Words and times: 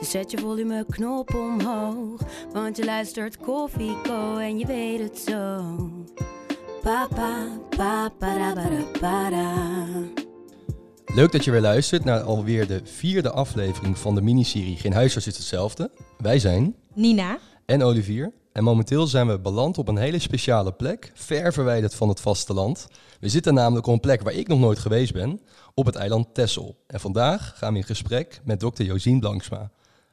Dus 0.00 0.10
zet 0.10 0.30
je 0.30 0.38
volumeknop 0.38 1.34
omhoog. 1.34 2.20
Want 2.52 2.76
je 2.76 2.84
luistert 2.84 3.36
Koffieko 3.36 4.36
en 4.38 4.58
je 4.58 4.66
weet 4.66 5.00
het 5.00 5.18
zo. 5.18 5.64
Papa, 6.82 7.48
papa, 7.76 8.12
da. 9.30 9.70
Leuk 11.14 11.32
dat 11.32 11.44
je 11.44 11.50
weer 11.50 11.60
luistert 11.60 12.04
naar 12.04 12.20
alweer 12.20 12.66
de 12.66 12.80
vierde 12.84 13.30
aflevering 13.30 13.98
van 13.98 14.14
de 14.14 14.22
miniserie 14.22 14.76
Geen 14.76 14.92
huisarts 14.92 15.26
is 15.26 15.36
hetzelfde. 15.36 15.90
Wij 16.18 16.38
zijn 16.38 16.74
Nina. 16.94 17.38
en 17.66 17.82
Olivier. 17.82 18.32
En 18.52 18.64
momenteel 18.64 19.06
zijn 19.06 19.26
we 19.26 19.40
beland 19.40 19.78
op 19.78 19.88
een 19.88 19.96
hele 19.96 20.18
speciale 20.18 20.72
plek, 20.72 21.12
ver 21.14 21.52
verwijderd 21.52 21.94
van 21.94 22.08
het 22.08 22.20
vasteland. 22.20 22.88
We 23.20 23.28
zitten 23.28 23.54
namelijk 23.54 23.86
op 23.86 23.92
een 23.92 24.00
plek 24.00 24.22
waar 24.22 24.32
ik 24.32 24.48
nog 24.48 24.58
nooit 24.58 24.78
geweest 24.78 25.12
ben, 25.12 25.40
op 25.74 25.86
het 25.86 25.94
eiland 25.94 26.34
Texel. 26.34 26.76
En 26.86 27.00
vandaag 27.00 27.52
gaan 27.56 27.72
we 27.72 27.78
in 27.78 27.84
gesprek 27.84 28.40
met 28.44 28.60
dokter 28.60 28.84
Josien 28.84 29.20
Blanksma, 29.20 29.70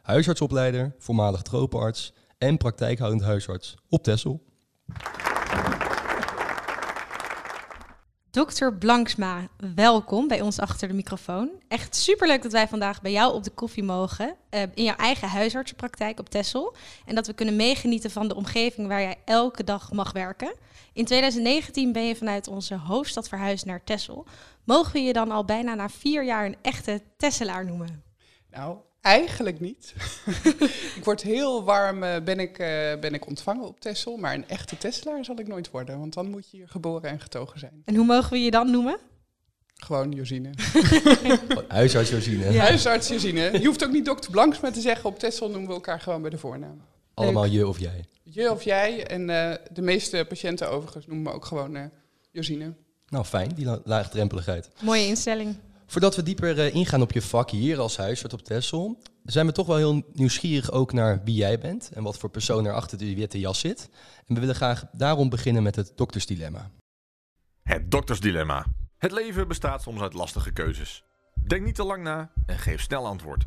huisartsopleider, 0.08 0.96
voormalig 0.98 1.42
tropenarts 1.42 2.14
en 2.38 2.58
praktijkhoudend 2.58 3.22
huisarts 3.22 3.76
op 3.90 4.04
Texel. 4.04 4.44
Dokter 8.31 8.78
Blanksma, 8.78 9.48
welkom 9.76 10.28
bij 10.28 10.42
ons 10.42 10.59
achter 10.59 10.88
de 10.88 10.94
microfoon. 10.94 11.50
Echt 11.68 11.96
superleuk 11.96 12.42
dat 12.42 12.52
wij 12.52 12.68
vandaag 12.68 13.02
bij 13.02 13.12
jou 13.12 13.34
op 13.34 13.44
de 13.44 13.50
koffie 13.50 13.84
mogen. 13.84 14.36
eh, 14.50 14.62
in 14.73 14.84
jouw 14.84 14.96
eigen 14.96 15.28
huisartsenpraktijk 15.28 16.20
op 16.20 16.30
Texel. 16.30 16.76
En 17.06 17.16
dat 17.16 17.28
we 17.28 17.34
kunnen 17.34 17.56
meegenieten 17.56 18.12
van 18.12 18.28
de 18.28 18.36
omgeving 18.36 18.88
waar 18.88 19.02
jij 19.02 19.16
elke 19.26 19.64
dag 19.64 19.92
mag 19.92 20.12
werken. 20.12 20.56
In 20.94 21.06
2019 21.06 21.92
ben 21.92 22.03
je 22.03 22.16
vanuit 22.16 22.48
onze 22.48 22.76
hoofdstad 22.76 23.28
verhuisd 23.28 23.66
naar 23.66 23.84
Texel. 23.84 24.26
Mogen 24.64 24.94
we 24.94 25.00
je 25.00 25.14
dan 25.14 25.31
al 25.31 25.46
bijna 25.46 25.74
na 25.74 25.90
vier 25.90 26.26
jaar 26.26 26.46
een 26.46 26.58
echte 26.62 27.02
Tesselaar 27.18 27.66
noemen? 27.66 28.03
Nou, 28.52 28.78
eigenlijk 29.08 29.59
niet. 29.59 29.94
ik 30.97 31.02
word 31.03 31.22
heel 31.22 31.63
warm, 31.63 32.03
eh, 32.03 32.23
ben, 32.23 32.39
ik, 32.39 32.59
eh, 32.59 32.67
ben 33.00 33.13
ik 33.13 33.27
ontvangen 33.27 33.67
op 33.67 33.80
Texel. 33.80 34.17
Maar 34.17 34.33
een 34.33 34.47
echte 34.50 34.77
Tesselaar 34.77 35.25
zal 35.25 35.39
ik 35.39 35.47
nooit 35.47 35.69
worden. 35.72 36.00
Want 36.00 36.13
dan 36.13 36.30
moet 36.30 36.50
je 36.52 36.58
hier 36.58 36.67
geboren 36.69 37.09
en 37.09 37.19
getogen 37.19 37.59
zijn. 37.59 37.81
En 37.85 37.95
hoe 37.95 38.05
mogen 38.05 38.31
we 38.31 38.39
je 38.39 38.52
dan 38.52 38.72
noemen? 38.72 38.97
Gewoon 39.75 40.11
Josine. 40.11 40.50
Huisarts 41.67 42.09
Josine, 42.09 42.52
Ja. 42.52 42.63
Huisarts 42.63 43.08
Josine. 43.08 43.59
Je 43.59 43.66
hoeft 43.66 43.83
ook 43.85 43.91
niet 43.91 44.05
dokter 44.05 44.31
Blanksma 44.31 44.72
te 44.72 44.81
zeggen. 44.81 45.09
Op 45.09 45.19
Texel 45.19 45.50
noemen 45.50 45.67
we 45.67 45.73
elkaar 45.73 46.00
gewoon 46.00 46.22
bij 46.22 46.30
de 46.30 46.38
voornaam. 46.38 46.81
allemaal 47.13 47.45
je 47.45 47.67
of 47.67 47.80
jij. 47.80 48.05
Je 48.23 48.52
of 48.52 48.63
jij. 48.63 49.08
En 49.08 49.30
eh, 49.30 49.53
de 49.73 49.81
meeste 49.81 50.25
patiënten 50.28 50.69
overigens 50.69 51.05
noemen 51.08 51.23
me 51.25 51.31
ook 51.31 51.45
gewoon 51.45 51.75
eh 51.75 51.83
Josine. 52.31 52.73
Nou 53.09 53.25
fijn, 53.25 53.52
die 53.55 53.66
la- 53.66 53.80
laagdrempeligheid. 53.83 54.69
Mooie 54.81 55.05
instelling. 55.08 55.55
Voordat 55.90 56.16
we 56.16 56.24
dieper 56.24 56.60
eh, 56.60 56.76
ingaan 56.76 57.02
op 57.02 57.12
je 57.12 57.22
vak 57.22 57.50
hier 57.50 57.80
als 57.80 57.98
huisarts 57.98 58.34
op 58.34 58.42
Texel, 58.42 59.02
zijn 59.24 59.46
we 59.46 59.52
toch 59.52 59.68
wel 59.68 59.76
heel 59.76 60.04
nieuwsgierig 60.14 60.72
ook 60.72 60.94
naar 60.94 61.24
wie 61.24 61.36
jij 61.36 61.60
bent 61.60 61.92
en 61.94 62.04
wat 62.04 62.18
voor 62.18 62.30
persoon 62.30 62.66
er 62.66 62.74
achter 62.74 62.98
die 62.98 63.16
witte 63.16 63.40
jas 63.40 63.60
zit. 63.60 63.90
En 64.26 64.34
we 64.34 64.40
willen 64.40 64.56
graag 64.56 64.86
daarom 64.92 65.30
beginnen 65.30 65.64
met 65.64 65.76
het 65.76 65.92
doktersdilemma. 65.96 66.72
Het 67.64 67.92
doktersdilemma. 67.92 68.66
Het 68.98 69.12
leven 69.12 69.47
bestaat 69.47 69.81
soms 69.81 70.02
uit 70.02 70.14
lastige 70.14 70.52
keuzes. 70.52 71.03
Denk 71.47 71.66
niet 71.66 71.76
te 71.76 71.84
lang 71.84 72.03
na 72.03 72.31
en 72.46 72.58
geef 72.58 72.81
snel 72.81 73.06
antwoord. 73.06 73.46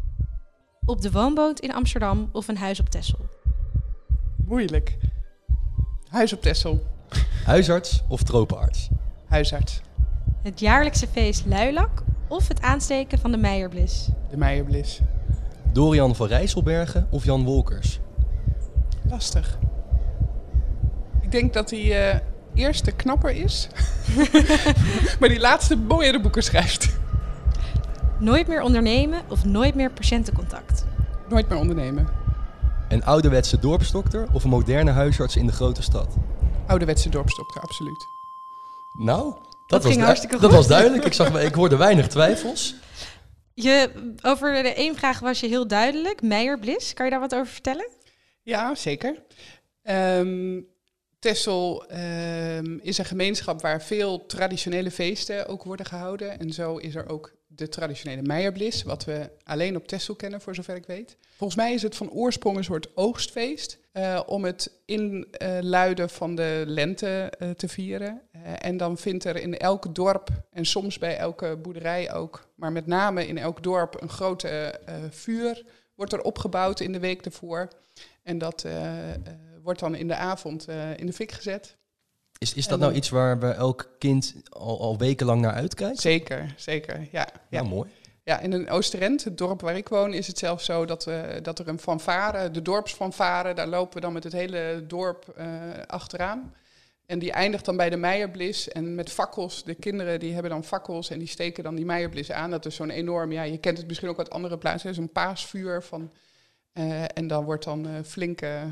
Op 0.84 1.00
de 1.00 1.11
woonboot 1.11 1.61
in 1.61 1.75
Amsterdam 1.75 2.29
of 2.33 2.49
een 2.49 2.56
huis 2.56 2.81
op 2.81 2.89
Texel? 2.89 3.29
Moeilijk. 4.45 4.99
Huis 6.09 6.33
op 6.33 6.43
Texel. 6.43 6.87
Huisarts 7.45 8.03
of 8.09 8.23
tropenarts? 8.23 8.89
Huisarts. 9.27 9.81
Het 10.43 10.61
jaarlijkse 10.61 11.06
feest 11.06 11.47
Luilak 11.47 12.03
of 12.31 12.49
het 12.49 12.63
aansteken 12.63 13.19
van 13.19 13.31
de 13.31 13.37
Meijerblis? 13.37 14.09
De 14.31 14.37
Meijerblis. 14.37 15.01
Dorian 15.73 16.17
van 16.17 16.27
Rijsselbergen 16.27 17.07
of 17.11 17.25
Jan 17.25 17.45
Wolkers? 17.45 18.01
Lastig. 19.09 19.59
Ik 21.21 21.31
denk 21.31 21.53
dat 21.53 21.71
hij 21.71 22.13
eh 22.13 22.21
eerste 22.55 22.91
knapper 22.93 23.31
is. 23.31 23.69
maar 25.21 25.29
die 25.29 25.41
laatste 25.41 25.77
mooiere 25.77 26.21
boeken 26.21 26.43
schrijft. 26.43 26.99
Nooit 28.19 28.47
meer 28.47 28.62
ondernemen 28.62 29.21
of 29.29 29.45
nooit 29.45 29.75
meer 29.75 29.91
patiëntencontact? 29.91 30.85
Nooit 31.29 31.49
meer 31.49 31.59
ondernemen. 31.59 32.09
Een 32.89 33.05
ouderwetse 33.05 33.59
dorpsdokter 33.59 34.29
of 34.33 34.45
een 34.45 34.51
moderne 34.51 34.91
huisarts 34.91 35.37
in 35.37 35.47
de 35.47 35.53
grote 35.53 35.83
stad? 35.83 36.17
Ouderwetse 36.67 37.09
dorpsdokter, 37.09 37.61
absoluut. 37.61 38.09
Nou, 38.93 39.35
dat, 39.70 39.82
was, 39.82 39.91
ging 39.91 39.98
du- 40.00 40.06
hartstikke 40.06 40.38
dat 40.38 40.44
goed. 40.44 40.54
was 40.58 40.66
duidelijk. 40.69 41.04
Ik, 41.04 41.12
zag, 41.12 41.42
ik 41.42 41.54
hoorde 41.54 41.76
weinig 41.76 42.08
twijfels. 42.08 42.75
Je, 43.54 43.91
over 44.22 44.62
de 44.62 44.75
één 44.75 44.97
vraag 44.97 45.20
was 45.20 45.41
je 45.41 45.47
heel 45.47 45.66
duidelijk. 45.66 46.22
Meijerblis, 46.22 46.94
kan 46.94 47.04
je 47.04 47.10
daar 47.10 47.20
wat 47.20 47.34
over 47.34 47.53
vertellen? 47.53 47.88
Ja, 48.42 48.75
zeker. 48.75 49.22
Ehm 49.82 50.58
Texel 51.20 51.84
ehm, 51.88 52.78
is 52.82 52.98
een 52.98 53.04
gemeenschap 53.04 53.60
waar 53.60 53.82
veel 53.82 54.26
traditionele 54.26 54.91
feesten 54.91 55.47
ook 55.47 55.64
worden 55.64 55.87
gehouden. 55.87 56.38
En 56.38 56.52
zo 56.52 56.76
is 56.76 56.94
er 56.94 57.08
ook 57.08 57.32
de 57.60 57.69
traditionele 57.69 58.22
Meijerblis, 58.22 58.82
wat 58.82 59.04
we 59.04 59.31
alleen 59.44 59.76
op 59.76 59.88
Texel 59.88 60.15
kennen, 60.15 60.41
voor 60.41 60.54
zover 60.54 60.76
ik 60.76 60.87
weet. 60.87 61.16
Volgens 61.37 61.59
mij 61.59 61.72
is 61.72 61.82
het 61.82 61.97
van 61.97 62.10
oorsprong 62.10 62.56
een 62.56 62.65
soort 62.65 62.97
oogstfeest 62.97 63.78
eh, 63.93 64.21
om 64.26 64.44
het 64.44 64.72
inluiden 64.84 66.10
van 66.10 66.34
de 66.34 66.62
lente 66.66 67.32
eh, 67.38 67.50
te 67.50 67.69
vieren. 67.69 68.22
Eh, 68.32 68.41
en 68.59 68.76
dan 68.76 68.99
vindt 68.99 69.25
er 69.25 69.37
in 69.37 69.59
elk 69.59 69.94
dorp 69.94 70.28
en 70.53 70.65
soms 70.65 70.99
bij 70.99 71.16
elke 71.16 71.56
boerderij 71.62 72.12
ook, 72.12 72.49
maar 72.54 72.72
met 72.72 72.87
name 72.87 73.26
in 73.26 73.38
elk 73.38 73.62
dorp 73.62 74.03
een 74.03 74.09
grote 74.09 74.81
vuur 75.10 75.65
wordt 75.94 76.12
er 76.12 76.22
opgebouwd 76.22 76.81
in 76.81 76.93
de 76.93 77.00
week 77.00 77.25
ervoor. 77.25 77.69
En 78.22 78.38
dat 78.38 78.66
wordt 79.62 79.81
dan 79.81 79.94
in 79.94 80.09
de 80.09 80.15
avond 80.15 80.69
in 80.97 81.06
de 81.06 81.12
fik 81.12 81.32
gezet. 81.32 81.76
Is, 82.41 82.55
is 82.55 82.67
dat 82.67 82.78
nou 82.78 82.93
iets 82.93 83.09
waar 83.09 83.39
we 83.39 83.47
elk 83.47 83.91
kind 83.99 84.34
al, 84.49 84.81
al 84.81 84.99
wekenlang 84.99 85.41
naar 85.41 85.53
uitkijkt? 85.53 86.01
Zeker, 86.01 86.55
zeker. 86.56 87.01
Ja, 87.01 87.09
ja. 87.11 87.41
Ja, 87.51 87.62
mooi. 87.62 87.91
ja 88.25 88.39
in 88.39 88.53
een 88.53 88.71
Oosterend, 88.71 89.25
het 89.25 89.39
dorp 89.39 89.61
waar 89.61 89.77
ik 89.77 89.89
woon, 89.89 90.15
is 90.15 90.27
het 90.27 90.39
zelfs 90.39 90.65
zo 90.65 90.84
dat, 90.84 91.06
eh, 91.06 91.23
dat 91.43 91.59
er 91.59 91.69
een 91.69 91.79
fanfare, 91.79 92.50
de 92.50 92.62
dorpsfanfare, 92.62 93.55
daar 93.55 93.67
lopen 93.67 93.95
we 93.95 94.00
dan 94.00 94.12
met 94.12 94.25
het 94.25 94.33
hele 94.33 94.84
dorp 94.87 95.29
eh, 95.37 95.47
achteraan. 95.87 96.55
En 97.06 97.19
die 97.19 97.33
eindigt 97.33 97.65
dan 97.65 97.77
bij 97.77 97.91
de 97.91 97.97
Meijerblis 97.97 98.69
en 98.69 98.95
met 98.95 99.11
fakkels. 99.11 99.65
De 99.65 99.75
kinderen 99.75 100.21
die 100.21 100.33
hebben 100.33 100.50
dan 100.50 100.65
fakkels 100.65 101.11
en 101.11 101.19
die 101.19 101.29
steken 101.29 101.65
dan 101.65 101.75
die 101.75 101.84
Meijerblis 101.84 102.33
aan. 102.33 102.50
Dat 102.50 102.67
is 102.67 102.75
zo'n 102.75 102.91
enorm, 102.91 103.33
ja, 103.33 103.43
je 103.43 103.59
kent 103.59 103.79
het 103.79 103.87
misschien 103.87 104.09
ook 104.09 104.19
uit 104.19 104.31
andere 104.31 104.59
plaatsen, 104.59 104.95
zo'n 104.95 105.12
paasvuur. 105.12 105.83
Van, 105.83 106.12
eh, 106.73 107.03
en 107.03 107.27
dan 107.27 107.45
wordt 107.45 107.65
dan 107.65 108.05
flink 108.05 108.41
eh, 108.41 108.62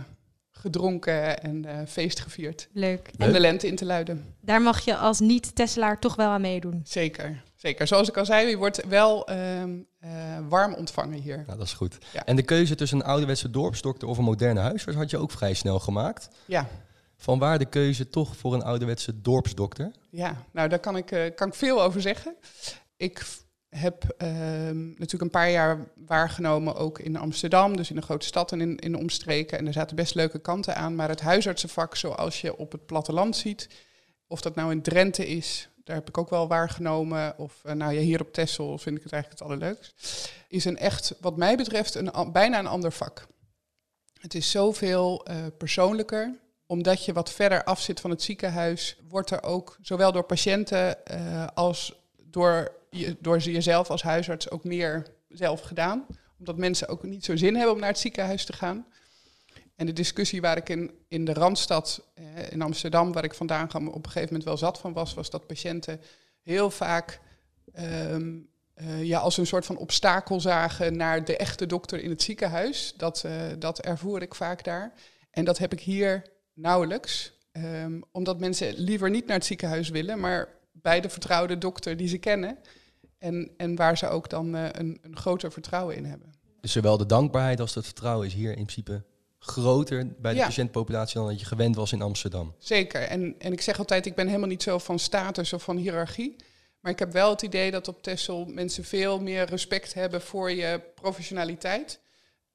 gedronken 0.61 1.41
en 1.43 1.65
eh, 1.65 1.87
feest 1.87 2.21
gevierd. 2.21 2.69
Leuk. 2.73 3.11
Om 3.19 3.33
de 3.33 3.41
lente 3.41 3.67
in 3.67 3.77
te 3.77 3.85
luiden. 3.85 4.35
Daar 4.41 4.63
mag 4.63 4.81
je 4.85 4.97
als 4.97 5.21
niet-Tesselaar 5.21 5.99
toch 6.01 6.17
wel 6.17 6.29
aan 6.29 6.41
meedoen. 6.41 6.81
Zeker, 6.85 7.43
zeker. 7.57 7.87
Zoals 7.87 8.09
ik 8.09 8.17
al 8.17 8.25
zei, 8.25 8.49
je 8.49 8.57
wordt 8.57 8.87
wel 8.87 9.27
ehm, 9.27 9.77
eh, 9.99 10.11
warm 10.49 10.75
ontvangen 10.75 11.19
hier. 11.21 11.37
Nou, 11.47 11.59
dat 11.59 11.67
is 11.67 11.73
goed. 11.73 11.99
Ja. 12.13 12.25
En 12.25 12.37
de 12.37 12.43
keuze 12.43 12.75
tussen 12.75 12.99
een 12.99 13.05
ouderwetse 13.07 13.51
dorpsdokter 13.51 14.09
of 14.09 14.19
een 14.19 14.25
moderne 14.25 14.61
huisarts 14.61 14.99
had 14.99 15.11
je 15.11 15.19
ook 15.19 15.31
vrij 15.31 15.55
snel 15.55 15.79
gemaakt. 15.79 16.29
Ja, 16.45 16.69
Van 17.17 17.39
waar 17.39 17.59
de 17.59 17.65
keuze 17.67 18.09
toch 18.09 18.37
voor 18.37 18.55
een 18.55 18.63
ouderwetse 18.63 19.21
dorpsdokter? 19.21 19.91
ja. 20.11 20.37
nou 20.53 20.69
daar 20.69 20.79
kan 20.79 20.97
ik, 20.97 21.11
eh, 21.11 21.35
kan 21.35 21.49
ik 21.49 21.55
veel 21.55 21.83
over 21.83 22.01
zeggen. 22.01 22.35
Ik 22.97 23.27
heb 23.69 24.15
ehm, 24.19 24.87
natuurlijk 24.87 25.23
een 25.23 25.31
paar 25.31 25.51
jaar 25.51 25.87
waargenomen, 26.07 26.77
ook 26.77 26.99
in 26.99 27.17
Amsterdam, 27.17 27.77
dus 27.77 27.91
in 27.91 27.97
de 27.97 28.03
grote 28.03 28.27
stad 28.27 28.53
en 28.53 28.61
in, 28.61 28.77
in 28.77 28.93
de 28.93 28.99
omstreken. 28.99 29.59
En 29.59 29.67
er 29.67 29.73
zaten 29.73 29.97
best 29.97 30.15
leuke 30.15 30.39
kanten 30.39 30.77
aan. 30.77 30.95
Maar 30.95 31.09
het 31.09 31.21
huisartsenvak, 31.21 31.97
zoals 31.97 32.41
je 32.41 32.57
op 32.57 32.73
het 32.73 32.87
platteland 32.87 33.37
ziet, 33.37 33.69
of 34.27 34.41
dat 34.41 34.55
nou 34.55 34.71
in 34.71 34.83
Drenthe 34.83 35.27
is, 35.27 35.69
daar 35.85 35.97
heb 35.97 36.09
ik 36.09 36.19
ook 36.19 36.31
wel 36.31 36.49
waargenomen. 36.49 37.39
Of 37.39 37.61
eh, 37.65 37.75
nou 37.75 37.93
ja, 37.93 38.01
hier 38.01 38.21
op 38.21 38.33
Texel 38.33 38.79
vind 38.79 38.97
ik 38.97 39.03
het 39.03 39.13
eigenlijk 39.13 39.43
het 39.43 39.51
allerleukst. 39.51 40.33
Is 40.49 40.65
een 40.65 40.79
echt, 40.79 41.15
wat 41.21 41.37
mij 41.37 41.57
betreft, 41.57 41.95
een, 41.95 42.33
bijna 42.33 42.59
een 42.59 42.67
ander 42.67 42.93
vak. 42.93 43.27
Het 44.21 44.35
is 44.35 44.51
zoveel 44.51 45.25
eh, 45.25 45.37
persoonlijker. 45.59 46.39
Omdat 46.67 47.05
je 47.05 47.13
wat 47.13 47.33
verder 47.33 47.65
af 47.65 47.81
zit 47.81 48.01
van 48.01 48.11
het 48.11 48.23
ziekenhuis, 48.23 48.97
wordt 49.09 49.31
er 49.31 49.43
ook 49.43 49.79
zowel 49.83 50.13
door 50.13 50.23
patiënten 50.23 51.07
eh, 51.07 51.47
als 51.55 51.95
door, 52.23 52.73
je, 52.91 53.17
door 53.21 53.43
ze 53.43 53.53
jezelf 53.53 53.91
als 53.91 54.03
huisarts 54.03 54.51
ook 54.51 54.65
meer 54.65 55.07
zelf 55.29 55.61
gedaan. 55.61 56.07
Omdat 56.39 56.57
mensen 56.57 56.89
ook 56.89 57.03
niet 57.03 57.25
zo 57.25 57.37
zin 57.37 57.55
hebben 57.55 57.75
om 57.75 57.81
naar 57.81 57.89
het 57.89 57.99
ziekenhuis 57.99 58.45
te 58.45 58.53
gaan. 58.53 58.87
En 59.77 59.87
de 59.87 59.93
discussie 59.93 60.41
waar 60.41 60.57
ik 60.57 60.69
in, 60.69 60.91
in 61.09 61.25
de 61.25 61.33
Randstad, 61.33 62.09
eh, 62.15 62.25
in 62.51 62.63
Amsterdam, 62.63 63.13
waar 63.13 63.25
ik 63.25 63.35
vandaan 63.35 63.69
kwam, 63.69 63.89
op 63.89 63.95
een 63.95 64.05
gegeven 64.05 64.29
moment 64.29 64.45
wel 64.45 64.57
zat 64.57 64.79
van 64.79 64.93
was, 64.93 65.15
was 65.15 65.31
dat 65.31 65.47
patiënten 65.47 66.01
heel 66.43 66.71
vaak 66.71 67.21
ehm, 67.73 68.37
eh, 68.75 69.03
ja, 69.05 69.19
als 69.19 69.37
een 69.37 69.47
soort 69.47 69.67
van 69.67 69.77
obstakel 69.77 70.41
zagen 70.41 70.97
naar 70.97 71.25
de 71.25 71.37
echte 71.37 71.67
dokter 71.67 72.03
in 72.03 72.11
het 72.11 72.23
ziekenhuis. 72.23 72.95
Dat, 72.97 73.23
uh, 73.27 73.33
dat 73.59 73.81
ervoer 73.81 74.23
ik 74.23 74.35
vaak 74.35 74.65
daar. 74.65 74.93
En 75.31 75.45
dat 75.45 75.59
heb 75.59 75.73
ik 75.73 75.81
hier 75.81 76.23
nauwelijks. 76.55 77.33
Um, 77.53 78.05
omdat 78.13 78.39
mensen 78.39 78.75
liever 78.75 79.11
niet 79.11 79.27
naar 79.27 79.37
het 79.37 79.47
ziekenhuis 79.47 79.89
willen, 79.89 80.21
maar 80.21 80.49
bij 80.83 81.01
de 81.01 81.09
vertrouwde 81.09 81.59
dokter 81.59 81.97
die 81.97 82.09
ze 82.09 82.19
kennen. 82.19 82.59
En, 83.19 83.51
en 83.57 83.77
waar 83.77 83.99
ze 83.99 84.09
ook 84.09 84.31
dan 84.31 84.57
uh, 84.57 84.65
een, 84.73 84.99
een 85.03 85.17
groter 85.17 85.53
vertrouwen 85.53 85.97
in 85.97 86.05
hebben. 86.05 86.33
Dus 86.61 86.73
zowel 86.73 86.97
de 86.97 87.07
dankbaarheid 87.07 87.61
als 87.61 87.75
het 87.75 87.85
vertrouwen 87.85 88.27
is 88.27 88.35
hier 88.35 88.49
in 88.49 88.65
principe 88.65 89.05
groter 89.39 90.07
bij 90.21 90.33
de 90.33 90.39
ja. 90.39 90.45
patiëntpopulatie 90.45 91.19
dan 91.19 91.29
dat 91.29 91.41
je 91.41 91.47
gewend 91.47 91.77
was 91.77 91.93
in 91.93 92.03
Amsterdam. 92.03 92.55
Zeker. 92.59 93.03
En, 93.03 93.35
en 93.39 93.53
ik 93.53 93.61
zeg 93.61 93.79
altijd, 93.79 94.07
ik 94.07 94.15
ben 94.15 94.27
helemaal 94.27 94.49
niet 94.49 94.63
zo 94.63 94.79
van 94.79 94.99
status 94.99 95.53
of 95.53 95.63
van 95.63 95.77
hiërarchie. 95.77 96.37
Maar 96.81 96.93
ik 96.93 96.99
heb 96.99 97.13
wel 97.13 97.31
het 97.31 97.43
idee 97.43 97.71
dat 97.71 97.89
op 97.89 98.03
Texel 98.03 98.45
mensen 98.45 98.85
veel 98.85 99.21
meer 99.21 99.45
respect 99.45 99.95
hebben 99.95 100.21
voor 100.21 100.51
je 100.51 100.81
professionaliteit 100.95 102.01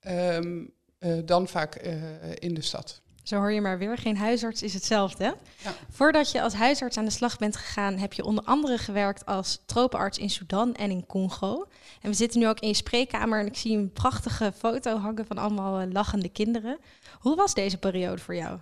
um, 0.08 0.74
uh, 1.00 1.20
dan 1.26 1.48
vaak 1.48 1.86
uh, 1.86 1.94
in 2.34 2.54
de 2.54 2.62
stad. 2.62 3.02
Zo 3.24 3.36
hoor 3.36 3.52
je 3.52 3.62
maar 3.62 3.78
weer, 3.78 3.98
geen 3.98 4.18
huisarts 4.18 4.64
is 4.64 4.74
hetzelfde. 4.74 5.36
Ja. 5.64 5.74
Voordat 5.90 6.32
je 6.32 6.42
als 6.42 6.54
huisarts 6.54 6.98
aan 6.98 7.06
de 7.06 7.12
slag 7.12 7.38
bent 7.38 7.56
gegaan, 7.56 7.98
heb 7.98 8.14
je 8.14 8.24
onder 8.24 8.44
andere 8.44 8.78
gewerkt 8.78 9.26
als 9.26 9.62
tropenarts 9.66 10.18
in 10.18 10.30
Sudan 10.30 10.76
en 10.76 10.92
in 10.92 11.06
Congo. 11.06 11.66
En 12.02 12.10
we 12.10 12.16
zitten 12.16 12.40
nu 12.40 12.48
ook 12.48 12.60
in 12.60 12.68
je 12.68 12.74
spreekkamer 12.74 13.40
en 13.40 13.46
ik 13.46 13.58
zie 13.58 13.78
een 13.78 13.92
prachtige 13.92 14.52
foto 14.58 14.98
hangen 14.98 15.26
van 15.26 15.38
allemaal 15.38 15.82
uh, 15.82 15.92
lachende 15.92 16.30
kinderen. 16.30 16.78
Hoe 17.20 17.36
was 17.36 17.54
deze 17.54 17.78
periode 17.78 18.22
voor 18.22 18.36
jou? 18.36 18.60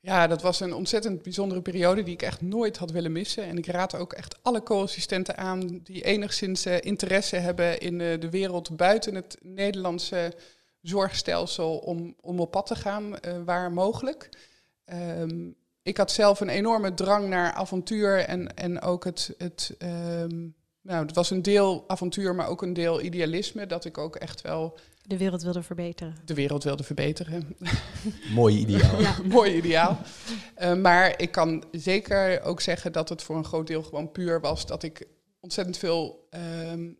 Ja, 0.00 0.26
dat 0.26 0.42
was 0.42 0.60
een 0.60 0.74
ontzettend 0.74 1.22
bijzondere 1.22 1.62
periode 1.62 2.02
die 2.02 2.14
ik 2.14 2.22
echt 2.22 2.40
nooit 2.40 2.76
had 2.76 2.90
willen 2.90 3.12
missen. 3.12 3.44
En 3.44 3.58
ik 3.58 3.66
raad 3.66 3.94
ook 3.94 4.12
echt 4.12 4.38
alle 4.42 4.62
co-assistenten 4.62 5.36
aan 5.36 5.80
die 5.82 6.02
enigszins 6.02 6.66
uh, 6.66 6.76
interesse 6.80 7.36
hebben 7.36 7.80
in 7.80 8.00
uh, 8.00 8.20
de 8.20 8.30
wereld 8.30 8.76
buiten 8.76 9.14
het 9.14 9.36
Nederlandse 9.42 10.34
zorgstelsel 10.84 11.78
om, 11.78 12.14
om 12.20 12.40
op 12.40 12.50
pad 12.50 12.66
te 12.66 12.74
gaan 12.74 13.04
uh, 13.04 13.36
waar 13.44 13.72
mogelijk. 13.72 14.28
Um, 15.18 15.54
ik 15.82 15.96
had 15.96 16.10
zelf 16.10 16.40
een 16.40 16.48
enorme 16.48 16.94
drang 16.94 17.28
naar 17.28 17.52
avontuur 17.52 18.18
en, 18.18 18.56
en 18.56 18.80
ook 18.80 19.04
het, 19.04 19.34
het 19.38 19.74
um, 19.78 20.54
nou, 20.80 21.06
het 21.06 21.14
was 21.14 21.30
een 21.30 21.42
deel 21.42 21.84
avontuur, 21.86 22.34
maar 22.34 22.48
ook 22.48 22.62
een 22.62 22.72
deel 22.72 23.02
idealisme, 23.02 23.66
dat 23.66 23.84
ik 23.84 23.98
ook 23.98 24.16
echt 24.16 24.40
wel 24.40 24.78
de 25.06 25.16
wereld 25.16 25.42
wilde 25.42 25.62
verbeteren. 25.62 26.14
De 26.24 26.34
wereld 26.34 26.64
wilde 26.64 26.82
verbeteren. 26.82 27.56
Mooi 28.34 28.58
ideaal. 28.58 29.00
ja, 29.00 29.16
mooi 29.36 29.56
ideaal. 29.56 29.98
Uh, 30.58 30.74
maar 30.74 31.20
ik 31.20 31.30
kan 31.30 31.64
zeker 31.72 32.42
ook 32.42 32.60
zeggen 32.60 32.92
dat 32.92 33.08
het 33.08 33.22
voor 33.22 33.36
een 33.36 33.44
groot 33.44 33.66
deel 33.66 33.82
gewoon 33.82 34.12
puur 34.12 34.40
was 34.40 34.66
dat 34.66 34.82
ik 34.82 35.06
ontzettend 35.40 35.76
veel 35.78 36.28
um, 36.30 36.80
uh, 36.80 36.94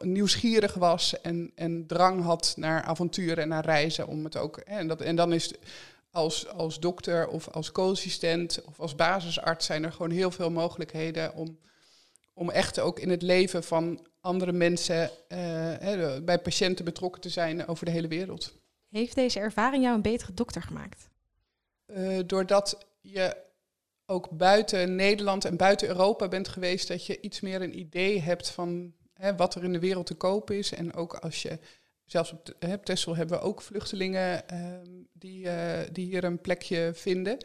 nieuwsgierig 0.00 0.74
was 0.74 1.20
en, 1.20 1.52
en 1.54 1.86
drang 1.86 2.22
had 2.22 2.54
naar 2.56 2.82
avonturen 2.82 3.42
en 3.42 3.48
naar 3.48 3.64
reizen. 3.64 4.06
Om 4.06 4.24
het 4.24 4.36
ook, 4.36 4.56
en, 4.56 4.88
dat, 4.88 5.00
en 5.00 5.16
dan 5.16 5.32
is 5.32 5.52
als, 6.10 6.48
als 6.48 6.80
dokter 6.80 7.28
of 7.28 7.48
als 7.48 7.72
co-assistent 7.72 8.62
of 8.64 8.80
als 8.80 8.94
basisarts 8.94 9.66
zijn 9.66 9.84
er 9.84 9.92
gewoon 9.92 10.10
heel 10.10 10.30
veel 10.30 10.50
mogelijkheden 10.50 11.34
om, 11.34 11.58
om 12.34 12.50
echt 12.50 12.80
ook 12.80 12.98
in 12.98 13.10
het 13.10 13.22
leven 13.22 13.64
van 13.64 14.06
andere 14.20 14.52
mensen, 14.52 15.10
hè, 15.28 16.22
bij 16.22 16.38
patiënten 16.38 16.84
betrokken 16.84 17.20
te 17.20 17.28
zijn 17.28 17.66
over 17.66 17.84
de 17.84 17.90
hele 17.90 18.08
wereld. 18.08 18.54
Heeft 18.90 19.14
deze 19.14 19.38
ervaring 19.38 19.82
jou 19.82 19.94
een 19.94 20.02
betere 20.02 20.34
dokter 20.34 20.62
gemaakt? 20.62 21.08
Uh, 21.86 22.18
doordat 22.26 22.86
je 23.00 23.36
ook 24.06 24.30
buiten 24.30 24.94
Nederland 24.94 25.44
en 25.44 25.56
buiten 25.56 25.88
Europa 25.88 26.28
bent 26.28 26.48
geweest, 26.48 26.88
dat 26.88 27.06
je 27.06 27.20
iets 27.20 27.40
meer 27.40 27.62
een 27.62 27.78
idee 27.78 28.20
hebt 28.20 28.50
van 28.50 28.94
hè, 29.16 29.36
wat 29.36 29.54
er 29.54 29.64
in 29.64 29.72
de 29.72 29.78
wereld 29.78 30.06
te 30.06 30.14
koop 30.14 30.50
is. 30.50 30.72
En 30.72 30.94
ook 30.94 31.14
als 31.14 31.42
je, 31.42 31.58
zelfs 32.04 32.32
op, 32.32 32.54
Texel 32.84 33.16
hebben 33.16 33.38
we 33.38 33.44
ook 33.44 33.62
vluchtelingen 33.62 34.42
uh, 34.52 34.58
die, 35.12 35.44
uh, 35.44 35.80
die 35.92 36.06
hier 36.06 36.24
een 36.24 36.40
plekje 36.40 36.90
vinden. 36.94 37.38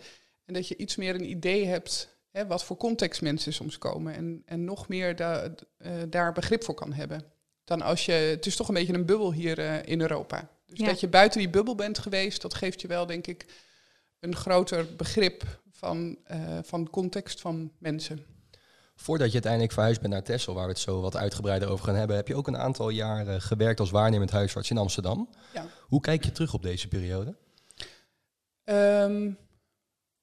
En 0.46 0.54
dat 0.54 0.68
je 0.68 0.78
iets 0.78 0.96
meer 0.96 1.16
een 1.16 1.30
idee 1.30 1.66
hebt 1.66 2.20
hè, 2.32 2.48
wat 2.48 2.64
voor 2.64 2.78
context 2.78 3.22
mensen 3.22 3.54
soms 3.54 3.78
komen. 3.78 4.14
En, 4.14 4.42
en 4.46 4.64
nog 4.64 4.88
meer 4.88 5.16
da, 5.16 5.54
uh, 5.78 5.92
daar 6.10 6.34
begrip 6.34 6.64
voor 6.64 6.76
kan 6.76 6.94
hebben. 6.94 7.24
Dan 7.64 7.82
als 7.82 8.06
je, 8.06 8.12
het 8.12 8.46
is 8.46 8.56
toch 8.56 8.68
een 8.68 8.74
beetje 8.74 8.94
een 8.94 9.06
bubbel 9.06 9.34
hier 9.34 9.60
uh, 9.60 9.86
in 9.86 10.02
Europa. 10.02 10.50
Dus 10.66 10.80
ja. 10.80 10.86
dat 10.86 11.00
je 11.00 11.08
buiten 11.08 11.40
die 11.40 11.50
bubbel 11.50 11.76
bent 11.76 12.00
geweest, 12.00 12.42
dat 12.42 12.54
geeft 12.54 12.82
je 12.82 12.88
wel, 12.88 13.06
denk 13.06 13.28
ik, 13.28 13.46
een 14.20 14.36
groter 14.36 14.96
begrip 14.96 15.62
van, 15.72 16.18
uh, 16.32 16.60
van 16.64 16.90
context 16.90 17.42
van 17.42 17.72
mensen. 17.78 18.26
Voordat 19.02 19.28
je 19.28 19.34
uiteindelijk 19.34 19.74
verhuisd 19.74 20.02
bent 20.02 20.14
naar 20.14 20.24
Texel, 20.24 20.54
waar 20.54 20.66
we 20.66 20.72
het 20.72 20.80
zo 20.80 21.02
wat 21.02 21.16
uitgebreider 21.16 21.70
over 21.70 21.86
gaan 21.86 21.96
hebben, 21.96 22.16
heb 22.16 22.28
je 22.28 22.36
ook 22.36 22.48
een 22.48 22.58
aantal 22.58 22.90
jaren 22.90 23.42
gewerkt 23.42 23.80
als 23.80 23.92
waarnemend 23.92 24.32
huisarts 24.32 24.70
in 24.70 24.78
Amsterdam. 24.78 25.30
Ja. 25.54 25.68
Hoe 25.88 26.02
kijk 26.02 26.24
je 26.24 26.32
terug 26.32 26.54
op 26.54 26.62
deze 26.62 26.88
periode? 26.88 27.36
Um, 28.66 29.38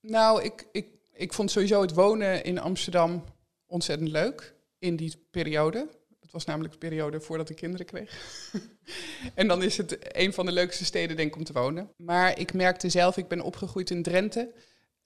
nou, 0.00 0.42
ik, 0.42 0.66
ik 0.72 0.86
ik 1.18 1.32
vond 1.32 1.50
sowieso 1.50 1.80
het 1.80 1.94
wonen 1.94 2.44
in 2.44 2.58
Amsterdam 2.58 3.24
ontzettend 3.66 4.08
leuk 4.10 4.54
in 4.78 4.96
die 4.96 5.26
periode. 5.30 5.88
Dat 6.20 6.30
was 6.30 6.44
namelijk 6.44 6.72
de 6.72 6.78
periode 6.78 7.20
voordat 7.20 7.50
ik 7.50 7.56
kinderen 7.56 7.86
kreeg. 7.86 8.12
en 9.34 9.48
dan 9.48 9.62
is 9.62 9.76
het 9.76 10.16
een 10.16 10.32
van 10.32 10.46
de 10.46 10.52
leukste 10.52 10.84
steden, 10.84 11.16
denk 11.16 11.28
ik, 11.28 11.36
om 11.36 11.44
te 11.44 11.52
wonen. 11.52 11.90
Maar 11.96 12.38
ik 12.38 12.52
merkte 12.52 12.88
zelf, 12.88 13.16
ik 13.16 13.28
ben 13.28 13.40
opgegroeid 13.40 13.90
in 13.90 14.02
Drenthe. 14.02 14.52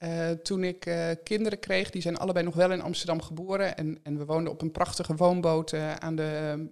Uh, 0.05 0.31
toen 0.31 0.65
ik 0.65 0.87
uh, 0.87 1.11
kinderen 1.25 1.59
kreeg, 1.59 1.91
die 1.91 2.03
zijn 2.03 2.17
allebei 2.17 2.45
nog 2.45 2.55
wel 2.55 2.73
in 2.73 2.81
Amsterdam 2.81 3.23
geboren. 3.23 3.77
En, 3.77 3.99
en 4.03 4.19
we 4.19 4.25
woonden 4.25 4.53
op 4.53 4.63
een 4.63 4.71
prachtige 4.71 5.15
woonboot 5.15 5.73
uh, 5.73 5.95
aan 5.95 6.17
de, 6.17 6.67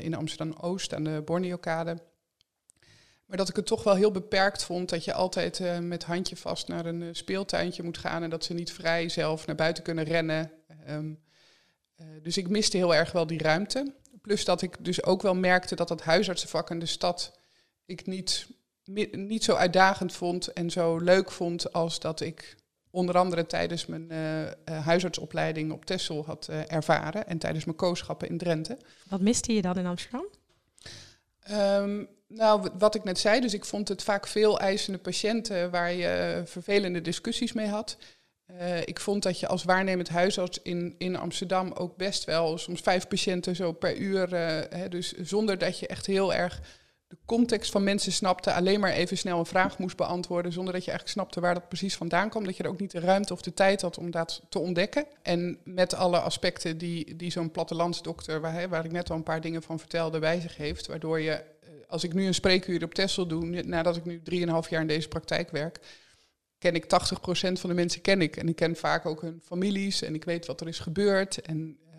in 0.00 0.14
Amsterdam-Oost, 0.14 0.94
aan 0.94 1.04
de 1.04 1.22
Borneokade. 1.24 1.98
Maar 3.26 3.36
dat 3.36 3.48
ik 3.48 3.56
het 3.56 3.66
toch 3.66 3.84
wel 3.84 3.94
heel 3.94 4.10
beperkt 4.10 4.64
vond 4.64 4.88
dat 4.88 5.04
je 5.04 5.12
altijd 5.12 5.62
met 5.80 6.04
handje 6.04 6.36
vast 6.36 6.68
naar 6.68 6.86
een 6.86 7.14
speeltuintje 7.14 7.82
moet 7.82 7.98
gaan 7.98 8.22
en 8.22 8.30
dat 8.30 8.44
ze 8.44 8.54
niet 8.54 8.72
vrij 8.72 9.08
zelf 9.08 9.46
naar 9.46 9.56
buiten 9.56 9.82
kunnen 9.82 10.04
rennen. 10.04 10.52
Uh, 10.88 12.06
dus 12.22 12.36
ik 12.36 12.48
miste 12.48 12.76
heel 12.76 12.94
erg 12.94 13.12
wel 13.12 13.26
die 13.26 13.42
ruimte. 13.42 13.94
Plus 14.22 14.44
dat 14.44 14.62
ik 14.62 14.76
dus 14.80 15.04
ook 15.04 15.22
wel 15.22 15.34
merkte 15.34 15.74
dat 15.74 15.88
dat 15.88 16.02
huisartsenvak 16.02 16.70
in 16.70 16.78
de 16.78 16.86
stad 16.86 17.38
ik 17.86 18.06
niet, 18.06 18.46
niet 19.12 19.44
zo 19.44 19.54
uitdagend 19.54 20.12
vond 20.12 20.52
en 20.52 20.70
zo 20.70 20.98
leuk 20.98 21.30
vond 21.30 21.72
als 21.72 22.00
dat 22.00 22.20
ik 22.20 22.56
onder 22.94 23.18
andere 23.18 23.46
tijdens 23.46 23.86
mijn 23.86 24.12
huisartsopleiding 24.64 25.72
op 25.72 25.84
Texel 25.84 26.24
had 26.24 26.48
ervaren 26.66 27.26
en 27.26 27.38
tijdens 27.38 27.64
mijn 27.64 27.76
kooschappen 27.76 28.28
in 28.28 28.38
Drenthe. 28.38 28.78
Wat 29.08 29.20
miste 29.20 29.54
je 29.54 29.62
dan 29.62 29.76
in 29.76 29.86
Amsterdam? 29.86 30.26
Um, 31.50 32.08
nou, 32.28 32.70
wat 32.78 32.94
ik 32.94 33.04
net 33.04 33.18
zei, 33.18 33.40
dus 33.40 33.54
ik 33.54 33.64
vond 33.64 33.88
het 33.88 34.02
vaak 34.02 34.26
veel 34.26 34.58
eisende 34.58 34.98
patiënten 34.98 35.70
waar 35.70 35.92
je 35.92 36.42
vervelende 36.44 37.00
discussies 37.00 37.52
mee 37.52 37.66
had. 37.66 37.96
Uh, 38.50 38.80
ik 38.80 39.00
vond 39.00 39.22
dat 39.22 39.40
je 39.40 39.46
als 39.46 39.64
waarnemend 39.64 40.08
huisarts 40.08 40.58
in, 40.62 40.94
in 40.98 41.16
Amsterdam 41.16 41.72
ook 41.72 41.96
best 41.96 42.24
wel 42.24 42.58
soms 42.58 42.80
vijf 42.80 43.08
patiënten 43.08 43.56
zo 43.56 43.72
per 43.72 43.96
uur, 43.96 44.32
uh, 44.32 44.60
hè, 44.78 44.88
dus 44.88 45.12
zonder 45.12 45.58
dat 45.58 45.78
je 45.78 45.86
echt 45.86 46.06
heel 46.06 46.34
erg 46.34 46.60
de 47.14 47.26
context 47.26 47.70
van 47.70 47.84
mensen 47.84 48.12
snapte, 48.12 48.52
alleen 48.52 48.80
maar 48.80 48.92
even 48.92 49.18
snel 49.18 49.38
een 49.38 49.46
vraag 49.46 49.78
moest 49.78 49.96
beantwoorden, 49.96 50.52
zonder 50.52 50.72
dat 50.72 50.84
je 50.84 50.90
eigenlijk 50.90 51.20
snapte 51.20 51.40
waar 51.40 51.54
dat 51.54 51.68
precies 51.68 51.96
vandaan 51.96 52.30
kwam, 52.30 52.44
dat 52.44 52.56
je 52.56 52.62
er 52.62 52.68
ook 52.68 52.80
niet 52.80 52.90
de 52.90 53.00
ruimte 53.00 53.32
of 53.32 53.42
de 53.42 53.54
tijd 53.54 53.82
had 53.82 53.98
om 53.98 54.10
dat 54.10 54.42
te 54.48 54.58
ontdekken. 54.58 55.06
En 55.22 55.58
met 55.64 55.94
alle 55.94 56.18
aspecten 56.18 56.78
die, 56.78 57.16
die 57.16 57.30
zo'n 57.30 57.50
plattelandsdokter, 57.50 58.40
waar, 58.40 58.68
waar 58.68 58.84
ik 58.84 58.92
net 58.92 59.10
al 59.10 59.16
een 59.16 59.22
paar 59.22 59.40
dingen 59.40 59.62
van 59.62 59.78
vertelde, 59.78 60.18
bij 60.18 60.40
zich 60.40 60.56
heeft, 60.56 60.86
waardoor 60.86 61.20
je 61.20 61.44
als 61.88 62.04
ik 62.04 62.14
nu 62.14 62.26
een 62.26 62.34
spreekuur 62.34 62.84
op 62.84 62.94
Texel 62.94 63.26
doe, 63.26 63.62
nadat 63.62 63.96
ik 63.96 64.04
nu 64.04 64.18
3,5 64.18 64.68
jaar 64.68 64.80
in 64.80 64.86
deze 64.86 65.08
praktijk 65.08 65.50
werk, 65.50 65.80
ken 66.58 66.74
ik 66.74 66.84
80% 66.84 66.86
van 67.52 67.70
de 67.70 67.74
mensen 67.74 68.00
ken 68.00 68.22
ik. 68.22 68.36
En 68.36 68.48
ik 68.48 68.56
ken 68.56 68.76
vaak 68.76 69.06
ook 69.06 69.20
hun 69.20 69.40
families 69.44 70.02
en 70.02 70.14
ik 70.14 70.24
weet 70.24 70.46
wat 70.46 70.60
er 70.60 70.68
is 70.68 70.78
gebeurd. 70.78 71.40
En 71.40 71.78
uh, 71.86 71.94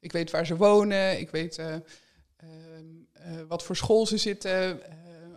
ik 0.00 0.12
weet 0.12 0.30
waar 0.30 0.46
ze 0.46 0.56
wonen, 0.56 1.20
ik 1.20 1.30
weet 1.30 1.58
uh, 1.58 1.66
uh, 1.66 2.50
wat 3.48 3.62
voor 3.62 3.76
school 3.76 4.06
ze 4.06 4.16
zitten, 4.16 4.80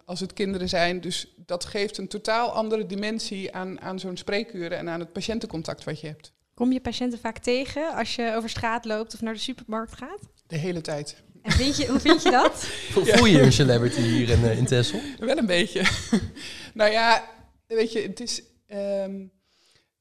als 0.05 0.19
het 0.19 0.33
kinderen 0.33 0.69
zijn. 0.69 1.01
Dus 1.01 1.33
dat 1.35 1.65
geeft 1.65 1.97
een 1.97 2.07
totaal 2.07 2.49
andere 2.49 2.85
dimensie 2.85 3.53
aan, 3.53 3.81
aan 3.81 3.99
zo'n 3.99 4.17
spreekuur 4.17 4.71
en 4.71 4.89
aan 4.89 4.99
het 4.99 5.13
patiëntencontact 5.13 5.83
wat 5.83 5.99
je 5.99 6.07
hebt. 6.07 6.31
Kom 6.53 6.71
je 6.71 6.81
patiënten 6.81 7.19
vaak 7.19 7.37
tegen 7.37 7.95
als 7.95 8.15
je 8.15 8.33
over 8.35 8.49
straat 8.49 8.85
loopt 8.85 9.13
of 9.13 9.21
naar 9.21 9.33
de 9.33 9.39
supermarkt 9.39 9.93
gaat? 9.93 10.19
De 10.47 10.57
hele 10.57 10.81
tijd. 10.81 11.23
En 11.41 11.51
vind 11.51 11.77
je, 11.77 11.87
hoe 11.87 11.99
vind 11.99 12.23
je 12.23 12.31
dat? 12.31 12.53
Voel 12.93 13.25
je 13.25 13.41
een 13.41 13.51
celebrity 13.51 14.01
hier 14.01 14.29
in, 14.29 14.39
uh, 14.39 14.57
in 14.57 14.65
Texel? 14.65 14.99
Wel 15.19 15.37
een 15.37 15.45
beetje. 15.45 15.81
nou 16.73 16.91
ja, 16.91 17.25
weet 17.67 17.91
je, 17.91 18.01
het 18.01 18.19
is... 18.19 18.43
Um, 18.67 19.31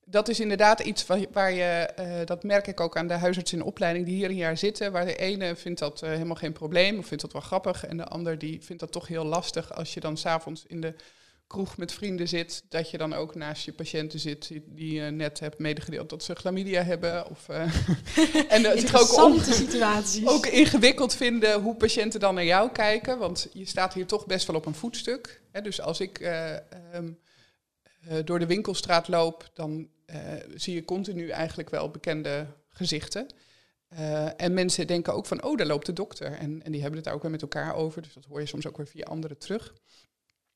dat 0.08 0.28
is 0.28 0.40
inderdaad 0.40 0.80
iets 0.80 1.06
waar, 1.32 1.52
je, 1.52 1.90
uh, 2.00 2.06
dat 2.24 2.42
merk 2.42 2.66
ik 2.66 2.80
ook 2.80 2.96
aan 2.96 3.06
de 3.06 3.14
huisartsen 3.14 3.58
in 3.58 3.64
opleiding 3.64 4.06
die 4.06 4.14
hier 4.14 4.28
een 4.30 4.36
jaar 4.36 4.58
zitten, 4.58 4.92
waar 4.92 5.04
de 5.04 5.16
ene 5.16 5.56
vindt 5.56 5.78
dat 5.78 6.02
uh, 6.02 6.10
helemaal 6.10 6.36
geen 6.36 6.52
probleem 6.52 6.98
of 6.98 7.06
vindt 7.06 7.22
dat 7.22 7.32
wel 7.32 7.42
grappig 7.42 7.86
en 7.86 7.96
de 7.96 8.04
ander 8.06 8.38
die 8.38 8.62
vindt 8.62 8.80
dat 8.80 8.92
toch 8.92 9.06
heel 9.06 9.24
lastig 9.24 9.74
als 9.74 9.94
je 9.94 10.00
dan 10.00 10.16
s'avonds 10.16 10.64
in 10.66 10.80
de 10.80 10.94
kroeg 11.46 11.76
met 11.76 11.92
vrienden 11.92 12.28
zit, 12.28 12.64
dat 12.68 12.90
je 12.90 12.98
dan 12.98 13.14
ook 13.14 13.34
naast 13.34 13.64
je 13.64 13.72
patiënten 13.72 14.18
zit 14.18 14.48
die- 14.48 14.92
je 14.92 15.10
net 15.10 15.40
hebt 15.40 15.58
medegedeeld 15.58 16.10
dat 16.10 16.22
ze 16.22 16.34
chlamydia 16.34 16.82
hebben. 16.82 17.30
Of, 17.30 17.48
eh, 17.48 17.60
en 18.54 18.80
zich 18.80 19.18
ook, 19.18 19.42
situaties. 19.42 20.26
ook 20.26 20.46
ingewikkeld 20.46 21.14
vinden 21.14 21.60
hoe 21.60 21.76
patiënten 21.76 22.20
dan 22.20 22.34
naar 22.34 22.44
jou 22.44 22.70
kijken. 22.70 23.18
Want 23.18 23.48
je 23.52 23.64
staat 23.66 23.94
hier 23.94 24.06
toch 24.06 24.26
best 24.26 24.46
wel 24.46 24.56
op 24.56 24.66
een 24.66 24.74
voetstuk. 24.74 25.40
Hè, 25.52 25.60
dus 25.62 25.80
als 25.80 26.00
ik 26.00 26.18
eh, 26.18 26.54
ehm, 26.54 27.12
eh, 28.08 28.16
door 28.24 28.38
de 28.38 28.46
winkelstraat 28.46 29.08
loop, 29.08 29.50
dan 29.54 29.78
eh, 29.80 29.95
zie 30.54 30.74
je 30.74 30.84
continu 30.84 31.28
eigenlijk 31.28 31.70
wel 31.70 31.90
bekende 31.90 32.46
gezichten. 32.68 33.26
Eh, 33.88 34.40
en 34.40 34.54
mensen 34.54 34.86
denken 34.86 35.14
ook 35.14 35.26
van, 35.26 35.42
oh, 35.42 35.56
daar 35.56 35.66
loopt 35.66 35.86
de 35.86 35.92
dokter. 35.92 36.32
En, 36.32 36.62
en 36.62 36.72
die 36.72 36.80
hebben 36.80 36.96
het 36.96 37.04
daar 37.04 37.14
ook 37.14 37.22
weer 37.22 37.30
met 37.30 37.42
elkaar 37.42 37.74
over. 37.74 38.02
Dus 38.02 38.14
dat 38.14 38.24
hoor 38.24 38.40
je 38.40 38.46
soms 38.46 38.66
ook 38.66 38.76
weer 38.76 38.86
via 38.86 39.04
anderen 39.04 39.38
terug. 39.38 39.74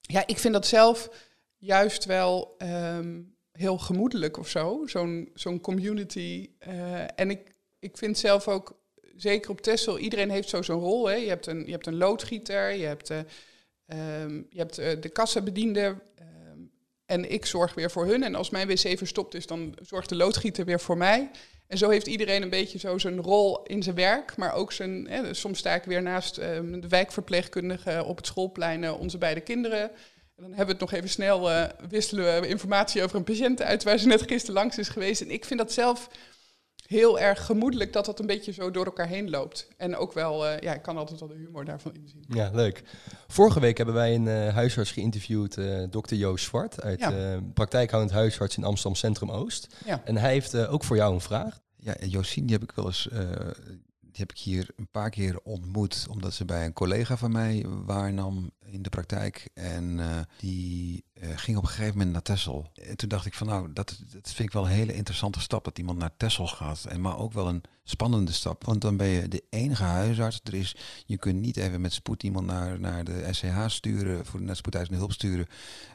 Ja, 0.01 0.27
ik 0.27 0.39
vind 0.39 0.55
dat 0.55 0.67
zelf 0.67 1.11
juist 1.57 2.05
wel 2.05 2.55
ehm, 2.59 3.21
heel 3.53 3.79
gemoedelijk 3.79 4.37
of 4.37 4.49
zo. 4.49 4.83
Zo'n 4.87 5.31
zo'n 5.35 5.61
community. 5.61 6.51
Eh, 6.59 7.03
en 7.03 7.31
ik, 7.31 7.55
ik 7.79 7.97
vind 7.97 8.19
zelf 8.19 8.49
ook, 8.49 8.81
zeker 9.17 9.51
op 9.51 9.61
Texel, 9.61 9.99
iedereen 9.99 10.31
heeft 10.31 10.49
zo 10.49 10.63
zo'n 10.63 10.81
rol. 10.81 11.07
Hè. 11.07 11.15
Je, 11.15 11.29
hebt 11.29 11.47
een, 11.47 11.65
je 11.67 11.73
hebt 11.73 11.87
een 11.87 11.97
loodgieter, 11.97 12.73
je 12.73 12.87
hebt, 12.87 13.11
eh, 13.11 13.19
ehm, 13.87 14.35
je 14.35 14.59
hebt 14.59 14.79
eh, 14.79 15.01
de 15.01 15.09
kassabediende. 15.09 15.97
En 17.11 17.31
ik 17.31 17.47
zorg 17.47 17.75
weer 17.75 17.91
voor 17.91 18.07
hun. 18.07 18.23
En 18.23 18.35
als 18.35 18.51
mijn 18.51 18.69
wc 18.69 18.99
verstopt 18.99 19.35
is, 19.35 19.47
dan 19.47 19.75
zorgt 19.83 20.09
de 20.09 20.15
loodgieter 20.15 20.65
weer 20.65 20.81
voor 20.81 20.97
mij. 20.97 21.31
En 21.67 21.79
zo 21.79 21.89
heeft 21.89 22.07
iedereen 22.07 22.43
een 22.43 22.51
beetje 22.51 22.79
zo 22.79 22.99
zijn 22.99 23.21
rol 23.21 23.63
in 23.63 23.83
zijn 23.83 23.97
werk. 23.97 24.37
Maar 24.37 24.55
ook 24.55 24.73
zijn. 24.73 25.07
Hè, 25.09 25.35
soms 25.35 25.59
sta 25.59 25.75
ik 25.75 25.85
weer 25.85 26.03
naast 26.03 26.37
ehm, 26.37 26.81
de 26.81 26.89
wijkverpleegkundige 26.89 28.05
op 28.05 28.17
het 28.17 28.27
schoolplein 28.27 28.85
eh, 28.85 29.01
onze 29.01 29.19
beide 29.19 29.41
kinderen. 29.41 29.81
En 29.81 30.47
dan 30.47 30.49
hebben 30.49 30.67
we 30.67 30.73
het 30.73 30.81
nog 30.81 30.93
even 30.93 31.09
snel, 31.09 31.51
eh, 31.51 31.65
wisselen 31.89 32.41
we 32.41 32.49
informatie 32.49 33.03
over 33.03 33.17
een 33.17 33.25
patiënt 33.25 33.63
uit 33.63 33.83
waar 33.83 33.99
ze 33.99 34.07
net 34.07 34.23
gisteren 34.23 34.55
langs 34.55 34.79
is 34.79 34.89
geweest. 34.89 35.21
En 35.21 35.31
ik 35.31 35.45
vind 35.45 35.61
dat 35.61 35.73
zelf 35.73 36.09
heel 36.91 37.19
erg 37.21 37.47
gemoedelijk 37.47 37.93
dat 37.93 38.05
dat 38.05 38.19
een 38.21 38.27
beetje 38.27 38.53
zo 38.53 38.71
door 38.71 38.85
elkaar 38.85 39.07
heen 39.07 39.31
loopt. 39.31 39.69
En 39.77 39.97
ook 39.97 40.13
wel, 40.13 40.47
eh, 40.47 40.59
ja, 40.61 40.75
ik 40.75 40.83
kan 40.83 40.97
altijd 40.97 41.21
wel 41.21 41.29
de 41.29 41.35
humor 41.35 41.65
daarvan 41.65 41.95
inzien. 41.95 42.25
Ja, 42.29 42.51
leuk. 42.53 42.83
Vorige 43.29 43.61
week 43.61 43.77
hebben 43.77 43.95
wij 43.95 44.15
een 44.15 44.29
eh, 44.29 44.55
huisarts 44.55 44.91
geïnterviewd, 44.93 45.57
eh 45.57 45.83
dokter 45.91 46.17
Joost 46.17 46.45
Zwart, 46.45 46.83
uit 46.83 47.01
Ja. 47.01 47.41
praktijkhoudend 47.55 48.13
huisarts 48.15 48.57
in 48.57 48.65
Amsterdam 48.65 48.95
Centrum 48.95 49.31
Oost. 49.31 49.77
Ja. 49.85 50.03
En 50.05 50.17
hij 50.17 50.33
heeft 50.33 50.55
eh, 50.55 50.73
ook 50.73 50.85
voor 50.85 50.97
jou 50.97 51.15
een 51.15 51.21
vraag. 51.21 51.61
Ja, 51.77 51.95
Josien, 52.07 52.47
die 52.47 52.57
heb 52.59 52.69
ik 52.71 52.75
wel 52.77 52.87
eens, 52.87 53.09
eh, 53.09 53.21
die 54.01 54.21
heb 54.21 54.31
ik 54.31 54.39
hier 54.39 54.69
een 54.77 54.89
paar 54.91 55.11
keer 55.11 55.41
ontmoet, 55.43 56.07
omdat 56.11 56.33
ze 56.35 56.45
bij 56.45 56.65
een 56.65 56.73
collega 56.73 57.17
van 57.17 57.33
mij 57.33 57.65
waarnam 57.85 58.51
in 58.65 58.83
de 58.83 58.89
praktijk. 58.89 59.49
En 59.55 60.01
eh, 60.01 60.19
die 60.39 61.05
ging 61.21 61.57
op 61.57 61.63
een 61.63 61.69
gegeven 61.69 61.93
moment 61.93 62.13
naar 62.13 62.23
Texel. 62.23 62.71
En 62.75 62.97
toen 62.97 63.09
dacht 63.09 63.27
ik 63.27 63.35
van 63.35 63.47
nou, 63.47 63.73
dat, 63.73 63.99
dat 64.13 64.33
vind 64.33 64.49
ik 64.49 64.53
wel 64.53 64.65
een 64.65 64.71
hele 64.71 64.95
interessante 64.95 65.41
stap, 65.41 65.65
dat 65.65 65.79
iemand 65.79 65.99
naar 65.99 66.17
Texel 66.17 66.47
gaat. 66.47 66.85
En 66.85 67.01
maar 67.01 67.19
ook 67.19 67.33
wel 67.33 67.49
een 67.49 67.63
spannende 67.85 68.33
stap, 68.33 68.65
want 68.65 68.81
dan 68.81 68.97
ben 68.97 69.07
je 69.07 69.29
de 69.29 69.45
enige 69.51 69.83
huisarts. 69.83 70.41
Er 70.45 70.55
is, 70.55 70.77
je 71.07 71.17
kunt 71.17 71.41
niet 71.41 71.57
even 71.57 71.81
met 71.81 71.93
spoed 71.93 72.23
iemand 72.23 72.47
naar, 72.47 72.81
naar 72.81 73.05
de 73.05 73.29
SCH 73.31 73.65
sturen, 73.67 74.27
voor 74.27 74.43
naar 74.43 74.57
spoedeisende 74.57 74.99
hulp 74.99 75.13
sturen. 75.13 75.47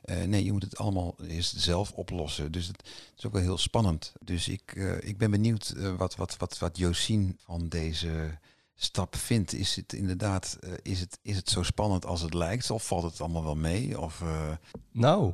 Eh, 0.04 0.24
nee, 0.24 0.44
je 0.44 0.52
moet 0.52 0.64
het 0.64 0.78
allemaal 0.78 1.16
eerst 1.28 1.60
zelf 1.60 1.92
oplossen. 1.92 2.52
Dus 2.52 2.68
het, 2.68 2.90
is 3.18 3.26
ook 3.26 3.34
wel 3.34 3.42
heel 3.42 3.58
spannend. 3.58 4.14
Dus 4.20 4.48
ik, 4.48 4.74
eh, 4.76 5.02
ik 5.02 5.18
ben 5.18 5.32
benieuwd 5.32 5.74
eh, 5.78 5.96
wat, 5.96 6.16
wat, 6.16 6.38
wat, 6.38 6.58
wat 6.58 6.78
Josien 6.78 7.38
van 7.44 7.68
deze 7.70 8.38
stap 8.76 9.16
vindt. 9.16 9.54
Is 9.54 9.76
het 9.76 9.94
inderdaad, 9.94 10.58
eh, 10.62 10.72
is, 10.82 11.00
het, 11.00 11.20
is 11.22 11.36
het 11.36 11.50
zo 11.50 11.64
spannend 11.64 12.06
als 12.06 12.22
het 12.22 12.34
lijkt? 12.34 12.70
Of 12.70 12.88
valt 12.88 13.04
het 13.04 13.22
allemaal 13.22 13.44
wel 13.44 13.56
mee? 13.56 14.00
Of, 14.00 14.22
eh, 14.22 14.52
Nou, 14.92 15.34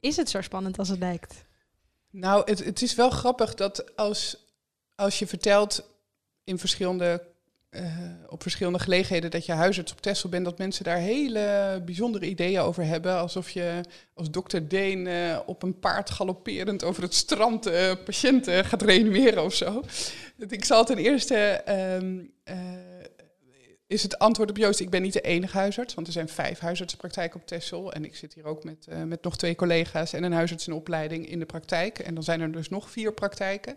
Is 0.00 0.16
het 0.16 0.30
zo 0.30 0.40
spannend 0.40 0.78
als 0.78 0.88
het 0.88 0.98
lijkt? 0.98 1.44
Nou, 2.10 2.50
het, 2.50 2.64
het 2.64 2.82
is 2.82 2.94
wel 2.94 3.10
grappig 3.10 3.54
dat 3.54 3.96
als, 3.96 4.36
als 4.94 5.18
je 5.18 5.26
vertelt 5.26 5.88
in 6.44 6.58
verschillende, 6.58 7.33
eh, 7.74 7.82
op 8.28 8.42
verschillende 8.42 8.78
gelegenheden 8.78 9.30
dat 9.30 9.46
je 9.46 9.52
huisarts 9.52 9.92
op 9.92 10.00
Texel 10.00 10.28
bent, 10.28 10.44
dat 10.44 10.58
mensen 10.58 10.84
daar 10.84 10.98
hele 10.98 11.82
bijzondere 11.84 12.26
ideeën 12.26 12.60
over 12.60 12.84
hebben. 12.84 13.18
Alsof 13.18 13.50
je 13.50 13.80
als 14.14 14.30
dokter 14.30 14.68
Deen 14.68 15.06
eh, 15.06 15.38
op 15.46 15.62
een 15.62 15.78
paard 15.78 16.10
galopperend 16.10 16.84
over 16.84 17.02
het 17.02 17.14
strand 17.14 17.66
eh, 17.66 17.92
patiënten 18.04 18.64
gaat 18.64 18.82
reanimeren 18.82 19.44
of 19.44 19.54
zo. 19.54 19.82
Ik 20.48 20.64
zal 20.64 20.84
ten 20.84 20.98
eerste. 20.98 21.34
ehm, 21.36 22.18
eh, 22.44 22.56
is 23.86 24.02
het 24.02 24.18
antwoord 24.18 24.50
op 24.50 24.56
Joost, 24.56 24.80
ik 24.80 24.90
ben 24.90 25.02
niet 25.02 25.12
de 25.12 25.20
enige 25.20 25.56
huisarts, 25.56 25.94
want 25.94 26.06
er 26.06 26.12
zijn 26.12 26.28
vijf 26.28 26.58
huisartsenpraktijken 26.58 27.40
op 27.40 27.46
Texel. 27.46 27.92
En 27.92 28.04
ik 28.04 28.16
zit 28.16 28.34
hier 28.34 28.44
ook 28.44 28.64
met, 28.64 28.86
met 29.06 29.22
nog 29.22 29.36
twee 29.36 29.54
collega's 29.54 30.12
en 30.12 30.22
een 30.22 30.32
huisarts 30.32 30.66
in 30.66 30.72
opleiding 30.72 31.28
in 31.28 31.38
de 31.38 31.46
praktijk. 31.46 31.98
En 31.98 32.14
dan 32.14 32.22
zijn 32.22 32.40
er 32.40 32.52
dus 32.52 32.68
nog 32.68 32.90
vier 32.90 33.12
praktijken. 33.12 33.74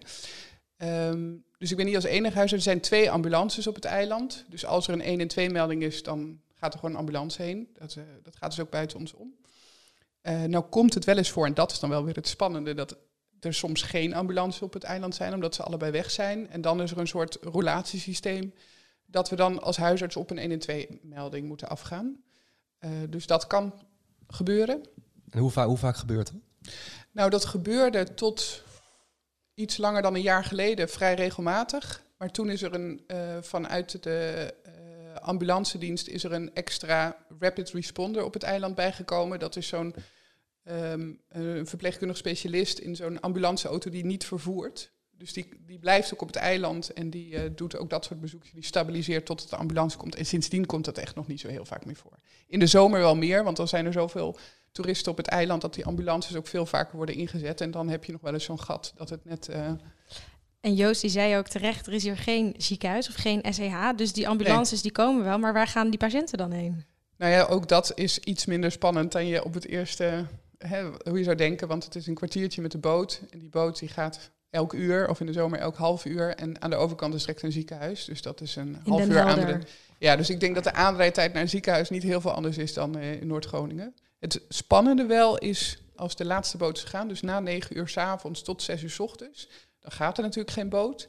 Ehm, 0.77 1.35
dus 1.57 1.71
ik 1.71 1.77
ben 1.77 1.85
niet 1.85 1.95
als 1.95 2.03
enige 2.03 2.37
huisarts. 2.37 2.65
Er 2.65 2.71
zijn 2.71 2.81
twee 2.81 3.11
ambulances 3.11 3.67
op 3.67 3.75
het 3.75 3.85
eiland. 3.85 4.45
Dus 4.49 4.65
als 4.65 4.87
er 4.87 4.93
een 4.93 5.01
1 5.01 5.19
en 5.19 5.27
2 5.27 5.49
melding 5.49 5.83
is, 5.83 6.03
dan 6.03 6.41
gaat 6.53 6.73
er 6.73 6.79
gewoon 6.79 6.93
een 6.93 6.99
ambulance 6.99 7.41
heen. 7.41 7.69
Dat, 7.79 7.95
eh, 7.95 8.03
dat 8.23 8.35
gaat 8.35 8.49
dus 8.49 8.59
ook 8.59 8.69
buiten 8.69 8.99
ons 8.99 9.13
om. 9.13 9.35
Eh, 10.21 10.43
nou 10.43 10.63
komt 10.63 10.93
het 10.93 11.05
wel 11.05 11.17
eens 11.17 11.29
voor, 11.31 11.45
en 11.45 11.53
dat 11.53 11.71
is 11.71 11.79
dan 11.79 11.89
wel 11.89 12.03
weer 12.03 12.15
het 12.15 12.27
spannende, 12.27 12.73
dat 12.73 12.97
er 13.39 13.53
soms 13.53 13.81
geen 13.81 14.13
ambulances 14.13 14.61
op 14.61 14.73
het 14.73 14.83
eiland 14.83 15.15
zijn, 15.15 15.33
omdat 15.33 15.55
ze 15.55 15.63
allebei 15.63 15.91
weg 15.91 16.11
zijn. 16.11 16.49
En 16.49 16.61
dan 16.61 16.81
is 16.81 16.91
er 16.91 16.97
een 16.97 17.07
soort 17.07 17.37
roulatiesysteem 17.41 18.53
dat 19.05 19.29
we 19.29 19.35
dan 19.35 19.61
als 19.61 19.77
huisarts 19.77 20.15
op 20.15 20.29
een 20.29 20.37
1 20.37 20.51
en 20.51 20.59
2 20.59 20.99
melding 21.01 21.47
moeten 21.47 21.69
afgaan. 21.69 22.21
Eh, 22.77 22.89
dus 23.09 23.27
dat 23.27 23.47
kan 23.47 23.73
gebeuren. 24.27 24.81
en 25.29 25.39
hoe, 25.39 25.51
va- 25.51 25.65
hoe 25.65 25.77
vaak 25.77 25.97
gebeurt 25.97 26.31
dat? 26.31 26.73
Nou, 27.11 27.29
dat 27.29 27.45
gebeurde 27.45 28.13
tot 28.13 28.63
iets 29.57 29.77
langer 29.77 30.01
dan 30.01 30.15
een 30.15 30.21
jaar 30.21 30.43
geleden 30.43 30.89
vrij 30.89 31.13
regelmatig. 31.13 32.03
Maar 32.17 32.31
toen 32.31 32.49
is 32.49 32.61
er 32.61 32.73
een, 32.73 33.03
eh, 33.07 33.37
vanuit 33.41 34.03
de 34.03 34.53
eh 34.63 34.71
ambulancedienst 35.21 36.07
is 36.07 36.23
er 36.23 36.31
een 36.31 36.53
extra 36.53 37.17
rapid 37.39 37.69
responder 37.69 38.23
op 38.23 38.33
het 38.33 38.43
eiland 38.43 38.75
bijgekomen. 38.75 39.39
Dat 39.39 39.55
is 39.55 39.67
zo'n 39.67 39.95
een 41.29 41.67
verpleegkundig 41.67 42.17
specialist 42.17 42.79
in 42.79 42.95
zo'n 42.95 43.19
ambulanceauto 43.19 43.89
die 43.89 44.05
niet 44.05 44.25
vervoert. 44.25 44.91
Dus 45.17 45.33
die, 45.33 45.49
die 45.65 45.79
blijft 45.79 46.13
ook 46.13 46.21
op 46.21 46.27
het 46.27 46.35
eiland 46.35 46.93
en 46.93 47.09
die 47.09 47.35
eh, 47.35 47.49
doet 47.55 47.77
ook 47.77 47.89
dat 47.89 48.05
soort 48.05 48.21
bezoekjes. 48.21 48.53
Die 48.53 48.63
stabiliseert 48.63 49.25
tot 49.25 49.49
de 49.49 49.55
ambulance 49.55 49.97
komt. 49.97 50.15
En 50.15 50.25
sindsdien 50.25 50.65
komt 50.65 50.85
dat 50.85 50.97
echt 50.97 51.15
nog 51.15 51.27
niet 51.27 51.39
zo 51.39 51.47
heel 51.47 51.65
vaak 51.65 51.85
meer 51.85 51.95
voor. 51.95 52.19
In 52.47 52.59
de 52.59 52.67
zomer 52.67 52.99
wel 52.99 53.15
meer, 53.15 53.43
want 53.43 53.57
dan 53.57 53.67
zijn 53.67 53.85
er 53.85 53.93
zoveel 53.93 54.37
toeristen 54.77 55.11
op 55.11 55.17
het 55.17 55.27
eiland 55.27 55.61
dat 55.61 55.73
die 55.73 55.85
ambulances 55.85 56.35
ook 56.35 56.47
veel 56.47 56.65
vaker 56.65 56.95
worden 56.95 57.15
ingezet. 57.15 57.61
En 57.61 57.71
dan 57.71 57.89
heb 57.89 58.03
je 58.03 58.11
nog 58.11 58.21
wel 58.21 58.33
eens 58.33 58.43
zo'n 58.43 58.59
gat 58.61 58.93
dat 58.95 59.09
het 59.09 59.25
net. 59.25 59.47
eh, 59.49 59.71
En 60.61 60.73
Joost 60.75 61.01
die 61.01 61.09
zei 61.09 61.37
ook 61.37 61.47
terecht, 61.47 61.87
er 61.87 61.93
is 61.93 62.03
hier 62.03 62.17
geen 62.17 62.53
ziekenhuis 62.57 63.09
of 63.09 63.15
geen 63.15 63.41
SEH. 63.49 63.89
Dus 63.95 64.13
die 64.13 64.27
ambulances 64.27 64.81
die 64.81 64.91
komen 64.91 65.23
wel, 65.23 65.39
maar 65.39 65.53
waar 65.53 65.67
gaan 65.67 65.89
die 65.89 65.99
patiënten 65.99 66.37
dan 66.37 66.51
heen? 66.51 66.85
nou 67.17 67.31
ja, 67.31 67.43
ook 67.43 67.67
dat 67.67 67.91
is 67.95 68.19
iets 68.19 68.45
minder 68.45 68.71
spannend 68.71 69.11
dan 69.11 69.25
je 69.27 69.43
op 69.43 69.53
het 69.53 69.65
eerste. 69.67 70.25
Hè, 70.57 70.83
hoe 71.09 71.17
je 71.17 71.23
zou 71.23 71.35
denken, 71.35 71.67
want 71.67 71.83
het 71.83 71.95
is 71.95 72.07
een 72.07 72.13
kwartiertje 72.15 72.61
met 72.61 72.71
de 72.71 72.77
boot. 72.77 73.21
En 73.29 73.39
die 73.39 73.49
boot 73.49 73.79
die 73.79 73.89
gaat 73.89 74.31
elk 74.49 74.73
uur, 74.73 75.09
of 75.09 75.19
in 75.19 75.25
de 75.25 75.33
zomer 75.33 75.59
elk 75.59 75.75
half 75.75 76.05
uur. 76.05 76.35
En 76.35 76.61
aan 76.61 76.69
de 76.69 76.75
overkant 76.75 77.13
is 77.13 77.19
direct 77.25 77.43
een 77.43 77.51
ziekenhuis. 77.51 78.05
Dus 78.05 78.21
dat 78.21 78.41
is 78.41 78.55
een 78.55 78.67
In 78.83 78.91
half 78.91 79.07
uur 79.07 79.21
aan 79.21 79.39
de. 79.45 79.59
Ja, 79.99 80.15
dus 80.15 80.29
ik 80.29 80.39
denk 80.39 80.55
dat 80.55 80.63
de 80.63 80.73
aanrijdtijd 80.73 81.33
naar 81.33 81.41
een 81.41 81.49
ziekenhuis 81.49 81.89
niet 81.89 82.03
heel 82.03 82.21
veel 82.21 82.31
anders 82.31 82.57
is 82.57 82.73
dan 82.73 82.97
eh, 82.97 83.21
in 83.21 83.27
Noord-Groningen. 83.27 83.93
Het 84.19 84.41
spannende 84.49 85.05
wel 85.05 85.37
is 85.37 85.77
als 85.95 86.15
de 86.15 86.25
laatste 86.25 86.57
boot 86.57 86.77
is 86.77 86.83
gegaan, 86.83 87.07
dus 87.07 87.21
na 87.21 87.39
negen 87.39 87.77
uur 87.77 87.87
s 87.87 87.97
avonds 87.97 88.41
tot 88.41 88.63
zes 88.63 88.83
uur 88.83 88.89
s 88.89 88.99
ochtends, 88.99 89.49
dan 89.79 89.91
gaat 89.91 90.17
er 90.17 90.23
natuurlijk 90.23 90.51
geen 90.51 90.69
boot. 90.69 91.07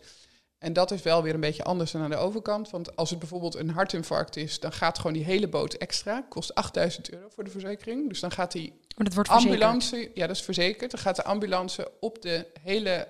En 0.59 0.73
dat 0.73 0.91
is 0.91 1.03
wel 1.03 1.23
weer 1.23 1.35
een 1.35 1.41
beetje 1.41 1.65
anders 1.65 1.91
dan 1.91 2.03
aan 2.03 2.11
de 2.11 2.17
overkant. 2.17 2.71
Want 2.71 2.97
als 2.97 3.11
het 3.11 3.19
bijvoorbeeld 3.19 3.55
een 3.55 3.71
hartinfarct 3.71 4.37
is, 4.37 4.61
dan 4.61 4.73
gaat 4.73 4.97
gewoon 4.97 5.13
die 5.13 5.25
hele 5.25 5.49
boot 5.49 5.75
extra. 5.75 6.27
Kost 6.29 6.55
8000 6.55 7.11
euro 7.11 7.29
voor 7.29 7.45
de 7.45 7.51
verzekering. 7.51 8.09
Dus 8.09 8.21
dan 8.21 8.31
gaat 8.31 8.53
die 8.53 8.71
Maar 8.97 9.07
dat 9.07 9.15
wordt 9.15 9.31
verzekerd. 9.31 9.63
ambulance, 9.63 10.11
ja 10.15 10.27
dat 10.27 10.37
is 10.37 10.43
verzekerd. 10.43 10.91
Dan 10.91 11.01
gaat 11.01 11.17
de 11.17 11.25
ambulance 11.25 11.91
op 12.01 12.23
de 12.23 12.47
hele 12.63 13.09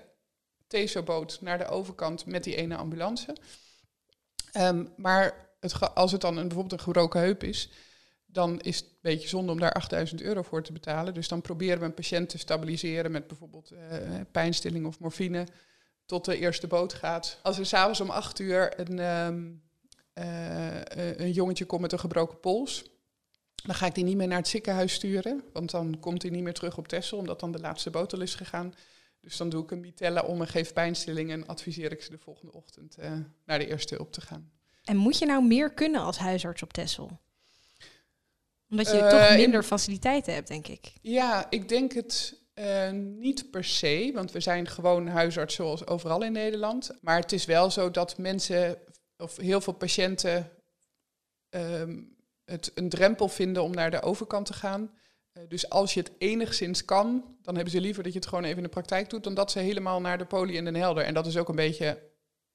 TESO-boot 0.67 1.37
naar 1.41 1.57
de 1.57 1.67
overkant 1.67 2.25
met 2.25 2.43
die 2.43 2.55
ene 2.55 2.75
ambulance. 2.75 3.35
Ehm, 4.51 4.85
maar 4.95 5.49
het, 5.59 5.95
als 5.95 6.11
het 6.11 6.21
dan 6.21 6.37
een, 6.37 6.47
bijvoorbeeld 6.47 6.79
een 6.79 6.85
gebroken 6.85 7.19
heup 7.19 7.43
is, 7.43 7.69
dan 8.31 8.59
is 8.59 8.75
het 8.75 8.85
een 8.85 8.97
beetje 9.01 9.27
zonde 9.27 9.51
om 9.51 9.59
daar 9.59 9.73
8000 9.73 10.21
euro 10.21 10.41
voor 10.41 10.63
te 10.63 10.71
betalen. 10.71 11.13
Dus 11.13 11.27
dan 11.27 11.41
proberen 11.41 11.79
we 11.79 11.85
een 11.85 11.93
patiënt 11.93 12.29
te 12.29 12.37
stabiliseren 12.37 13.11
met 13.11 13.27
bijvoorbeeld 13.27 13.71
eh, 13.71 13.99
pijnstilling 14.31 14.85
of 14.85 14.99
morfine 14.99 15.47
tot 16.05 16.25
de 16.25 16.37
eerste 16.37 16.67
boot 16.67 16.93
gaat. 16.93 17.39
Als 17.43 17.59
er 17.59 17.65
s'avonds 17.65 18.01
om 18.01 18.09
8 18.09 18.39
uur 18.39 18.79
een, 18.79 18.99
ehm, 18.99 19.51
eh, 20.13 21.09
eh, 21.09 21.19
een 21.19 21.31
jongetje 21.31 21.65
komt 21.65 21.81
met 21.81 21.91
een 21.91 21.99
gebroken 21.99 22.39
pols, 22.39 22.83
dan 23.55 23.75
ga 23.75 23.85
ik 23.85 23.95
die 23.95 24.03
niet 24.03 24.17
meer 24.17 24.27
naar 24.27 24.37
het 24.37 24.47
ziekenhuis 24.47 24.93
sturen, 24.93 25.43
want 25.53 25.71
dan 25.71 25.99
komt 25.99 26.21
hij 26.21 26.31
niet 26.31 26.43
meer 26.43 26.53
terug 26.53 26.77
op 26.77 26.87
Texel, 26.87 27.17
omdat 27.17 27.39
dan 27.39 27.51
de 27.51 27.59
laatste 27.59 27.89
boot 27.89 28.13
al 28.13 28.21
is 28.21 28.35
gegaan. 28.35 28.73
Dus 29.21 29.37
dan 29.37 29.49
doe 29.49 29.63
ik 29.63 29.71
een 29.71 29.79
mitella 29.79 30.21
om 30.21 30.41
en 30.41 30.47
geef 30.47 30.73
pijnstilling 30.73 31.31
en 31.31 31.47
adviseer 31.47 31.91
ik 31.91 32.01
ze 32.01 32.09
de 32.09 32.17
volgende 32.17 32.53
ochtend 32.53 32.97
naar 33.45 33.59
de 33.59 33.67
eerste 33.67 33.95
hulp 33.95 34.11
te 34.11 34.21
gaan. 34.21 34.51
En 34.83 34.97
moet 34.97 35.17
je 35.17 35.25
nou 35.25 35.45
meer 35.45 35.73
kunnen 35.73 36.01
als 36.01 36.17
huisarts 36.17 36.63
op 36.63 36.73
Texel? 36.73 37.19
Omdat 38.69 38.87
je 38.87 38.97
Eh, 38.97 39.09
toch 39.09 39.29
in- 39.29 39.37
minder 39.37 39.63
faciliteiten 39.63 40.33
hebt, 40.33 40.47
denk 40.47 40.67
ik. 40.67 40.93
Ja, 41.01 41.47
ik 41.49 41.69
denk 41.69 41.93
het 41.93 42.37
eh, 42.53 42.91
niet 42.91 43.51
per 43.51 43.63
se, 43.63 44.11
want 44.13 44.31
we 44.31 44.39
zijn 44.39 44.67
gewoon 44.67 45.07
huisarts 45.07 45.55
zoals 45.55 45.87
overal 45.87 46.23
in 46.23 46.31
Nederland. 46.31 46.91
Maar 47.01 47.19
het 47.19 47.31
is 47.31 47.45
wel 47.45 47.71
zo 47.71 47.91
dat 47.91 48.17
mensen, 48.17 48.77
of 49.17 49.37
heel 49.37 49.61
veel 49.61 49.73
patiënten, 49.73 50.51
ehm, 51.49 52.01
het 52.45 52.71
een 52.75 52.89
drempel 52.89 53.27
vinden 53.27 53.63
om 53.63 53.71
naar 53.71 53.91
de 53.91 54.01
overkant 54.01 54.45
te 54.45 54.53
gaan. 54.53 54.91
Eh, 55.31 55.43
dus 55.47 55.69
als 55.69 55.93
je 55.93 55.99
het 55.99 56.11
enigszins 56.17 56.85
kan, 56.85 57.37
dan 57.41 57.55
hebben 57.55 57.73
ze 57.73 57.81
liever 57.81 58.03
dat 58.03 58.13
je 58.13 58.19
het 58.19 58.27
gewoon 58.27 58.43
even 58.43 58.57
in 58.57 58.63
de 58.63 58.69
praktijk 58.69 59.09
doet, 59.09 59.23
dan 59.23 59.33
dat 59.33 59.51
ze 59.51 59.59
helemaal 59.59 60.01
naar 60.01 60.17
de 60.17 60.25
poli 60.25 60.57
en 60.57 60.63
Den 60.63 60.75
Helder. 60.75 61.03
En 61.03 61.13
dat 61.13 61.25
is 61.25 61.37
ook 61.37 61.49
een 61.49 61.55
beetje 61.55 62.03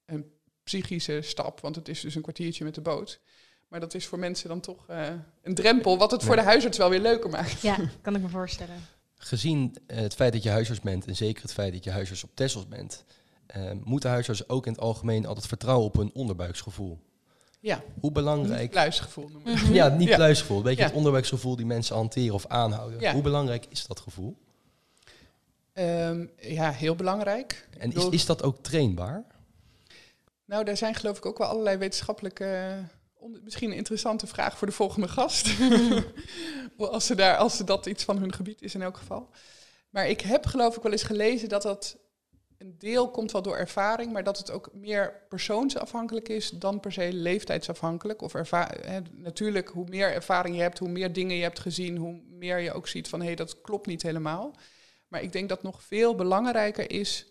een 0.04 0.32
psychische 0.62 1.20
stap, 1.22 1.60
want 1.60 1.76
het 1.76 1.88
is 1.88 2.00
dus 2.00 2.14
een 2.14 2.22
kwartiertje 2.22 2.64
met 2.64 2.74
de 2.74 2.80
boot. 2.80 3.20
Maar 3.68 3.80
dat 3.80 3.94
is 3.94 4.06
voor 4.06 4.18
mensen 4.18 4.48
dan 4.48 4.60
toch 4.60 4.88
eh, 4.88 5.08
een 5.42 5.54
drempel, 5.54 5.98
wat 5.98 6.10
het 6.10 6.24
voor 6.24 6.36
de 6.36 6.42
huisarts 6.42 6.78
wel 6.78 6.90
weer 6.90 7.00
leuker 7.00 7.30
maakt. 7.30 7.60
Ja, 7.60 7.76
kan 8.02 8.14
ik 8.14 8.22
me 8.22 8.28
voorstellen. 8.28 8.76
Gezien 9.16 9.76
eh, 9.86 9.96
het 9.96 10.14
feit 10.14 10.32
dat 10.32 10.42
je 10.42 10.50
huisarts 10.50 10.80
bent 10.80 11.06
en 11.06 11.16
zeker 11.16 11.42
het 11.42 11.52
feit 11.52 11.72
dat 11.72 11.84
je 11.84 11.90
huisarts 11.90 12.24
op 12.24 12.30
Tessels 12.34 12.68
bent, 12.68 13.04
eh, 13.46 13.70
moeten 13.84 14.10
huisartsen 14.10 14.48
ook 14.48 14.66
in 14.66 14.72
het 14.72 14.80
algemeen 14.80 15.26
altijd 15.26 15.46
vertrouwen 15.46 15.86
op 15.86 15.96
hun 15.96 16.10
onderbuiksgevoel. 16.14 16.98
Ja, 17.60 17.82
Hoe 18.00 18.12
belangrijk 18.12 18.60
niet 18.60 18.70
pluisgevoel 18.70 19.28
noemen 19.28 19.44
we 19.44 19.50
het. 19.50 19.62
Mhm. 19.62 19.72
Ja, 19.74 19.88
niet 19.88 20.08
Ja. 20.08 20.16
pluisgevoel. 20.16 20.56
Een 20.56 20.62
beetje 20.62 20.80
Ja. 20.80 20.86
het 20.86 20.96
onderbuiksgevoel 20.96 21.56
die 21.56 21.66
mensen 21.66 21.94
hanteren 21.96 22.34
of 22.34 22.46
aanhouden. 22.46 23.00
Ja. 23.00 23.12
Hoe 23.12 23.22
belangrijk 23.22 23.66
is 23.68 23.86
dat 23.86 24.00
gevoel? 24.00 24.36
Ehm, 25.72 26.26
ja, 26.38 26.70
heel 26.70 26.94
belangrijk. 26.94 27.68
En 27.78 28.10
is, 28.10 28.26
dat 28.26 28.42
ook 28.42 28.62
trainbaar? 28.62 29.24
Nou, 30.44 30.64
daar 30.64 30.76
zijn 30.76 30.94
geloof 30.94 31.16
ik 31.16 31.26
ook 31.26 31.38
wel 31.38 31.46
allerlei 31.46 31.76
wetenschappelijke... 31.76 32.78
misschien 33.42 33.70
een 33.70 33.76
interessante 33.76 34.26
vraag 34.26 34.58
voor 34.58 34.66
de 34.66 34.72
volgende 34.72 35.08
gast. 35.08 35.48
als, 36.76 37.06
ze 37.06 37.14
daar, 37.14 37.36
als 37.36 37.56
ze 37.56 37.64
dat 37.64 37.86
iets 37.86 38.04
van 38.04 38.18
hun 38.18 38.32
gebied 38.32 38.62
is 38.62 38.74
in 38.74 38.82
elk 38.82 38.96
geval. 38.96 39.30
Maar 39.90 40.08
ik 40.08 40.20
heb 40.20 40.46
geloof 40.46 40.76
ik 40.76 40.82
wel 40.82 40.92
eens 40.92 41.02
gelezen 41.02 41.48
dat 41.48 41.62
dat... 41.62 42.02
Een 42.58 42.78
deel 42.78 43.10
komt 43.10 43.32
wel 43.32 43.42
door 43.42 43.56
ervaring, 43.56 44.12
maar 44.12 44.24
dat 44.24 44.38
het 44.38 44.50
ook 44.50 44.70
meer 44.72 45.26
persoonsafhankelijk 45.28 46.28
is 46.28 46.50
dan 46.50 46.80
per 46.80 46.92
se 46.92 47.12
leeftijdsafhankelijk. 47.12 48.22
Of 48.22 48.32
hè, 48.32 49.00
natuurlijk, 49.12 49.68
hoe 49.68 49.88
meer 49.88 50.12
ervaring 50.12 50.56
je 50.56 50.62
hebt, 50.62 50.78
hoe 50.78 50.88
meer 50.88 51.12
dingen 51.12 51.36
je 51.36 51.42
hebt 51.42 51.58
gezien, 51.58 51.96
hoe 51.96 52.20
meer 52.28 52.58
je 52.58 52.72
ook 52.72 52.88
ziet 52.88 53.08
van 53.08 53.20
hé, 53.20 53.26
hey, 53.26 53.34
dat 53.34 53.60
klopt 53.60 53.86
niet 53.86 54.02
helemaal. 54.02 54.56
Maar 55.08 55.22
ik 55.22 55.32
denk 55.32 55.48
dat 55.48 55.62
nog 55.62 55.82
veel 55.82 56.14
belangrijker 56.14 56.90
is 56.90 57.26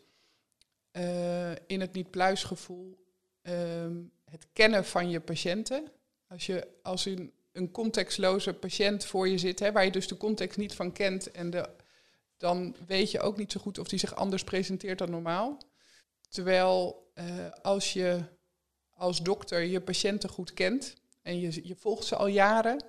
eh, 0.91 1.51
in 1.51 1.81
het 1.81 1.93
niet-pluisgevoel 1.93 3.05
ehm, 3.41 3.95
het 4.33 4.47
kennen 4.53 4.85
van 4.85 5.09
je 5.09 5.19
patiënten. 5.19 5.91
Als 6.27 6.45
je 6.45 6.67
als 6.81 7.05
een, 7.05 7.71
contextloze 7.71 8.53
patiënt 8.53 9.05
voor 9.05 9.27
je 9.27 9.37
zit, 9.37 9.59
hè, 9.59 9.71
waar 9.71 9.85
je 9.85 9.91
dus 9.91 10.07
de 10.07 10.17
context 10.17 10.57
niet 10.57 10.73
van 10.73 10.91
kent, 10.91 11.31
en 11.31 11.49
de, 11.49 11.69
dan 12.37 12.75
weet 12.87 13.11
je 13.11 13.19
ook 13.19 13.37
niet 13.37 13.51
zo 13.51 13.59
goed 13.59 13.79
of 13.79 13.87
die 13.87 13.99
zich 13.99 14.15
anders 14.15 14.43
presenteert 14.43 14.97
dan 14.97 15.09
normaal. 15.09 15.57
Terwijl 16.29 17.09
eh, 17.13 17.51
als 17.61 17.93
je 17.93 18.23
als 18.89 19.21
dokter 19.21 19.61
je 19.61 19.81
patiënten 19.81 20.29
goed 20.29 20.53
kent 20.53 20.93
en 21.21 21.39
je, 21.39 21.67
je 21.67 21.75
volgt 21.75 22.05
ze 22.05 22.15
al 22.15 22.27
jaren, 22.27 22.85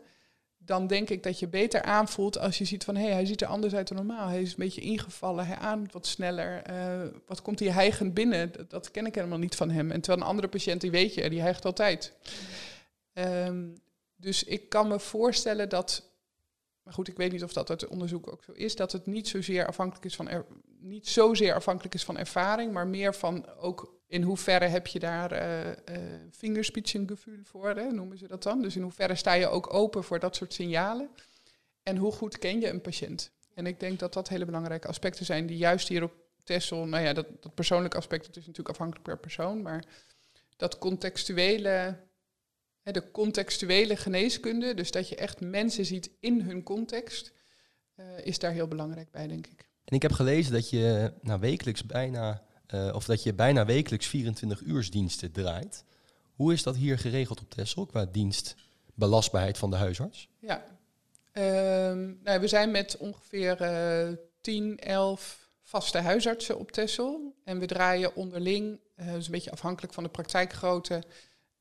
dan 0.65 0.87
denk 0.87 1.11
ik 1.11 1.23
dat 1.23 1.39
je 1.39 1.49
beter 1.49 1.83
aanvoelt 1.83 2.39
als 2.39 2.59
je 2.59 2.65
ziet 2.65 2.85
van 2.85 2.97
hé, 2.97 3.03
hey, 3.03 3.13
hij 3.13 3.27
ziet 3.27 3.41
er 3.41 3.49
anders 3.49 3.75
uit 3.75 3.89
dan 3.89 3.97
normaal. 3.97 4.29
Hij 4.29 4.43
is 4.43 4.51
een 4.51 4.55
beetje 4.57 4.81
ingevallen, 4.81 5.47
hij 5.47 5.57
ademt 5.57 5.93
wat 5.93 6.07
sneller. 6.07 6.63
eh, 6.63 7.03
wat 7.27 7.43
komt 7.43 7.59
hij 7.59 7.69
hijgend 7.69 8.15
binnen? 8.15 8.53
Dat, 8.69 8.91
ken 8.91 9.07
ik 9.07 9.15
helemaal 9.15 9.39
niet 9.39 9.55
van 9.55 9.71
hem. 9.71 9.91
En 9.91 10.01
terwijl 10.01 10.23
een 10.23 10.31
andere 10.31 10.49
patiënt, 10.49 10.81
die 10.81 10.91
weet 10.91 11.15
je, 11.15 11.31
die 11.31 11.41
hijgt 11.41 11.65
altijd. 11.65 12.13
Ehm, 13.13 13.69
dus 14.17 14.45
ik 14.45 14.69
kan 14.69 14.89
me 14.89 15.01
voorstellen 15.01 15.69
dat, 15.69 16.11
maar 16.83 16.95
goed, 16.95 17.09
ik 17.09 17.17
weet 17.17 17.33
niet 17.33 17.45
of 17.45 17.53
dat 17.53 17.71
uit 17.71 17.81
het 17.81 17.91
onderzoek 17.91 18.33
ook 18.33 18.45
zo 18.45 18.53
is, 18.53 18.77
dat 18.77 18.93
het 18.93 19.07
niet 19.07 19.29
zozeer 19.29 19.67
afhankelijk 19.67 20.05
is 20.05 20.17
van, 20.17 20.29
er, 20.29 20.47
niet 20.81 21.09
zozeer 21.09 21.55
afhankelijk 21.55 21.95
is 21.95 22.05
van 22.05 22.19
ervaring, 22.19 22.73
maar 22.73 22.87
meer 22.87 23.15
van 23.15 23.49
ook 23.57 24.03
in 24.15 24.23
hoeverre 24.23 24.67
heb 24.67 24.87
je 24.87 24.99
daar 24.99 25.33
eh 25.33 25.71
eh 25.71 25.77
vingerspitsengevoel 26.31 27.39
voor, 27.43 27.69
hè, 27.69 27.93
noemen 27.93 28.19
ze 28.19 28.29
dat 28.29 28.43
dan. 28.43 28.63
Dus 28.63 28.77
in 28.77 28.83
hoeverre 28.83 29.15
sta 29.15 29.33
je 29.33 29.49
ook 29.49 29.75
open 29.75 30.05
voor 30.05 30.19
dat 30.19 30.37
soort 30.37 30.53
signalen. 30.53 31.09
En 31.83 31.97
hoe 31.97 32.13
goed 32.13 32.39
ken 32.39 32.61
je 32.61 32.69
een 32.69 32.81
patiënt? 32.81 33.31
En 33.55 33.67
ik 33.67 33.81
denk 33.81 33.99
dat 33.99 34.13
dat 34.13 34.29
hele 34.29 34.45
belangrijke 34.45 34.89
aspecten 34.89 35.25
zijn 35.25 35.47
die 35.47 35.57
juist 35.57 35.89
hier 35.89 36.03
op 36.03 36.13
Tessel, 36.45 36.87
nou 36.87 37.05
ja, 37.05 37.13
dat, 37.13 37.27
dat 37.41 37.55
persoonlijke 37.55 37.97
aspect, 37.97 38.27
dat 38.27 38.37
is 38.37 38.47
natuurlijk 38.47 38.69
afhankelijk 38.69 39.05
per 39.05 39.19
persoon, 39.19 39.63
maar 39.63 39.85
dat 40.57 40.79
contextuele, 40.79 41.99
hè, 42.83 42.93
de 42.93 43.11
contextuele 43.11 43.97
geneeskunde, 43.97 44.75
dus 44.75 44.91
dat 44.91 45.09
je 45.09 45.17
echt 45.17 45.41
mensen 45.41 45.85
ziet 45.85 46.11
in 46.21 46.41
hun 46.41 46.63
context, 46.63 47.33
eh, 47.95 48.05
is 48.25 48.39
daar 48.39 48.53
heel 48.53 48.69
belangrijk 48.69 49.11
bij, 49.11 49.27
denk 49.27 49.47
ik. 49.47 49.69
En 49.85 49.97
ik 49.97 50.03
heb 50.03 50.13
gelezen 50.13 50.53
dat 50.53 50.71
je 50.71 51.13
nou, 51.21 51.41
wekelijks 51.41 51.87
bijna, 51.87 52.43
eh, 52.67 52.95
of 52.95 53.05
dat 53.05 53.23
je 53.23 53.35
bijna 53.35 53.65
wekelijks 53.65 54.07
24 54.07 54.61
uursdiensten 54.61 55.33
draait. 55.33 55.85
Hoe 56.35 56.53
is 56.53 56.63
dat 56.63 56.77
hier 56.77 56.99
geregeld 56.99 57.41
op 57.41 57.51
Texel 57.51 57.87
qua 57.87 58.05
dienstbelastbaarheid 58.05 59.59
van 59.59 59.71
de 59.71 59.77
huisarts? 59.77 60.29
Ja, 60.39 60.65
Ehm, 61.35 62.13
nou, 62.23 62.41
we 62.41 62.49
zijn 62.49 62.71
met 62.71 62.97
ongeveer 62.97 63.61
eh 63.61 64.13
10, 64.41 64.79
11 64.79 65.49
vaste 65.63 65.99
huisartsen 65.99 66.59
op 66.59 66.73
Texel. 66.73 67.35
En 67.45 67.59
we 67.59 67.67
draaien 67.67 68.17
onderling, 68.17 68.81
dus 68.97 69.27
een 69.27 69.33
beetje 69.33 69.51
afhankelijk 69.51 69.93
van 69.93 70.03
de 70.03 70.09
praktijkgrootte, 70.09 71.03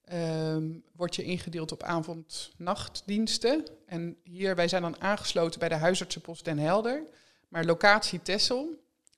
ehm, 0.05 0.69
word 0.95 1.15
je 1.15 1.23
ingedeeld 1.23 1.71
op 1.71 1.83
avond-nachtdiensten. 1.83 3.65
En 3.85 4.17
hier, 4.23 4.55
wij 4.55 4.67
zijn 4.67 4.81
dan 4.81 5.01
aangesloten 5.01 5.59
bij 5.59 5.69
de 5.69 5.75
huisartsenpost 5.75 6.45
Den 6.45 6.59
Helder. 6.59 7.03
Maar 7.47 7.65
locatie 7.65 8.21
Texel, 8.21 8.69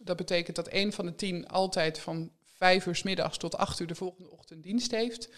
dat 0.06 0.18
betekent 0.18 0.56
dat 0.56 0.68
een 0.72 0.94
van 0.94 1.06
de 1.06 1.16
tien 1.16 1.48
altijd 1.48 2.00
van 2.00 2.32
vijf 2.44 2.86
uur 2.86 2.96
's 2.96 3.04
middags 3.04 3.38
tot 3.38 3.58
acht 3.58 3.80
uur 3.80 3.88
de 3.88 3.96
volgende 3.96 4.32
ochtend 4.32 4.64
dienst 4.64 4.92
heeft. 4.92 5.30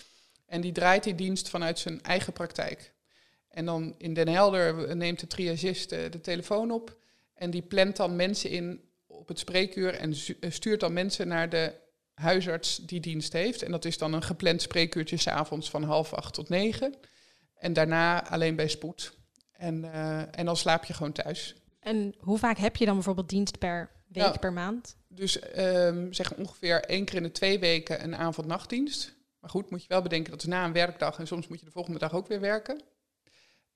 En 0.45 0.61
die 0.61 0.71
draait 0.71 1.03
die 1.03 1.15
dienst 1.15 1.49
vanuit 1.49 1.79
zijn 1.79 2.01
eigen 2.03 2.33
praktijk. 2.33 2.93
En 3.49 3.65
dan 3.65 3.95
in 3.97 4.13
Den 4.13 4.27
Helder 4.27 4.95
neemt 4.95 5.19
de 5.19 5.27
triagist 5.27 5.91
eh, 5.91 6.11
de 6.11 6.21
telefoon 6.21 6.71
op 6.71 6.97
en 7.33 7.51
die 7.51 7.61
plant 7.61 7.95
dan 7.95 8.15
mensen 8.15 8.49
in 8.49 8.81
op 9.05 9.27
het 9.27 9.39
spreekuur 9.39 9.93
en 9.93 10.13
eh, 10.39 10.51
stuurt 10.51 10.79
dan 10.79 10.93
mensen 10.93 11.27
naar 11.27 11.49
de 11.49 11.73
huisarts 12.13 12.77
die 12.77 12.99
dienst 12.99 13.33
heeft. 13.33 13.61
En 13.63 13.71
dat 13.71 13.85
is 13.85 13.97
dan 13.97 14.13
een 14.13 14.23
gepland 14.23 14.61
spreekuurtje 14.61 15.17
's 15.17 15.27
avonds 15.27 15.69
van 15.69 15.83
half 15.83 16.13
acht 16.13 16.33
tot 16.33 16.49
negen. 16.49 16.95
En 17.55 17.73
daarna 17.73 18.29
alleen 18.29 18.55
bij 18.55 18.67
spoed. 18.67 19.13
En, 19.51 19.93
eh, 19.93 20.39
en 20.39 20.45
dan 20.45 20.57
slaap 20.57 20.85
je 20.85 20.93
gewoon 20.93 21.11
thuis. 21.11 21.55
En 21.79 22.15
hoe 22.17 22.37
vaak 22.37 22.57
heb 22.57 22.75
je 22.75 22.85
dan 22.85 22.95
bijvoorbeeld 22.95 23.29
dienst 23.29 23.57
per 23.57 23.96
week, 24.07 24.23
Ja. 24.23 24.31
per 24.31 24.53
maand? 24.53 24.95
Dus 25.07 25.39
ehm, 25.39 26.11
zeg 26.11 26.35
ongeveer 26.35 26.83
één 26.83 27.05
keer 27.05 27.15
in 27.15 27.23
de 27.23 27.31
twee 27.31 27.59
weken 27.59 28.03
een 28.03 28.15
avond-nachtdienst. 28.15 29.15
Maar 29.39 29.49
goed, 29.49 29.69
moet 29.69 29.81
je 29.81 29.87
wel 29.87 30.01
bedenken 30.01 30.31
dat 30.31 30.41
is 30.41 30.47
na 30.47 30.65
een 30.65 30.73
werkdag 30.73 31.19
en 31.19 31.27
soms 31.27 31.47
moet 31.47 31.59
je 31.59 31.65
de 31.65 31.71
volgende 31.71 31.99
dag 31.99 32.13
ook 32.13 32.27
weer 32.27 32.39
werken. 32.39 32.81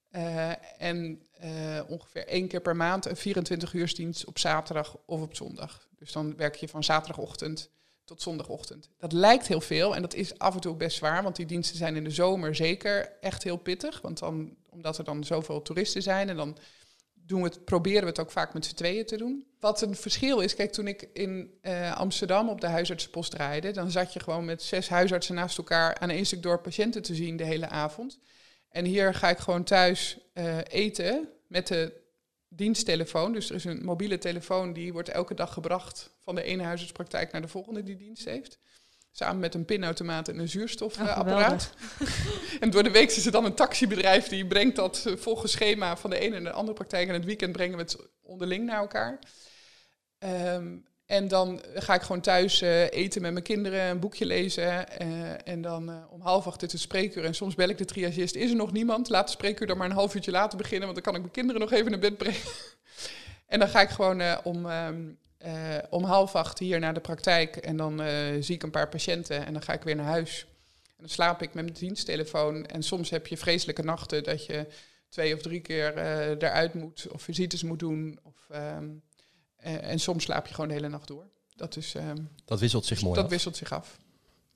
Eh, 0.09 0.51
en 0.77 1.21
eh, 1.31 1.79
ongeveer 1.87 2.27
één 2.27 2.47
keer 2.47 2.61
per 2.61 2.75
maand 2.75 3.05
een 3.05 3.17
24-uursdienst 3.17 4.25
op 4.25 4.39
zaterdag 4.39 4.97
of 5.05 5.21
op 5.21 5.35
zondag. 5.35 5.87
Dus 5.95 6.11
dan 6.11 6.35
werk 6.35 6.55
je 6.55 6.67
van 6.67 6.83
zaterdagochtend 6.83 7.69
tot 8.05 8.21
zondagochtend. 8.21 8.89
Dat 8.97 9.11
lijkt 9.11 9.47
heel 9.47 9.61
veel 9.61 9.95
en 9.95 10.01
dat 10.01 10.13
is 10.13 10.37
af 10.37 10.53
en 10.53 10.61
toe 10.61 10.75
best 10.75 10.97
zwaar, 10.97 11.23
want 11.23 11.35
die 11.35 11.45
diensten 11.45 11.77
zijn 11.77 11.95
in 11.95 12.03
de 12.03 12.09
zomer 12.09 12.55
zeker 12.55 13.17
echt 13.19 13.43
heel 13.43 13.57
pittig. 13.57 14.01
Want 14.01 14.19
dan, 14.19 14.55
omdat 14.69 14.97
er 14.97 15.03
dan 15.03 15.23
zoveel 15.23 15.61
toeristen 15.61 16.01
zijn 16.01 16.29
en 16.29 16.35
dan 16.35 16.57
doen 17.31 17.41
we 17.41 17.47
het, 17.47 17.65
proberen 17.65 18.01
we 18.01 18.07
het 18.07 18.19
ook 18.19 18.31
vaak 18.31 18.53
met 18.53 18.65
z'n 18.65 18.75
tweeën 18.75 19.05
te 19.05 19.17
doen. 19.17 19.45
Wat 19.59 19.81
een 19.81 19.95
verschil 19.95 20.39
is, 20.39 20.55
kijk, 20.55 20.71
toen 20.71 20.87
ik 20.87 21.09
in 21.13 21.57
eh, 21.61 21.97
Amsterdam 21.97 22.49
op 22.49 22.61
de 22.61 22.67
huisartsenpost 22.67 23.31
draaide, 23.31 23.71
dan 23.71 23.91
zat 23.91 24.13
je 24.13 24.19
gewoon 24.19 24.45
met 24.45 24.61
zes 24.63 24.89
huisartsen 24.89 25.35
naast 25.35 25.57
elkaar 25.57 25.97
aan 25.97 26.09
één 26.09 26.25
stuk 26.25 26.41
door 26.41 26.61
patiënten 26.61 27.01
te 27.01 27.15
zien 27.15 27.37
de 27.37 27.43
hele 27.43 27.69
avond. 27.69 28.19
En 28.69 28.85
hier 28.85 29.13
ga 29.13 29.29
ik 29.29 29.37
gewoon 29.37 29.63
thuis 29.63 30.17
eh, 30.33 30.57
eten 30.67 31.29
met 31.47 31.67
de 31.67 31.93
diensttelefoon. 32.47 33.33
Dus 33.33 33.49
er 33.49 33.55
is 33.55 33.63
een 33.63 33.83
mobiele 33.83 34.17
telefoon 34.17 34.73
die 34.73 34.93
wordt 34.93 35.09
elke 35.09 35.33
dag 35.33 35.53
gebracht 35.53 36.11
van 36.19 36.35
de 36.35 36.43
ene 36.43 36.63
huisartspraktijk 36.63 37.31
naar 37.31 37.41
de 37.41 37.47
volgende 37.47 37.83
die 37.83 37.97
dienst 37.97 38.25
heeft. 38.25 38.59
Samen 39.11 39.39
met 39.39 39.53
een 39.55 39.65
pinautomaat 39.65 40.27
en 40.27 40.35
een 40.35 40.41
Oh, 40.41 40.47
zuurstofapparaat. 40.47 41.73
en 42.59 42.69
door 42.69 42.83
de 42.83 42.91
week 42.91 43.11
is 43.11 43.25
er 43.25 43.31
dan 43.31 43.45
een 43.45 43.53
taxibedrijf 43.53 44.27
die 44.27 44.45
brengt 44.47 44.75
dat 44.75 45.03
eh, 45.07 45.15
volgens 45.17 45.51
schema 45.51 45.97
van 45.97 46.09
de 46.09 46.19
ene 46.19 46.35
en 46.35 46.43
de 46.43 46.51
andere 46.51 46.73
praktijk. 46.77 47.07
En 47.07 47.13
het 47.13 47.25
weekend 47.25 47.51
brengen 47.51 47.77
we 47.77 47.83
het 47.83 47.97
onderling 48.21 48.65
naar 48.65 48.79
elkaar. 48.79 49.19
Ehm, 50.19 50.77
en 51.05 51.27
dan 51.27 51.61
ga 51.73 51.93
ik 51.93 52.01
gewoon 52.01 52.21
thuis 52.21 52.61
eh, 52.61 52.89
eten 52.89 53.21
met 53.21 53.31
mijn 53.31 53.43
kinderen, 53.43 53.81
een 53.89 53.99
boekje 53.99 54.25
lezen. 54.25 54.99
eh, 54.99 55.47
en 55.47 55.61
dan 55.61 56.07
om 56.09 56.21
half 56.21 56.47
acht 56.47 56.63
is 56.63 56.71
het 56.71 56.81
spreekuur. 56.81 57.25
En 57.25 57.35
soms 57.35 57.55
bel 57.55 57.69
ik 57.69 57.77
de 57.77 57.85
triagist, 57.85 58.35
is 58.35 58.49
er 58.49 58.55
nog 58.55 58.71
niemand? 58.71 59.09
Laat 59.09 59.25
de 59.25 59.31
spreekuur 59.31 59.67
dan 59.67 59.77
maar 59.77 59.89
een 59.89 59.95
half 59.95 60.15
uurtje 60.15 60.31
later 60.31 60.57
beginnen, 60.57 60.87
want 60.87 60.93
dan 60.93 61.03
kan 61.03 61.13
ik 61.15 61.21
mijn 61.21 61.33
kinderen 61.33 61.61
nog 61.61 61.71
even 61.71 61.91
naar 61.91 61.99
bed 61.99 62.17
brengen. 62.17 62.41
en 63.47 63.59
dan 63.59 63.69
ga 63.69 63.81
ik 63.81 63.89
gewoon 63.89 64.43
om, 64.43 64.69
ehm, 64.69 65.01
eh, 65.41 65.77
om 65.89 66.03
half 66.03 66.35
acht 66.35 66.59
hier 66.59 66.79
naar 66.79 66.93
de 66.93 66.99
praktijk. 66.99 67.55
En 67.55 67.77
dan 67.77 68.01
eh, 68.01 68.07
zie 68.39 68.55
ik 68.55 68.63
een 68.63 68.71
paar 68.71 68.89
patiënten 68.89 69.45
en 69.45 69.53
dan 69.53 69.61
ga 69.61 69.73
ik 69.73 69.83
weer 69.83 69.95
naar 69.95 70.05
huis. 70.05 70.45
En 70.87 70.97
dan 70.97 71.09
slaap 71.09 71.41
ik 71.41 71.53
met 71.53 71.63
mijn 71.63 71.77
diensttelefoon. 71.77 72.65
En 72.65 72.83
soms 72.83 73.09
heb 73.09 73.27
je 73.27 73.37
vreselijke 73.37 73.83
nachten 73.83 74.23
dat 74.23 74.45
je 74.45 74.67
twee 75.11 75.33
of 75.35 75.41
drie 75.41 75.59
keer 75.59 75.93
eh, 75.97 76.29
eruit 76.29 76.73
moet 76.73 77.07
of 77.11 77.21
visites 77.21 77.63
moet 77.63 77.79
doen. 77.79 78.19
Of, 78.23 78.47
ehm, 78.49 78.89
eh, 79.55 79.89
en 79.89 79.99
soms 79.99 80.23
slaap 80.23 80.47
je 80.47 80.53
gewoon 80.53 80.69
de 80.69 80.75
hele 80.75 80.89
nacht 80.89 81.07
door. 81.07 81.27
Dat, 81.55 81.75
is, 81.75 81.95
ehm, 81.95 82.17
Dat 82.45 82.59
wisselt 82.59 82.85
zich 82.85 83.01
mooi 83.01 83.15
dat 83.15 83.23
af. 83.23 83.29
wisselt 83.29 83.57
zich 83.57 83.71
af. 83.71 83.97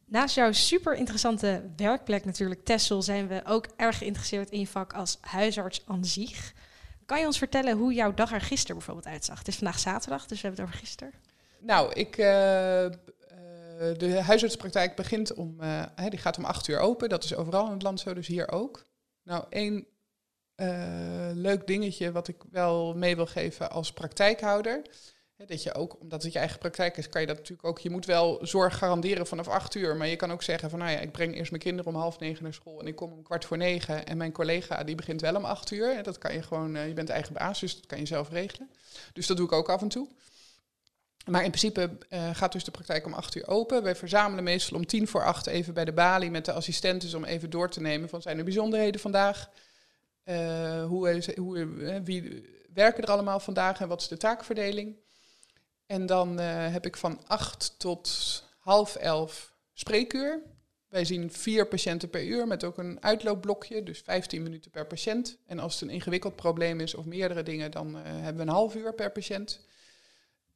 Naast 0.05 0.35
jouw 0.35 0.51
super 0.51 0.95
interessante 0.95 1.71
werkplek 1.75 2.25
natuurlijk, 2.25 2.65
Tessel, 2.65 3.01
zijn 3.01 3.27
we 3.27 3.41
ook 3.45 3.67
erg 3.75 3.97
geïnteresseerd 3.97 4.49
in 4.49 4.59
je 4.59 4.67
vak 4.67 4.93
als 4.93 5.17
huisarts 5.21 5.81
aan 5.85 6.05
zich. 6.05 6.53
Kan 7.05 7.19
je 7.19 7.25
ons 7.25 7.37
vertellen 7.37 7.77
hoe 7.77 7.93
jouw 7.93 8.13
dag 8.13 8.31
er 8.31 8.41
gisteren 8.41 8.75
bijvoorbeeld 8.75 9.07
uitzag? 9.07 9.37
Het 9.37 9.47
is 9.47 9.55
vandaag 9.55 9.79
zaterdag, 9.79 10.25
dus 10.25 10.41
we 10.41 10.47
hebben 10.47 10.65
het 10.65 10.73
over 10.73 10.85
gisteren. 10.85 11.13
Nou, 11.59 11.93
ik, 11.93 12.17
eh, 12.17 12.85
eh, 12.85 12.91
de 13.97 14.21
huisartspraktijk 14.21 14.95
begint 14.95 15.33
om, 15.33 15.55
hè, 15.95 16.09
die 16.09 16.19
gaat 16.19 16.37
om 16.37 16.45
acht 16.45 16.67
uur 16.67 16.79
open. 16.79 17.09
Dat 17.09 17.23
is 17.23 17.35
overal 17.35 17.65
in 17.65 17.73
het 17.73 17.81
land 17.81 17.99
zo, 17.99 18.13
dus 18.13 18.27
hier 18.27 18.51
ook. 18.51 18.85
Nou, 19.23 19.45
één 19.49 19.87
leuk 21.33 21.67
dingetje 21.67 22.11
wat 22.11 22.27
ik 22.27 22.43
wel 22.51 22.93
mee 22.93 23.15
wil 23.15 23.25
geven 23.25 23.71
als 23.71 23.93
praktijkhouder. 23.93 24.81
Dat 25.37 25.63
je 25.63 25.73
ook, 25.73 25.99
omdat 25.99 26.23
het 26.23 26.33
je 26.33 26.39
eigen 26.39 26.59
praktijk 26.59 26.97
is, 26.97 27.09
kan 27.09 27.21
je 27.21 27.27
dat 27.27 27.35
natuurlijk 27.35 27.67
ook. 27.67 27.79
Je 27.79 27.89
moet 27.89 28.05
wel 28.05 28.39
zorg 28.41 28.77
garanderen 28.77 29.27
vanaf 29.27 29.47
acht 29.47 29.75
uur. 29.75 29.95
Maar 29.95 30.07
je 30.07 30.15
kan 30.15 30.31
ook 30.31 30.43
zeggen 30.43 30.69
van 30.69 30.79
nou 30.79 30.91
ja, 30.91 30.99
ik 30.99 31.11
breng 31.11 31.35
eerst 31.35 31.51
mijn 31.51 31.63
kinderen 31.63 31.93
om 31.93 31.99
half 31.99 32.19
negen 32.19 32.43
naar 32.43 32.53
school 32.53 32.79
en 32.79 32.87
ik 32.87 32.95
kom 32.95 33.11
om 33.11 33.23
kwart 33.23 33.45
voor 33.45 33.57
negen. 33.57 34.05
En 34.05 34.17
mijn 34.17 34.31
collega 34.31 34.83
die 34.83 34.95
begint 34.95 35.21
wel 35.21 35.35
om 35.35 35.45
acht 35.45 35.71
uur. 35.71 36.03
Dat 36.03 36.17
kan 36.17 36.33
je 36.33 36.41
gewoon, 36.41 36.75
eh, 36.75 36.87
je 36.87 36.93
bent 36.93 37.09
eigen 37.09 37.33
baas, 37.33 37.59
dus 37.59 37.75
dat 37.75 37.85
kan 37.85 37.99
je 37.99 38.05
zelf 38.05 38.29
regelen. 38.29 38.69
Dus 39.13 39.27
dat 39.27 39.37
doe 39.37 39.45
ik 39.45 39.51
ook 39.51 39.69
af 39.69 39.81
en 39.81 39.87
toe. 39.87 40.07
Maar 41.25 41.43
in 41.43 41.51
principe 41.51 41.97
eh, 42.09 42.29
gaat 42.33 42.51
dus 42.51 42.63
de 42.63 42.71
praktijk 42.71 43.05
om 43.05 43.13
acht 43.13 43.35
uur 43.35 43.47
open. 43.47 43.83
Wij 43.83 43.95
verzamelen 43.95 44.43
meestal 44.43 44.77
om 44.77 44.85
tien 44.85 45.07
voor 45.07 45.23
acht 45.23 45.47
even 45.47 45.73
bij 45.73 45.85
de 45.85 45.93
balie 45.93 46.31
met 46.31 46.45
de 46.45 46.51
assistenten 46.51 47.17
om 47.17 47.23
even 47.23 47.49
door 47.49 47.69
te 47.69 47.81
nemen 47.81 48.09
van 48.09 48.21
zijn 48.21 48.37
er 48.37 48.43
bijzonderheden 48.43 49.01
vandaag. 49.01 49.49
Eh, 50.23 50.85
hoe, 50.85 51.23
hoe, 51.35 52.01
wie 52.03 52.45
werken 52.73 53.03
er 53.03 53.11
allemaal 53.11 53.39
vandaag 53.39 53.79
en 53.79 53.87
wat 53.87 54.01
is 54.01 54.07
de 54.07 54.17
taakverdeling? 54.17 55.03
En 55.85 56.05
dan 56.05 56.39
eh, 56.39 56.71
heb 56.71 56.85
ik 56.85 56.97
van 56.97 57.27
acht 57.27 57.79
tot 57.79 58.43
half 58.59 58.95
elf 58.95 59.55
spreekuur. 59.73 60.41
Wij 60.87 61.05
zien 61.05 61.31
vier 61.31 61.67
patiënten 61.67 62.09
per 62.09 62.23
uur 62.23 62.47
met 62.47 62.63
ook 62.63 62.77
een 62.77 63.03
uitloopblokje, 63.03 63.83
dus 63.83 63.99
15 63.99 64.43
minuten 64.43 64.71
per 64.71 64.87
patiënt. 64.87 65.37
En 65.45 65.59
als 65.59 65.73
het 65.73 65.81
een 65.81 65.95
ingewikkeld 65.95 66.35
probleem 66.35 66.79
is 66.79 66.95
of 66.95 67.05
meerdere 67.05 67.43
dingen, 67.43 67.71
dan 67.71 67.97
eh, 67.97 68.03
hebben 68.03 68.35
we 68.35 68.41
een 68.41 68.55
half 68.55 68.75
uur 68.75 68.93
per 68.93 69.11
patiënt. 69.11 69.59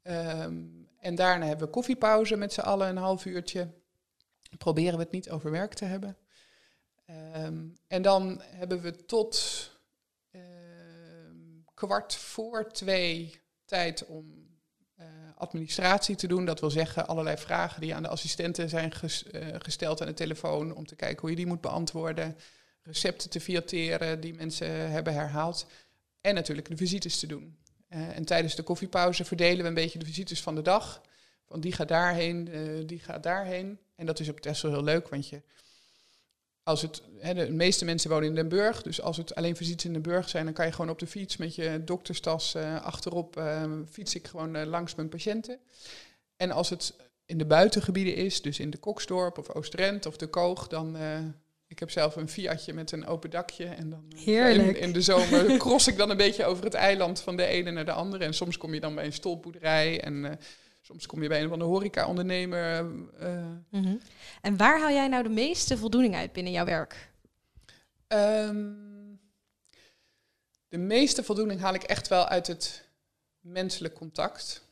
Ehm, 0.02 0.64
en 1.00 1.16
daarna 1.16 1.46
hebben 1.46 1.66
we 1.66 1.74
koffiepauze 1.74 2.36
met 2.36 2.54
z'n 2.54 2.60
allen, 2.60 2.90
een 2.90 2.98
half 2.98 3.26
uurtje. 3.26 3.68
Proberen 4.58 4.98
we 4.98 5.04
het 5.04 5.12
niet 5.12 5.30
over 5.30 5.52
werk 5.52 5.74
te 5.74 5.86
hebben. 5.86 6.18
Ehm, 7.06 7.68
en 7.88 8.02
dan 8.02 8.42
hebben 8.42 8.82
we 8.82 9.06
tot 9.06 9.68
ehm, 10.32 11.38
kwart 11.74 12.16
voor 12.16 12.72
twee 12.72 13.42
tijd 13.66 14.06
om 14.06 14.49
administratie 15.40 16.16
te 16.16 16.28
doen. 16.28 16.46
Dat 16.46 16.60
wil 16.60 16.70
zeggen 16.70 17.08
allerlei 17.08 17.38
vragen 17.38 17.82
die 17.82 17.96
aan 17.96 18.04
de 18.04 18.10
assistenten 18.10 18.70
zijn 18.70 18.92
eh, 18.92 19.48
gesteld 19.58 20.02
aan 20.02 20.08
de 20.08 20.14
telefoon 20.14 20.74
om 20.74 20.86
te 20.86 20.96
kijken 20.96 21.20
hoe 21.22 21.30
je 21.30 21.36
die 21.36 21.46
moet 21.46 21.62
beantwoorden. 21.62 22.38
Recepten 22.82 23.30
te 23.30 23.40
fiateren 23.40 24.20
die 24.20 24.34
mensen 24.34 24.92
hebben 24.92 25.14
herhaald. 25.14 25.66
En 26.22 26.36
natuurlijk 26.36 26.68
de 26.68 26.78
visites 26.78 27.20
te 27.20 27.28
doen. 27.28 27.58
Eh, 27.88 28.18
en 28.18 28.26
tijdens 28.26 28.56
de 28.56 28.64
koffiepauze 28.64 29.26
verdelen 29.26 29.62
we 29.62 29.68
een 29.68 29.74
beetje 29.74 30.00
de 30.00 30.06
visites 30.06 30.42
van 30.42 30.56
de 30.56 30.62
dag. 30.62 31.02
Want 31.48 31.62
die 31.62 31.74
gaat 31.74 31.88
daarheen, 31.88 32.48
eh, 32.48 32.62
die 32.86 33.00
gaat 33.00 33.24
daarheen. 33.24 33.80
En 33.96 34.06
dat 34.06 34.20
is 34.20 34.30
op 34.30 34.40
Texel 34.40 34.70
heel 34.70 34.84
leuk, 34.84 35.08
want 35.08 35.30
je, 35.30 35.42
als 36.70 36.82
het, 36.82 37.02
hè, 37.18 37.34
de 37.34 37.52
meeste 37.52 37.86
mensen 37.86 38.10
wonen 38.10 38.28
in 38.28 38.36
Den 38.36 38.50
Burg, 38.50 38.82
dus 38.82 39.02
als 39.02 39.18
het 39.18 39.36
alleen 39.36 39.56
visites 39.56 39.86
in 39.86 39.94
Den 39.94 40.02
Burg 40.02 40.30
zijn, 40.30 40.46
dan 40.46 40.54
kan 40.54 40.66
je 40.66 40.72
gewoon 40.72 40.92
op 40.92 41.00
de 41.00 41.08
fiets 41.08 41.38
met 41.38 41.56
je 41.56 41.82
dokterstas 41.86 42.56
eh, 42.56 42.82
achterop 42.82 43.38
eh, 43.38 43.64
fiets 43.90 44.16
ik 44.16 44.28
gewoon 44.28 44.56
eh, 44.56 44.68
langs 44.68 44.96
mijn 44.96 45.10
patiënten. 45.10 45.60
En 46.36 46.52
als 46.52 46.70
het 46.70 46.94
in 47.26 47.38
de 47.38 47.46
buitengebieden 47.46 48.16
is, 48.16 48.42
dus 48.42 48.60
in 48.60 48.70
de 48.70 48.78
Koksdorp 48.78 49.38
of 49.38 49.50
Oostrent 49.50 50.06
of 50.06 50.18
de 50.18 50.28
Koog, 50.28 50.68
dan 50.68 50.98
ik 51.68 51.80
heb 51.80 51.92
zelf 51.92 52.16
een 52.16 52.30
Fiatje 52.30 52.74
met 52.74 52.92
een 52.92 53.08
open 53.08 53.30
dakje 53.30 53.66
en 53.66 53.90
dan 53.90 54.04
Heerlijk. 54.16 54.78
In, 54.78 54.84
in 54.84 54.94
de 54.94 55.02
zomer 55.02 55.58
cross 55.58 55.88
ik 55.88 55.98
dan 55.98 56.10
een 56.10 56.18
beetje 56.18 56.46
over 56.46 56.64
het 56.64 56.74
eiland 56.74 57.22
van 57.22 57.36
de 57.36 57.46
ene 57.46 57.72
naar 57.72 57.86
de 57.86 57.92
andere 57.92 58.24
en 58.24 58.34
soms 58.34 58.58
kom 58.58 58.74
je 58.74 58.80
dan 58.80 58.96
bij 58.96 59.06
een 59.06 59.14
stolboerderij 59.14 60.02
en 60.02 60.40
soms 60.90 61.06
kom 61.06 61.22
je 61.22 61.28
bij 61.28 61.42
een 61.44 61.50
van 61.50 61.60
de 61.60 61.66
horeca-ondernemer. 61.66 62.78
eh, 63.20 63.56
Mhm. 63.70 63.96
En 64.42 64.58
waar 64.58 64.80
haal 64.80 64.90
jij 64.92 65.08
nou 65.08 65.24
de 65.24 65.30
meeste 65.30 65.78
voldoening 65.78 66.16
uit 66.16 66.34
binnen 66.34 66.52
jouw 66.54 66.66
werk? 66.66 67.12
Ehm, 68.08 68.74
de 70.68 70.78
meeste 70.78 71.24
voldoening 71.24 71.60
haal 71.60 71.74
ik 71.74 71.84
echt 71.84 72.08
wel 72.08 72.26
uit 72.28 72.48
het 72.48 72.88
menselijk 73.40 73.94
contact. 73.94 74.68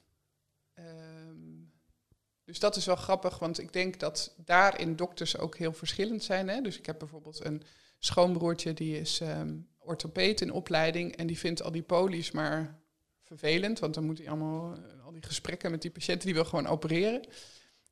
Ehm, 0.74 1.36
dus 2.44 2.60
dat 2.60 2.76
is 2.76 2.86
wel 2.86 2.96
grappig, 2.96 3.40
want 3.40 3.60
ik 3.60 3.74
denk 3.74 4.00
dat 4.00 4.34
daarin 4.46 4.96
dokters 4.96 5.38
ook 5.38 5.58
heel 5.58 5.74
verschillend 5.74 6.24
zijn. 6.24 6.48
Hè? 6.48 6.62
Dus 6.62 6.78
ik 6.78 6.86
heb 6.86 7.00
bijvoorbeeld 7.00 7.46
een 7.46 7.64
schoonbroertje, 8.00 8.74
die 8.74 9.00
is 9.00 9.22
orthopeet 9.78 10.42
in 10.42 10.52
opleiding 10.52 11.16
en 11.16 11.28
die 11.28 11.38
vindt 11.38 11.62
al 11.64 11.72
die 11.72 11.82
polies 11.84 12.32
maar 12.32 12.80
vervelend, 13.24 13.80
want 13.80 13.94
dan 13.94 14.04
moet 14.06 14.18
hij 14.18 14.28
allemaal 14.30 14.74
eh, 14.74 14.97
al 15.08 15.14
die 15.14 15.24
gesprekken 15.24 15.72
met 15.72 15.82
die 15.82 15.92
patiënten, 15.92 16.26
die 16.26 16.34
wil 16.34 16.46
gewoon 16.46 16.68
opereren. 16.68 17.22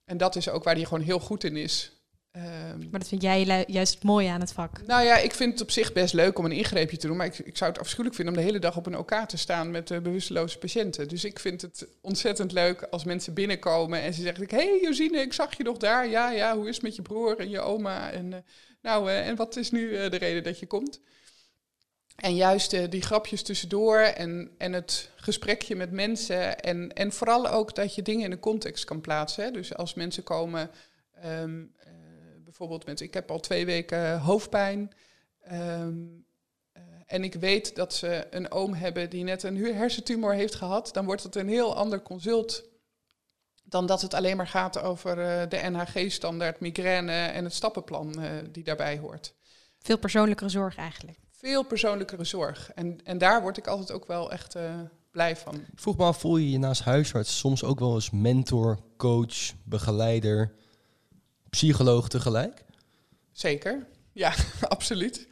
En 0.05 0.17
dat 0.17 0.35
is 0.35 0.49
ook 0.49 0.63
waar 0.63 0.75
hij 0.75 0.83
gewoon 0.83 1.03
heel 1.03 1.19
goed 1.19 1.43
in 1.43 1.57
is. 1.57 1.91
Ehm, 2.31 2.79
Maar 2.79 2.99
dat 2.99 3.07
vind 3.07 3.21
jij 3.21 3.65
juist 3.67 3.93
het 3.93 4.03
mooie 4.03 4.29
aan 4.29 4.39
het 4.39 4.53
vak. 4.53 4.85
nou 4.85 5.03
ja, 5.03 5.17
ik 5.17 5.33
vind 5.33 5.51
het 5.51 5.61
op 5.61 5.71
zich 5.71 5.93
best 5.93 6.13
leuk 6.13 6.37
om 6.37 6.45
een 6.45 6.51
ingreepje 6.51 6.97
te 6.97 7.07
doen. 7.07 7.17
Maar 7.17 7.25
ik, 7.25 7.39
ik 7.39 7.57
zou 7.57 7.71
het 7.71 7.79
afschuwelijk 7.79 8.15
vinden 8.15 8.33
om 8.33 8.39
de 8.39 8.45
hele 8.45 8.59
dag 8.59 8.77
op 8.77 8.85
een 8.85 8.97
OK 8.97 9.13
te 9.13 9.37
staan 9.37 9.71
met 9.71 9.91
eh, 9.91 9.99
bewusteloze 9.99 10.57
patiënten. 10.57 11.07
Dus 11.07 11.25
ik 11.25 11.39
vind 11.39 11.61
het 11.61 11.87
ontzettend 12.01 12.51
leuk 12.51 12.81
als 12.81 13.03
mensen 13.03 13.33
binnenkomen 13.33 14.01
en 14.01 14.13
ze 14.13 14.21
zeggen: 14.21 14.47
Hé 14.49 14.57
hey, 14.57 14.79
Josine, 14.81 15.17
ik 15.17 15.33
zag 15.33 15.57
je 15.57 15.63
nog 15.63 15.77
daar. 15.77 16.07
Ja, 16.07 16.31
ja, 16.31 16.55
hoe 16.55 16.67
is 16.67 16.75
het 16.75 16.83
met 16.83 16.95
je 16.95 17.01
broer 17.01 17.39
en 17.39 17.49
je 17.49 17.59
oma? 17.59 18.11
En, 18.11 18.33
eh, 18.33 18.39
nou, 18.81 19.09
eh, 19.09 19.27
en 19.27 19.35
wat 19.35 19.55
is 19.55 19.71
nu 19.71 19.89
de 20.09 20.17
reden 20.17 20.43
dat 20.43 20.59
je 20.59 20.65
komt? 20.65 20.99
En 22.15 22.35
juist 22.35 22.73
eh, 22.73 22.89
die 22.89 23.01
grapjes 23.01 23.43
tussendoor 23.43 23.97
en, 23.97 24.51
en 24.57 24.73
het 24.73 25.09
gesprekje 25.15 25.75
met 25.75 25.91
mensen. 25.91 26.59
En, 26.59 26.93
en 26.93 27.11
vooral 27.11 27.47
ook 27.47 27.75
dat 27.75 27.95
je 27.95 28.01
dingen 28.01 28.25
in 28.25 28.31
een 28.31 28.39
context 28.39 28.83
kan 28.83 29.01
plaatsen. 29.01 29.43
Hè. 29.43 29.51
Dus 29.51 29.75
als 29.75 29.93
mensen 29.93 30.23
komen, 30.23 30.71
ehm, 31.13 31.63
eh, 31.77 31.91
bijvoorbeeld 32.43 32.85
met: 32.85 32.99
Ik 32.99 33.13
heb 33.13 33.31
al 33.31 33.39
twee 33.39 33.65
weken 33.65 34.19
hoofdpijn. 34.19 34.91
Ehm, 35.41 35.93
eh, 36.71 36.81
en 37.05 37.23
ik 37.23 37.33
weet 37.33 37.75
dat 37.75 37.93
ze 37.93 38.27
een 38.29 38.51
oom 38.51 38.73
hebben 38.73 39.09
die 39.09 39.23
net 39.23 39.43
een 39.43 39.75
hersentumor 39.75 40.33
heeft 40.33 40.55
gehad. 40.55 40.89
Dan 40.93 41.05
wordt 41.05 41.23
het 41.23 41.35
een 41.35 41.49
heel 41.49 41.75
ander 41.75 42.01
consult 42.01 42.63
dan 43.63 43.85
dat 43.85 44.01
het 44.01 44.13
alleen 44.13 44.37
maar 44.37 44.47
gaat 44.47 44.81
over 44.81 45.15
de 45.49 45.69
NHG-standaard, 45.69 46.59
migraine 46.59 47.11
en 47.11 47.43
het 47.43 47.53
stappenplan 47.53 48.15
die 48.51 48.63
daarbij 48.63 48.97
hoort 48.97 49.33
Veel 49.79 49.97
persoonlijkere 49.97 50.49
zorg 50.49 50.77
eigenlijk. 50.77 51.24
Veel 51.45 51.63
persoonlijkere 51.63 52.23
zorg. 52.23 52.71
En, 52.73 52.99
en 53.03 53.17
daar 53.17 53.41
word 53.41 53.57
ik 53.57 53.67
altijd 53.67 53.91
ook 53.91 54.07
wel 54.07 54.31
echt 54.31 54.55
eh, 54.55 54.79
blij 55.11 55.35
van. 55.37 55.55
Ik 55.55 55.79
vroeg 55.79 55.97
me 55.97 56.03
af, 56.03 56.19
voel 56.19 56.37
je 56.37 56.51
je 56.51 56.57
naast 56.57 56.83
huisarts 56.83 57.37
soms 57.37 57.63
ook 57.63 57.79
wel 57.79 57.93
eens 57.93 58.09
mentor, 58.09 58.79
coach, 58.97 59.53
begeleider, 59.63 60.53
psycholoog 61.49 62.09
tegelijk? 62.09 62.63
Zeker. 63.31 63.87
Ja, 64.11 64.33
absoluut. 64.67 65.27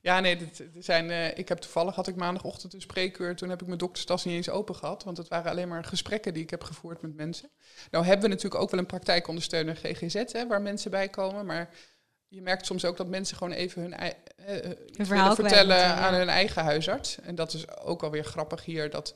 Ja, 0.00 0.20
nee, 0.20 0.36
dit, 0.36 0.56
dit 0.72 0.84
zijn, 0.84 1.10
eh, 1.10 1.38
ik 1.38 1.48
heb 1.48 1.58
toevallig, 1.58 1.94
had 1.94 2.08
ik 2.08 2.16
maandagochtend 2.16 2.74
een 2.74 2.80
spreekuur. 2.80 3.36
Toen 3.36 3.48
heb 3.48 3.60
ik 3.60 3.66
mijn 3.66 3.78
dokterstas 3.78 4.24
niet 4.24 4.34
eens 4.34 4.50
open 4.50 4.74
gehad. 4.74 5.04
Want 5.04 5.16
het 5.16 5.28
waren 5.28 5.50
alleen 5.50 5.68
maar 5.68 5.84
gesprekken 5.84 6.34
die 6.34 6.42
ik 6.42 6.50
heb 6.50 6.62
gevoerd 6.62 7.02
met 7.02 7.16
mensen. 7.16 7.50
Nou 7.90 8.04
hebben 8.04 8.28
we 8.28 8.34
natuurlijk 8.34 8.62
ook 8.62 8.70
wel 8.70 8.80
een 8.80 8.86
praktijkondersteuner 8.86 9.76
GGZ, 9.76 10.32
hè, 10.32 10.46
waar 10.46 10.62
mensen 10.62 10.90
bij 10.90 11.08
komen. 11.08 11.46
Maar 11.46 11.70
je 12.34 12.42
merkt 12.42 12.66
soms 12.66 12.84
ook 12.84 12.96
dat 12.96 13.06
mensen 13.08 13.36
gewoon 13.36 13.52
even 13.52 13.82
hun, 13.82 13.94
ei- 13.94 14.12
eh, 14.36 14.64
eh, 14.64 14.70
iets 14.86 15.08
verhaal 15.08 15.34
vertellen 15.34 15.76
ja. 15.76 15.94
aan 15.94 16.14
hun 16.14 16.28
eigen 16.28 16.62
huisarts. 16.62 17.20
En 17.20 17.34
dat 17.34 17.52
is 17.52 17.78
ook 17.78 18.02
alweer 18.02 18.24
grappig 18.24 18.64
hier, 18.64 18.90
dat 18.90 19.14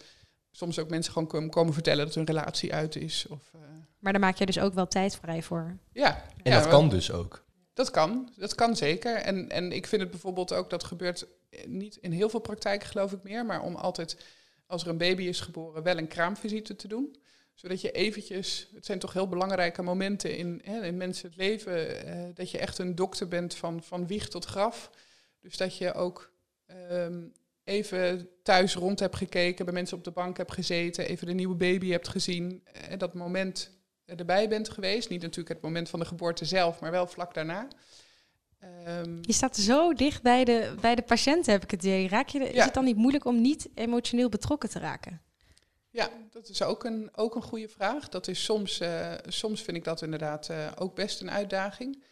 soms 0.50 0.78
ook 0.78 0.88
mensen 0.90 1.12
gewoon 1.12 1.28
kom- 1.28 1.50
komen 1.50 1.72
vertellen 1.74 2.04
dat 2.06 2.14
hun 2.14 2.26
relatie 2.26 2.74
uit 2.74 2.96
is. 2.96 3.26
Of, 3.28 3.50
eh, 3.54 3.60
Maar 3.98 4.12
daar 4.12 4.20
maak 4.20 4.36
je 4.36 4.46
dus 4.46 4.58
ook 4.58 4.74
wel 4.74 4.88
tijd 4.88 5.16
vrij 5.16 5.42
voor. 5.42 5.76
ja, 5.92 6.24
En 6.42 6.50
ja, 6.52 6.58
dat 6.58 6.68
kan 6.68 6.88
dus 6.88 7.12
ook. 7.12 7.44
Dat 7.74 7.90
kan, 7.90 8.32
dat 8.36 8.54
kan 8.54 8.76
zeker. 8.76 9.16
En, 9.16 9.48
en 9.50 9.72
ik 9.72 9.86
vind 9.86 10.02
het 10.02 10.10
bijvoorbeeld 10.10 10.52
ook, 10.52 10.70
dat 10.70 10.84
gebeurt 10.84 11.26
niet 11.66 11.96
in 11.96 12.12
heel 12.12 12.28
veel 12.28 12.40
praktijken 12.40 12.88
geloof 12.88 13.12
ik 13.12 13.22
meer, 13.22 13.46
maar 13.46 13.62
om 13.62 13.74
altijd, 13.74 14.16
als 14.66 14.82
er 14.82 14.88
een 14.88 14.98
baby 14.98 15.22
is 15.22 15.40
geboren, 15.40 15.82
wel 15.82 15.98
een 15.98 16.08
kraamvisite 16.08 16.76
te 16.76 16.88
doen. 16.88 17.16
Zodat 17.58 17.80
je 17.80 17.90
eventjes, 17.90 18.68
het 18.74 18.86
zijn 18.86 18.98
toch 18.98 19.12
heel 19.12 19.28
belangrijke 19.28 19.82
momenten 19.82 20.36
in, 20.36 20.60
hè, 20.64 20.84
in 20.86 20.96
mensen 20.96 21.28
het 21.28 21.36
leven, 21.36 22.06
eh, 22.06 22.24
dat 22.34 22.50
je 22.50 22.58
echt 22.58 22.78
een 22.78 22.94
dokter 22.94 23.28
bent 23.28 23.54
van, 23.54 23.82
van 23.82 24.06
wieg 24.06 24.28
tot 24.28 24.44
graf. 24.44 24.90
Dus 25.40 25.56
dat 25.56 25.76
je 25.76 25.94
ook 25.94 26.32
ehm, 26.66 27.22
even 27.64 28.28
thuis 28.42 28.74
rond 28.74 29.00
hebt 29.00 29.16
gekeken, 29.16 29.64
bij 29.64 29.74
mensen 29.74 29.96
op 29.96 30.04
de 30.04 30.10
bank 30.10 30.36
hebt 30.36 30.52
gezeten, 30.52 31.06
even 31.08 31.26
de 31.26 31.32
nieuwe 31.32 31.54
baby 31.54 31.90
hebt 31.90 32.08
gezien. 32.08 32.62
En 32.88 32.98
dat 32.98 33.14
moment 33.14 33.70
erbij 34.04 34.48
bent 34.48 34.68
geweest. 34.68 35.08
Niet 35.08 35.22
natuurlijk 35.22 35.48
het 35.54 35.62
moment 35.62 35.88
van 35.88 35.98
de 36.00 36.06
geboorte 36.06 36.44
zelf, 36.44 36.80
maar 36.80 36.90
wel 36.90 37.06
vlak 37.06 37.34
daarna. 37.34 37.68
Ehm, 38.58 39.18
Je 39.22 39.32
staat 39.32 39.56
zo 39.56 39.92
dicht 39.92 40.22
bij 40.22 40.44
de, 40.44 40.74
bij 40.80 40.94
de 40.94 41.02
patiënten, 41.02 41.52
heb 41.52 41.62
ik 41.62 41.70
het 41.70 41.82
idee. 41.82 42.08
Raak 42.08 42.28
je, 42.28 42.38
de- 42.38 42.50
Is 42.50 42.64
het 42.64 42.74
dan 42.74 42.84
niet 42.84 42.96
moeilijk 42.96 43.24
om 43.24 43.40
niet 43.40 43.68
emotioneel 43.74 44.28
betrokken 44.28 44.68
te 44.68 44.78
raken? 44.78 45.20
Ja, 45.98 46.10
dat 46.30 46.48
is 46.48 46.62
ook 46.62 46.84
een, 46.84 47.10
ook 47.14 47.34
een 47.34 47.42
goede 47.42 47.68
vraag. 47.68 48.08
Dat 48.08 48.28
is 48.28 48.44
soms, 48.44 48.80
eh, 48.80 49.12
soms 49.26 49.62
vind 49.62 49.76
ik 49.76 49.84
dat 49.84 50.02
inderdaad 50.02 50.48
eh, 50.48 50.66
ook 50.78 50.94
best 50.94 51.20
een 51.20 51.30
uitdaging. 51.30 52.02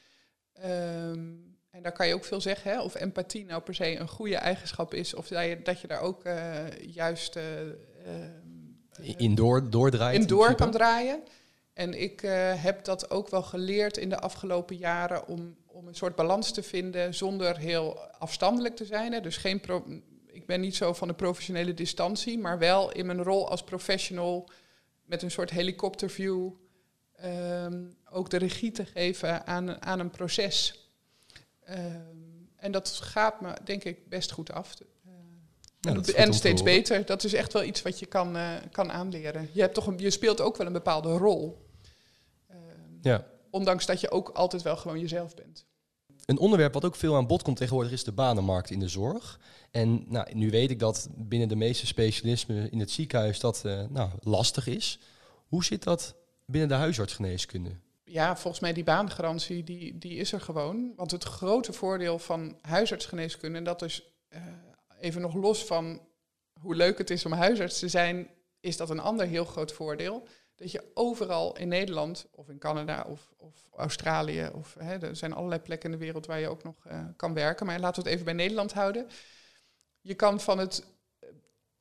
Ehm, 0.52 1.34
en 1.70 1.82
daar 1.82 1.92
kan 1.92 2.06
je 2.06 2.14
ook 2.14 2.24
veel 2.24 2.40
zeggen, 2.40 2.70
hè? 2.70 2.82
of 2.82 2.94
empathie 2.94 3.44
nou 3.44 3.62
per 3.62 3.74
se 3.74 3.98
een 3.98 4.08
goede 4.08 4.36
eigenschap 4.36 4.94
is, 4.94 5.14
of 5.14 5.28
dat 5.28 5.44
je, 5.44 5.62
dat 5.62 5.80
je 5.80 5.86
daar 5.86 6.00
ook 6.00 6.24
eh, 6.24 6.68
juist 6.80 7.36
eh, 7.36 7.60
ehm, 7.60 9.16
In 9.16 9.34
door, 9.34 9.70
doordraait. 9.70 10.20
in 10.20 10.26
door 10.26 10.54
kan 10.54 10.70
draaien. 10.70 11.22
En 11.72 12.00
ik 12.00 12.20
heb 12.56 12.84
dat 12.84 13.10
ook 13.10 13.28
wel 13.28 13.42
geleerd 13.42 13.96
in 13.96 14.08
de 14.08 14.18
afgelopen 14.18 14.76
jaren 14.76 15.26
om, 15.26 15.56
om 15.66 15.86
een 15.86 15.94
soort 15.94 16.14
balans 16.14 16.52
te 16.52 16.62
vinden 16.62 17.14
zonder 17.14 17.56
heel 17.56 17.98
afstandelijk 17.98 18.76
te 18.76 18.84
zijn. 18.84 19.12
Hè. 19.12 19.20
Dus 19.20 19.36
geen 19.36 19.60
pro 19.60 19.84
ik 20.36 20.46
ben 20.46 20.60
niet 20.60 20.76
zo 20.76 20.92
van 20.92 21.08
de 21.08 21.14
professionele 21.14 21.74
distantie, 21.74 22.38
maar 22.38 22.58
wel 22.58 22.92
in 22.92 23.06
mijn 23.06 23.22
rol 23.22 23.50
als 23.50 23.64
professional 23.64 24.48
met 25.04 25.22
een 25.22 25.30
soort 25.30 25.50
helikopterview 25.50 26.50
ehm, 27.12 27.84
ook 28.10 28.30
de 28.30 28.36
regie 28.36 28.70
te 28.70 28.84
geven 28.84 29.46
aan, 29.46 29.82
aan 29.82 30.00
een 30.00 30.10
proces. 30.10 30.90
Ehm, 31.64 32.16
en 32.56 32.72
dat 32.72 32.88
gaat 32.88 33.40
me 33.40 33.52
denk 33.64 33.84
ik 33.84 34.08
best 34.08 34.30
goed 34.30 34.52
af. 34.52 34.74
Eh, 34.80 35.12
Ja, 35.80 35.92
en 35.92 36.30
te 36.30 36.36
steeds 36.36 36.62
beter. 36.62 37.06
Dat 37.06 37.24
is 37.24 37.32
echt 37.32 37.52
wel 37.52 37.64
iets 37.64 37.82
wat 37.82 37.98
je 37.98 38.06
kan, 38.06 38.36
eh, 38.36 38.52
kan 38.70 38.92
aanleren. 38.92 39.48
Je, 39.52 39.60
hebt 39.60 39.74
toch 39.74 39.86
een, 39.86 39.98
je 39.98 40.10
speelt 40.10 40.40
ook 40.40 40.56
wel 40.56 40.66
een 40.66 40.72
bepaalde 40.72 41.16
rol. 41.16 41.68
Ehm, 42.48 42.58
Ja. 43.02 43.26
Ondanks 43.50 43.86
dat 43.86 44.00
je 44.00 44.10
ook 44.10 44.28
altijd 44.28 44.62
wel 44.62 44.76
gewoon 44.76 45.00
jezelf 45.00 45.34
bent. 45.34 45.65
Een 46.26 46.38
onderwerp 46.38 46.72
wat 46.72 46.84
ook 46.84 46.96
veel 46.96 47.16
aan 47.16 47.26
bod 47.26 47.42
komt 47.42 47.56
tegenwoordig 47.56 47.92
is 47.92 48.04
de 48.04 48.12
banenmarkt 48.12 48.70
in 48.70 48.80
de 48.80 48.88
zorg. 48.88 49.40
En 49.70 50.04
nou, 50.08 50.34
nu 50.34 50.50
weet 50.50 50.70
ik 50.70 50.78
dat 50.78 51.08
binnen 51.14 51.48
de 51.48 51.56
meeste 51.56 51.86
specialismen 51.86 52.70
in 52.70 52.80
het 52.80 52.90
ziekenhuis 52.90 53.40
dat 53.40 53.64
eh, 53.64 53.82
nou, 53.88 54.10
lastig 54.20 54.66
is. 54.66 54.98
Hoe 55.46 55.64
zit 55.64 55.82
dat 55.82 56.14
binnen 56.46 56.68
de 56.68 56.74
huisartsgeneeskunde? 56.74 57.70
Ja, 58.04 58.36
volgens 58.36 58.62
mij 58.62 58.72
die 58.72 58.84
baangarantie, 58.84 59.64
die, 59.64 59.98
die 59.98 60.14
is 60.14 60.32
er 60.32 60.40
gewoon. 60.40 60.92
Want 60.96 61.10
het 61.10 61.24
grote 61.24 61.72
voordeel 61.72 62.18
van 62.18 62.58
huisartsgeneeskunde, 62.60 63.58
en 63.58 63.64
dat 63.64 63.82
is 63.82 64.02
eh, 64.28 64.42
even 65.00 65.20
nog 65.20 65.34
los 65.34 65.64
van 65.64 66.00
hoe 66.60 66.74
leuk 66.74 66.98
het 66.98 67.10
is 67.10 67.24
om 67.24 67.32
huisarts 67.32 67.78
te 67.78 67.88
zijn, 67.88 68.28
is 68.60 68.76
dat 68.76 68.90
een 68.90 69.00
ander 69.00 69.26
heel 69.26 69.44
groot 69.44 69.72
voordeel. 69.72 70.26
Dat 70.56 70.72
je 70.72 70.84
overal 70.94 71.56
in 71.56 71.68
Nederland, 71.68 72.26
of 72.30 72.48
in 72.48 72.58
Canada, 72.58 73.06
of, 73.08 73.32
of 73.36 73.68
Australië, 73.76 74.50
of 74.54 74.76
hè, 74.78 74.98
er 74.98 75.16
zijn 75.16 75.32
allerlei 75.32 75.60
plekken 75.60 75.90
in 75.92 75.98
de 75.98 76.04
wereld 76.04 76.26
waar 76.26 76.40
je 76.40 76.48
ook 76.48 76.62
nog 76.62 76.74
eh, 76.86 77.00
kan 77.16 77.34
werken. 77.34 77.66
Maar 77.66 77.80
laten 77.80 78.02
we 78.02 78.08
het 78.08 78.18
even 78.18 78.24
bij 78.24 78.34
Nederland 78.34 78.72
houden. 78.72 79.08
Je 80.00 80.14
kan 80.14 80.40
van 80.40 80.58
het 80.58 80.84
eh, 81.18 81.28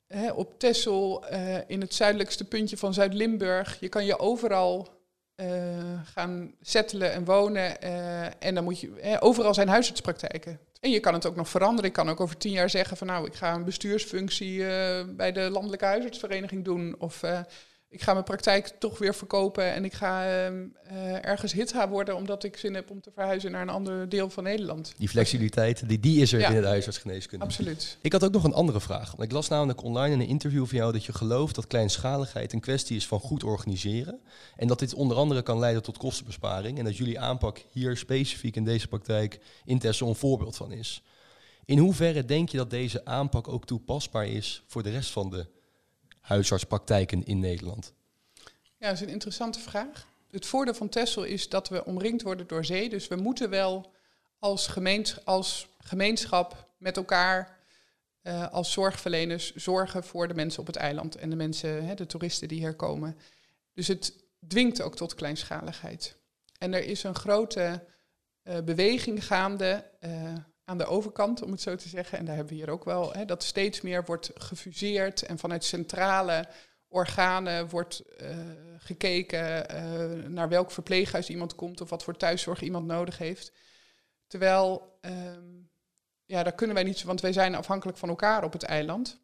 hè, 0.08 0.32
op 0.32 0.60
Texel, 0.60 1.26
eh, 1.28 1.70
in 1.70 1.82
het 1.82 1.94
zuidelijkste 1.94 2.46
puntje 2.46 2.78
van 2.78 2.94
Zuid-Limburg, 2.94 3.80
je 3.80 3.90
kan 3.90 4.06
je 4.06 4.20
overal 4.20 4.94
gaan 6.04 6.54
settelen 6.62 7.12
en 7.12 7.26
wonen. 7.26 7.82
en 8.42 8.56
dan 8.56 8.64
moet 8.64 8.80
je, 8.80 8.94
hè, 8.98 9.24
overal 9.24 9.54
zijn 9.54 9.68
huisartspraktijken. 9.68 10.60
En 10.80 10.92
je 10.92 11.00
kan 11.00 11.14
het 11.14 11.26
ook 11.26 11.36
nog 11.36 11.50
veranderen. 11.50 11.86
Ik 11.86 11.96
kan 11.96 12.10
ook 12.10 12.20
over 12.20 12.38
tien 12.38 12.52
jaar 12.52 12.70
zeggen 12.70 12.98
van 12.98 13.08
nou, 13.08 13.26
ik 13.26 13.34
ga 13.34 13.54
een 13.54 13.64
bestuursfunctie 13.64 14.58
bij 15.06 15.32
de 15.32 15.50
Landelijke 15.50 15.86
Huisartsvereniging 15.86 16.64
doen. 16.64 16.96
Of 17.00 17.22
ik 17.96 18.02
ga 18.02 18.14
mijn 18.14 18.24
praktijk 18.26 18.68
toch 18.80 18.98
weer 18.98 19.16
verkopen 19.16 19.74
en 19.74 19.86
ik 19.86 19.94
ga 19.94 20.26
eh, 20.26 21.26
ergens 21.26 21.54
hitha 21.54 21.90
worden 21.90 22.16
omdat 22.16 22.44
ik 22.44 22.58
zin 22.58 22.74
heb 22.74 22.90
om 22.90 23.02
te 23.02 23.12
verhuizen 23.14 23.52
naar 23.52 23.62
een 23.62 23.70
ander 23.70 24.10
deel 24.10 24.30
van 24.30 24.44
Nederland. 24.44 24.94
Die 24.98 25.10
flexibiliteit, 25.10 25.90
die, 25.90 26.00
die 26.00 26.22
is 26.22 26.34
er 26.34 26.40
Ja. 26.40 26.46
binnen 26.46 26.64
de 26.64 26.70
huisartsgeneeskunde. 26.70 27.46
Absoluut. 27.46 27.98
Ik 28.02 28.12
had 28.12 28.24
ook 28.24 28.32
nog 28.32 28.44
een 28.44 28.54
andere 28.54 28.82
vraag. 28.82 29.12
Want 29.12 29.24
ik 29.24 29.32
las 29.32 29.48
namelijk 29.48 29.84
online 29.84 30.14
in 30.14 30.20
een 30.20 30.28
interview 30.28 30.66
van 30.66 30.78
jou 30.78 30.92
dat 30.92 31.06
je 31.06 31.14
gelooft 31.14 31.56
dat 31.56 31.68
kleinschaligheid 31.68 32.54
een 32.54 32.60
kwestie 32.60 32.96
is 32.96 33.08
van 33.08 33.20
goed 33.20 33.44
organiseren. 33.44 34.20
En 34.56 34.68
dat 34.68 34.80
dit 34.80 34.94
onder 34.94 35.18
andere 35.18 35.42
kan 35.42 35.60
leiden 35.60 35.84
tot 35.84 35.98
kostenbesparing. 35.98 36.78
En 36.78 36.84
dat 36.86 36.98
jullie 36.98 37.20
aanpak 37.20 37.62
hier 37.72 37.98
specifiek 37.98 38.56
in 38.56 38.64
deze 38.64 38.88
praktijk 38.88 39.40
in 39.66 39.80
Texel 39.80 40.08
een 40.08 40.16
voorbeeld 40.16 40.56
van 40.56 40.72
is. 40.72 41.04
In 41.66 41.78
hoeverre 41.78 42.26
denk 42.26 42.50
je 42.50 42.58
dat 42.58 42.70
deze 42.70 43.06
aanpak 43.06 43.48
ook 43.48 43.66
toepasbaar 43.66 44.28
is 44.28 44.64
voor 44.68 44.84
de 44.84 44.90
rest 44.92 45.12
van 45.12 45.30
de 45.30 45.46
huisartspraktijken 46.26 47.26
in 47.26 47.40
Nederland? 47.40 47.94
Ja, 48.78 48.88
dat 48.88 48.94
is 48.94 49.02
een 49.02 49.14
interessante 49.14 49.60
vraag. 49.60 50.08
Het 50.32 50.46
voordeel 50.46 50.74
van 50.74 50.90
Texel 50.90 51.24
is 51.24 51.50
dat 51.50 51.70
we 51.70 51.86
omringd 51.86 52.22
worden 52.22 52.48
door 52.48 52.66
zee. 52.66 52.90
Dus 52.90 53.08
we 53.08 53.16
moeten 53.16 53.50
wel 53.50 53.94
als, 54.40 54.74
als 55.24 55.68
gemeenschap 55.80 56.70
met 56.78 56.98
elkaar, 56.98 57.60
eh, 58.22 58.52
als 58.52 58.72
zorgverleners, 58.72 59.56
zorgen 59.56 60.04
voor 60.04 60.28
de 60.28 60.34
mensen 60.34 60.60
op 60.60 60.68
het 60.68 60.76
eiland 60.76 61.16
en 61.16 61.30
de 61.30 61.36
mensen, 61.36 61.86
hè, 61.86 61.94
de 61.94 62.06
toeristen 62.06 62.48
die 62.48 62.60
hier 62.60 62.76
komen. 62.76 63.18
Dus 63.74 63.88
het 63.88 64.14
dwingt 64.48 64.82
ook 64.82 64.96
tot 64.96 65.16
kleinschaligheid. 65.16 66.18
En 66.58 66.74
er 66.74 66.84
is 66.84 67.04
een 67.04 67.16
grote 67.16 67.84
eh, 68.44 68.62
beweging 68.62 69.26
gaande 69.26 69.90
eh, 70.00 70.34
aan 70.66 70.78
de 70.78 70.86
overkant, 70.86 71.42
om 71.42 71.52
het 71.52 71.62
zo 71.62 71.76
te 71.76 71.90
zeggen. 71.90 72.18
En 72.18 72.26
daar 72.26 72.36
hebben 72.36 72.54
we 72.54 72.60
hier 72.60 72.70
ook 72.70 72.86
wel, 72.86 73.14
hè, 73.14 73.26
dat 73.26 73.44
steeds 73.44 73.82
meer 73.82 74.06
wordt 74.06 74.32
gefuseerd 74.34 75.22
en 75.22 75.38
vanuit 75.38 75.64
centrale 75.64 76.48
organen 76.88 77.70
wordt 77.70 78.00
eh, 78.00 78.38
gekeken 78.78 79.70
eh, 79.70 80.30
naar 80.30 80.50
welk 80.50 80.72
verpleeghuis 80.72 81.30
iemand 81.30 81.56
komt 81.56 81.82
of 81.82 81.90
wat 81.90 82.04
voor 82.04 82.18
thuiszorg 82.18 82.62
iemand 82.62 82.86
nodig 82.86 83.18
heeft. 83.18 83.52
Terwijl, 84.28 84.98
ehm, 85.02 85.44
ja, 86.26 86.44
daar 86.44 86.56
kunnen 86.56 86.76
wij 86.76 86.86
niet 86.86 87.04
want 87.04 87.22
wij 87.22 87.34
zijn 87.34 87.56
afhankelijk 87.56 87.98
van 87.98 88.10
elkaar 88.10 88.44
op 88.44 88.54
het 88.54 88.64
eiland. 88.64 89.20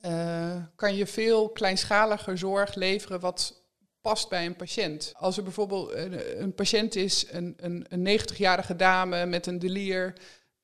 Eh, 0.00 0.62
kan 0.74 0.94
je 0.94 1.06
veel 1.06 1.48
kleinschaliger 1.50 2.38
zorg 2.38 2.74
leveren 2.74 3.20
wat 3.20 3.61
past 4.02 4.28
bij 4.28 4.46
een 4.46 4.56
patiënt. 4.56 5.12
Als 5.16 5.36
er 5.36 5.42
bijvoorbeeld 5.42 5.92
een, 5.92 6.42
een 6.42 6.54
patiënt 6.54 6.96
is, 6.96 7.26
een, 7.30 7.54
een, 7.56 7.86
een 7.88 8.20
90-jarige 8.20 8.76
dame 8.76 9.26
met 9.26 9.46
een 9.46 9.58
delier 9.58 10.12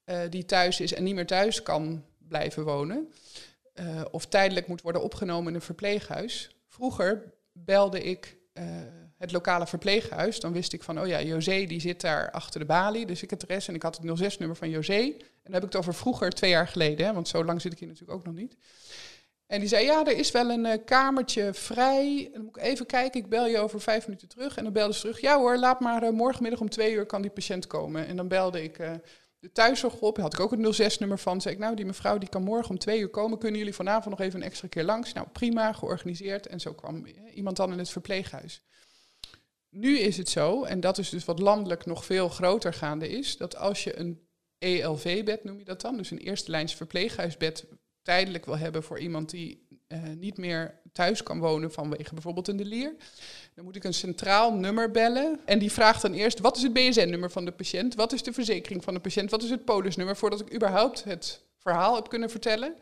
eh, 0.04 0.20
die 0.30 0.44
thuis 0.44 0.80
is 0.80 0.94
en 0.94 1.04
niet 1.04 1.14
meer 1.14 1.26
thuis 1.26 1.62
kan 1.62 2.04
blijven 2.28 2.64
wonen, 2.64 3.12
eh, 3.74 4.04
of 4.10 4.26
tijdelijk 4.26 4.66
moet 4.66 4.82
worden 4.82 5.02
opgenomen 5.02 5.48
in 5.48 5.54
een 5.54 5.60
verpleeghuis. 5.60 6.50
Vroeger 6.66 7.32
belde 7.52 8.02
ik 8.02 8.36
eh, 8.52 8.64
het 9.16 9.32
lokale 9.32 9.66
verpleeghuis. 9.66 10.40
Dan 10.40 10.52
wist 10.52 10.72
ik 10.72 10.82
van, 10.82 11.00
oh 11.00 11.06
ja, 11.06 11.22
José 11.22 11.64
die 11.64 11.80
zit 11.80 12.00
daar 12.00 12.30
achter 12.30 12.60
de 12.60 12.66
balie, 12.66 13.06
de 13.06 13.14
secretaresse. 13.14 13.68
En 13.68 13.74
ik 13.74 13.82
had 13.82 13.98
het 14.02 14.34
06-nummer 14.34 14.56
van 14.56 14.70
José. 14.70 15.00
En 15.00 15.14
dan 15.42 15.52
heb 15.52 15.62
ik 15.62 15.72
het 15.72 15.76
over 15.76 15.94
vroeger, 15.94 16.30
twee 16.30 16.50
jaar 16.50 16.68
geleden. 16.68 17.06
Hè, 17.06 17.12
want 17.12 17.28
zo 17.28 17.44
lang 17.44 17.60
zit 17.60 17.72
ik 17.72 17.78
hier 17.78 17.88
natuurlijk 17.88 18.18
ook 18.18 18.24
nog 18.24 18.34
niet. 18.34 18.56
En 19.48 19.60
die 19.60 19.68
zei, 19.68 19.84
ja, 19.84 20.06
er 20.06 20.16
is 20.18 20.30
wel 20.30 20.50
een 20.50 20.66
eh, 20.66 20.84
kamertje 20.84 21.54
vrij. 21.54 22.30
Dan 22.32 22.44
moet 22.44 22.56
ik 22.56 22.62
even 22.62 22.86
kijken, 22.86 23.20
ik 23.20 23.28
bel 23.28 23.46
je 23.46 23.58
over 23.58 23.80
vijf 23.80 24.06
minuten 24.06 24.28
terug. 24.28 24.56
En 24.56 24.64
dan 24.64 24.72
belde 24.72 24.94
ze 24.94 25.00
terug, 25.00 25.20
ja 25.20 25.38
hoor, 25.38 25.58
laat 25.58 25.80
maar 25.80 26.02
eh, 26.02 26.10
morgenmiddag 26.10 26.60
om 26.60 26.70
twee 26.70 26.92
uur 26.92 27.06
kan 27.06 27.22
die 27.22 27.30
patiënt 27.30 27.66
komen. 27.66 28.06
En 28.06 28.16
dan 28.16 28.28
belde 28.28 28.62
ik 28.62 28.78
eh, 28.78 28.92
de 29.38 29.52
thuiszorg 29.52 30.00
op, 30.00 30.16
had 30.16 30.32
ik 30.32 30.40
ook 30.40 30.50
het 30.50 30.82
06-nummer 30.82 31.18
van. 31.18 31.40
Zei 31.40 31.54
ik, 31.54 31.60
nou, 31.60 31.76
die 31.76 31.84
mevrouw 31.84 32.18
die 32.18 32.28
kan 32.28 32.42
morgen 32.42 32.70
om 32.70 32.78
twee 32.78 33.00
uur 33.00 33.08
komen. 33.08 33.38
Kunnen 33.38 33.58
jullie 33.58 33.74
vanavond 33.74 34.18
nog 34.18 34.26
even 34.26 34.40
een 34.40 34.46
extra 34.46 34.68
keer 34.68 34.84
langs? 34.84 35.12
Nou, 35.12 35.26
prima, 35.32 35.72
georganiseerd. 35.72 36.46
En 36.46 36.60
zo 36.60 36.72
kwam 36.72 37.06
iemand 37.34 37.56
dan 37.56 37.72
in 37.72 37.78
het 37.78 37.90
verpleeghuis. 37.90 38.62
Nu 39.70 39.98
is 39.98 40.16
het 40.16 40.28
zo, 40.28 40.64
en 40.64 40.80
dat 40.80 40.98
is 40.98 41.08
dus 41.08 41.24
wat 41.24 41.38
landelijk 41.38 41.86
nog 41.86 42.04
veel 42.04 42.28
groter 42.28 42.74
gaande 42.74 43.08
is, 43.08 43.36
dat 43.36 43.56
als 43.56 43.84
je 43.84 43.98
een 43.98 44.26
ELV-bed, 44.58 45.44
noem 45.44 45.58
je 45.58 45.64
dat 45.64 45.80
dan, 45.80 45.96
dus 45.96 46.10
een 46.10 46.18
eerste 46.18 46.50
lijns 46.50 46.74
verpleeghuisbed 46.74 47.66
tijdelijk 48.08 48.46
wil 48.46 48.58
hebben 48.58 48.82
voor 48.82 48.98
iemand 48.98 49.30
die 49.30 49.66
eh, 49.86 49.98
niet 50.18 50.38
meer 50.38 50.80
thuis 50.92 51.22
kan 51.22 51.38
wonen 51.38 51.72
vanwege 51.72 52.14
bijvoorbeeld 52.14 52.48
een 52.48 52.56
delier, 52.56 52.94
dan 53.54 53.64
moet 53.64 53.76
ik 53.76 53.84
een 53.84 53.94
centraal 53.94 54.52
nummer 54.52 54.90
bellen. 54.90 55.40
En 55.44 55.58
die 55.58 55.72
vraagt 55.72 56.02
dan 56.02 56.12
eerst, 56.12 56.40
wat 56.40 56.56
is 56.56 56.62
het 56.62 56.72
BSN-nummer 56.72 57.30
van 57.30 57.44
de 57.44 57.52
patiënt? 57.52 57.94
Wat 57.94 58.12
is 58.12 58.22
de 58.22 58.32
verzekering 58.32 58.84
van 58.84 58.94
de 58.94 59.00
patiënt? 59.00 59.30
Wat 59.30 59.42
is 59.42 59.50
het 59.50 59.64
polisnummer? 59.64 60.16
Voordat 60.16 60.40
ik 60.40 60.54
überhaupt 60.54 61.04
het 61.04 61.42
verhaal 61.58 61.94
heb 61.94 62.08
kunnen 62.08 62.30
vertellen. 62.30 62.74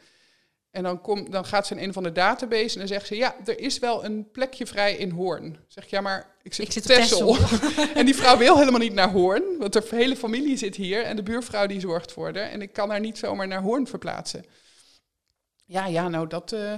En 0.70 0.82
dan, 0.82 1.00
kom, 1.00 1.30
dan 1.30 1.44
gaat 1.44 1.66
ze 1.66 1.74
in 1.74 1.82
een 1.82 1.92
van 1.92 2.02
de 2.02 2.12
database 2.12 2.72
en 2.72 2.78
dan 2.78 2.88
zegt 2.88 3.06
ze... 3.06 3.16
ja, 3.16 3.36
er 3.44 3.58
is 3.58 3.78
wel 3.78 4.04
een 4.04 4.30
plekje 4.30 4.66
vrij 4.66 4.94
in 4.94 5.10
Hoorn. 5.10 5.58
Zeg 5.68 5.84
ik, 5.84 5.90
ja, 5.90 6.00
maar 6.00 6.34
ik 6.42 6.54
zit, 6.54 6.66
Ik 6.66 6.72
zit 6.72 6.86
Texel. 6.86 7.36
en 7.94 8.04
die 8.04 8.16
vrouw 8.16 8.36
wil 8.36 8.58
helemaal 8.58 8.80
niet 8.80 8.94
naar 8.94 9.10
Hoorn... 9.10 9.58
want 9.58 9.72
de 9.72 9.86
hele 9.90 10.16
familie 10.16 10.56
zit 10.56 10.76
hier 10.76 11.02
en 11.02 11.16
de 11.16 11.22
buurvrouw 11.22 11.66
die 11.66 11.80
zorgt 11.80 12.12
voor 12.12 12.26
haar... 12.34 12.50
en 12.50 12.62
ik 12.62 12.72
kan 12.72 12.90
haar 12.90 13.00
niet 13.00 13.18
zomaar 13.18 13.48
naar 13.48 13.62
Hoorn 13.62 13.86
verplaatsen. 13.86 14.44
Ja, 15.66 15.86
ja, 15.86 16.08
nou, 16.08 16.26
dat, 16.26 16.52
eh, 16.52 16.74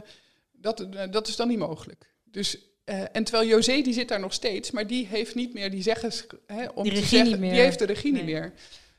dat, 0.52 0.80
eh, 0.80 1.10
dat 1.10 1.28
is 1.28 1.36
dan 1.36 1.48
niet 1.48 1.58
mogelijk. 1.58 2.14
Dus, 2.24 2.58
eh, 2.84 3.02
en 3.12 3.24
terwijl 3.24 3.48
José, 3.48 3.80
die 3.80 3.92
zit 3.92 4.08
daar 4.08 4.20
nog 4.20 4.32
steeds... 4.32 4.70
maar 4.70 4.86
die 4.86 5.06
heeft 5.06 5.34
niet 5.34 5.54
meer 5.54 5.70
die 5.70 5.82
zeggens... 5.82 6.26
Hè, 6.46 6.68
om 6.68 6.82
Die 6.82 6.92
te 6.92 7.06
zeggen. 7.06 7.40
Die 7.40 7.50
heeft 7.50 7.78
de 7.78 7.84
regie 7.84 8.12
niet 8.12 8.24
meer. 8.24 8.52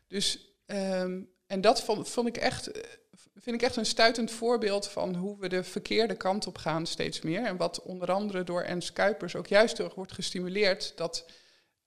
Dus, 0.08 0.56
ehm, 0.66 1.22
en 1.48 1.62
dat 1.62 1.84
vond, 1.84 2.10
vond 2.10 2.28
ik 2.28 2.38
echt, 2.38 2.72
vind 3.36 3.56
ik 3.56 3.62
echt 3.62 3.76
een 3.76 3.86
stuitend 3.86 4.32
voorbeeld 4.32 4.88
van 4.88 5.16
hoe 5.16 5.40
we 5.40 5.50
de 5.50 5.64
verkeerde 5.64 6.16
kant 6.16 6.48
op 6.48 6.58
gaan 6.58 6.88
steeds 6.88 7.22
meer. 7.22 7.46
En 7.46 7.58
wat 7.58 7.82
onder 7.82 8.12
andere 8.12 8.44
door 8.44 8.62
Ernst 8.62 8.94
Kuipers 8.94 9.36
ook 9.36 9.48
juist 9.48 9.80
erg 9.80 9.96
wordt 9.96 10.12
gestimuleerd, 10.12 10.94
dat 10.96 11.26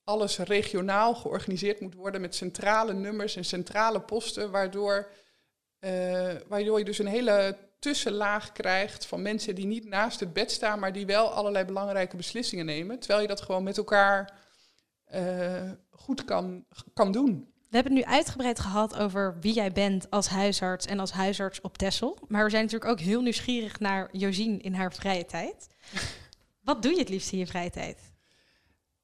alles 0.05 0.39
regionaal 0.39 1.15
georganiseerd 1.15 1.81
moet 1.81 1.95
worden 1.95 2.21
met 2.21 2.35
centrale 2.35 2.93
nummers 2.93 3.37
en 3.37 3.45
centrale 3.45 4.01
posten, 4.01 4.51
waardoor, 4.51 5.11
waardoor 6.49 6.79
je 6.79 6.85
dus 6.85 6.99
een 6.99 7.07
hele 7.07 7.57
tussenlaag 7.83 8.53
krijgt 8.53 9.07
van 9.07 9.23
mensen 9.23 9.55
die 9.55 9.67
niet 9.67 9.85
naast 9.85 10.21
het 10.21 10.33
bed 10.33 10.51
staan, 10.51 10.79
maar 10.79 10.93
die 10.93 11.07
wel 11.07 11.31
allerlei 11.31 11.65
belangrijke 11.65 12.17
beslissingen 12.17 12.67
nemen, 12.67 12.99
terwijl 12.99 13.21
je 13.21 13.29
dat 13.29 13.41
gewoon 13.41 13.63
met 13.63 13.77
elkaar 13.77 14.33
eh, 15.05 15.71
goed 15.91 16.25
kan, 16.25 16.65
kan 16.95 17.13
doen. 17.13 17.53
We 17.69 17.79
hebben 17.79 17.97
het 17.97 18.07
nu 18.07 18.13
uitgebreid 18.15 18.61
gehad 18.61 18.99
over 18.99 19.37
wie 19.41 19.53
jij 19.53 19.73
bent 19.73 20.11
als 20.11 20.29
huisarts 20.29 20.87
en 20.87 20.99
als 20.99 21.13
huisarts 21.13 21.61
op 21.61 21.79
Tessel. 21.79 22.19
Maar 22.29 22.45
we 22.45 22.51
zijn 22.51 22.65
natuurlijk 22.65 22.91
ook 22.91 23.01
heel 23.01 23.21
nieuwsgierig 23.21 23.81
naar 23.81 24.09
Josien 24.13 24.61
in 24.61 24.75
haar 24.75 24.93
vrije 24.93 25.27
tijd. 25.27 25.69
Wat 26.65 26.83
doe 26.83 26.93
je 26.93 26.99
het 26.99 27.09
liefst 27.09 27.33
in 27.33 27.39
je 27.39 27.47
vrije 27.47 27.71
tijd? 27.71 27.99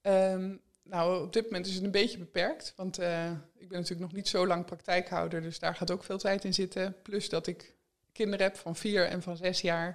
Ehm, 0.01 0.57
nou, 0.83 1.25
op 1.25 1.33
dit 1.33 1.45
moment 1.45 1.67
is 1.67 1.75
het 1.75 1.85
een 1.85 1.91
beetje 1.91 2.19
beperkt, 2.19 2.73
want 2.77 3.01
uh, 3.01 3.31
ik 3.55 3.69
ben 3.69 3.79
natuurlijk 3.79 4.01
nog 4.01 4.13
niet 4.13 4.29
zo 4.29 4.47
lang 4.47 4.65
praktijkhouder, 4.65 5.43
dus 5.43 5.59
daar 5.59 5.75
gaat 5.75 5.91
ook 5.91 6.05
veel 6.05 6.19
tijd 6.19 6.45
in 6.45 6.55
zitten. 6.55 6.97
Plus 7.03 7.29
dat 7.29 7.47
ik 7.47 7.77
kinderen 8.19 8.47
heb 8.47 8.57
van 8.57 8.77
vier 8.77 9.07
en 9.07 9.23
van 9.23 9.37
zes 9.37 9.61
jaar. 9.61 9.95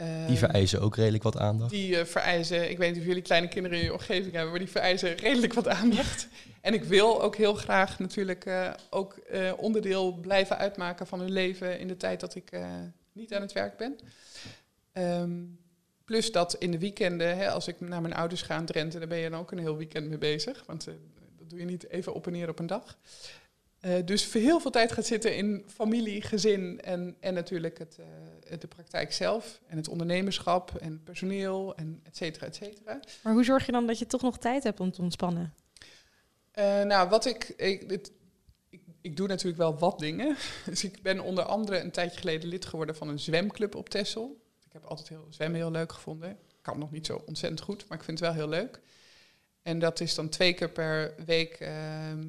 Uh, 0.00 0.26
die 0.26 0.36
vereisen 0.36 0.80
ook 0.80 0.96
redelijk 0.96 1.22
wat 1.22 1.38
aandacht. 1.38 1.70
Die 1.70 1.90
uh, 1.90 2.04
vereisen, 2.04 2.70
ik 2.70 2.78
weet 2.78 2.92
niet 2.92 3.00
of 3.00 3.06
jullie 3.06 3.22
kleine 3.22 3.48
kinderen 3.48 3.78
in 3.78 3.84
je 3.84 3.92
omgeving 3.92 4.32
hebben, 4.32 4.50
maar 4.50 4.58
die 4.58 4.68
vereisen 4.68 5.14
redelijk 5.14 5.52
wat 5.52 5.68
aandacht. 5.68 6.28
en 6.60 6.74
ik 6.74 6.84
wil 6.84 7.22
ook 7.22 7.36
heel 7.36 7.54
graag 7.54 7.98
natuurlijk 7.98 8.46
uh, 8.46 8.72
ook 8.90 9.18
onderdeel 9.56 10.12
blijven 10.12 10.58
uitmaken 10.58 11.06
van 11.06 11.20
hun 11.20 11.32
leven 11.32 11.78
in 11.78 11.88
de 11.88 11.96
tijd 11.96 12.20
dat 12.20 12.34
ik 12.34 12.50
niet 13.12 13.34
aan 13.34 13.42
het 13.42 13.52
werk 13.52 13.76
ben. 13.76 13.98
Um, 14.92 15.58
plus 16.04 16.32
dat 16.32 16.54
in 16.54 16.70
de 16.70 16.78
weekenden, 16.78 17.36
hè, 17.36 17.50
als 17.50 17.68
ik 17.68 17.80
naar 17.80 18.00
mijn 18.00 18.14
ouders 18.14 18.42
ga 18.42 18.58
in 18.58 18.64
Drenthe, 18.64 18.98
daar 18.98 19.08
ben 19.08 19.18
je 19.18 19.30
dan 19.30 19.40
ook 19.40 19.52
een 19.52 19.58
heel 19.58 19.76
weekend 19.76 20.08
mee 20.08 20.18
bezig. 20.18 20.64
Want 20.66 20.84
dat 21.38 21.50
doe 21.50 21.58
je 21.58 21.64
niet 21.64 21.88
even 21.88 22.14
op 22.14 22.26
en 22.26 22.32
neer 22.32 22.48
op 22.48 22.58
een 22.58 22.66
dag. 22.66 22.98
Uh, 23.80 23.94
dus 24.04 24.32
heel 24.32 24.60
veel 24.60 24.70
tijd 24.70 24.92
gaat 24.92 25.06
zitten 25.06 25.36
in 25.36 25.64
familie, 25.66 26.22
gezin 26.22 26.80
en, 26.80 27.16
en 27.20 27.34
natuurlijk 27.34 27.78
het, 27.78 27.96
uh, 28.00 28.58
de 28.58 28.66
praktijk 28.66 29.12
zelf. 29.12 29.60
En 29.66 29.76
het 29.76 29.88
ondernemerschap 29.88 30.74
en 30.74 31.02
personeel 31.02 31.74
en 31.74 32.00
et 32.02 32.16
cetera, 32.16 32.46
et 32.46 32.54
cetera. 32.54 33.00
Maar 33.22 33.32
hoe 33.32 33.44
zorg 33.44 33.66
je 33.66 33.72
dan 33.72 33.86
dat 33.86 33.98
je 33.98 34.06
toch 34.06 34.22
nog 34.22 34.38
tijd 34.38 34.62
hebt 34.62 34.80
om 34.80 34.90
te 34.92 35.02
ontspannen? 35.02 35.54
Uh, 36.58 36.82
nou, 36.82 37.08
wat 37.08 37.26
ik, 37.26 37.48
ik, 37.56 37.88
dit, 37.88 38.12
ik, 38.68 38.82
ik, 39.00 39.16
doe 39.16 39.28
natuurlijk 39.28 39.58
wel 39.58 39.78
wat 39.78 39.98
dingen. 39.98 40.36
Dus 40.66 40.84
ik 40.84 41.02
ben 41.02 41.20
onder 41.20 41.44
andere 41.44 41.78
een 41.78 41.90
tijdje 41.90 42.18
geleden 42.18 42.48
lid 42.48 42.64
geworden 42.64 42.96
van 42.96 43.08
een 43.08 43.18
zwemclub 43.18 43.74
op 43.74 43.88
Texel. 43.88 44.40
Ik 44.66 44.72
heb 44.72 44.84
altijd 44.84 45.08
heel, 45.08 45.26
zwemmen 45.30 45.60
heel 45.60 45.70
leuk 45.70 45.92
gevonden. 45.92 46.30
Ik 46.30 46.62
kan 46.62 46.78
nog 46.78 46.90
niet 46.90 47.06
zo 47.06 47.22
ontzettend 47.26 47.60
goed, 47.60 47.88
maar 47.88 47.98
ik 47.98 48.04
vind 48.04 48.18
het 48.20 48.28
wel 48.28 48.36
heel 48.36 48.48
leuk. 48.48 48.80
En 49.62 49.78
dat 49.78 50.00
is 50.00 50.14
dan 50.14 50.28
twee 50.28 50.54
keer 50.54 50.70
per 50.70 51.14
week 51.24 51.52
ehm, 51.52 52.28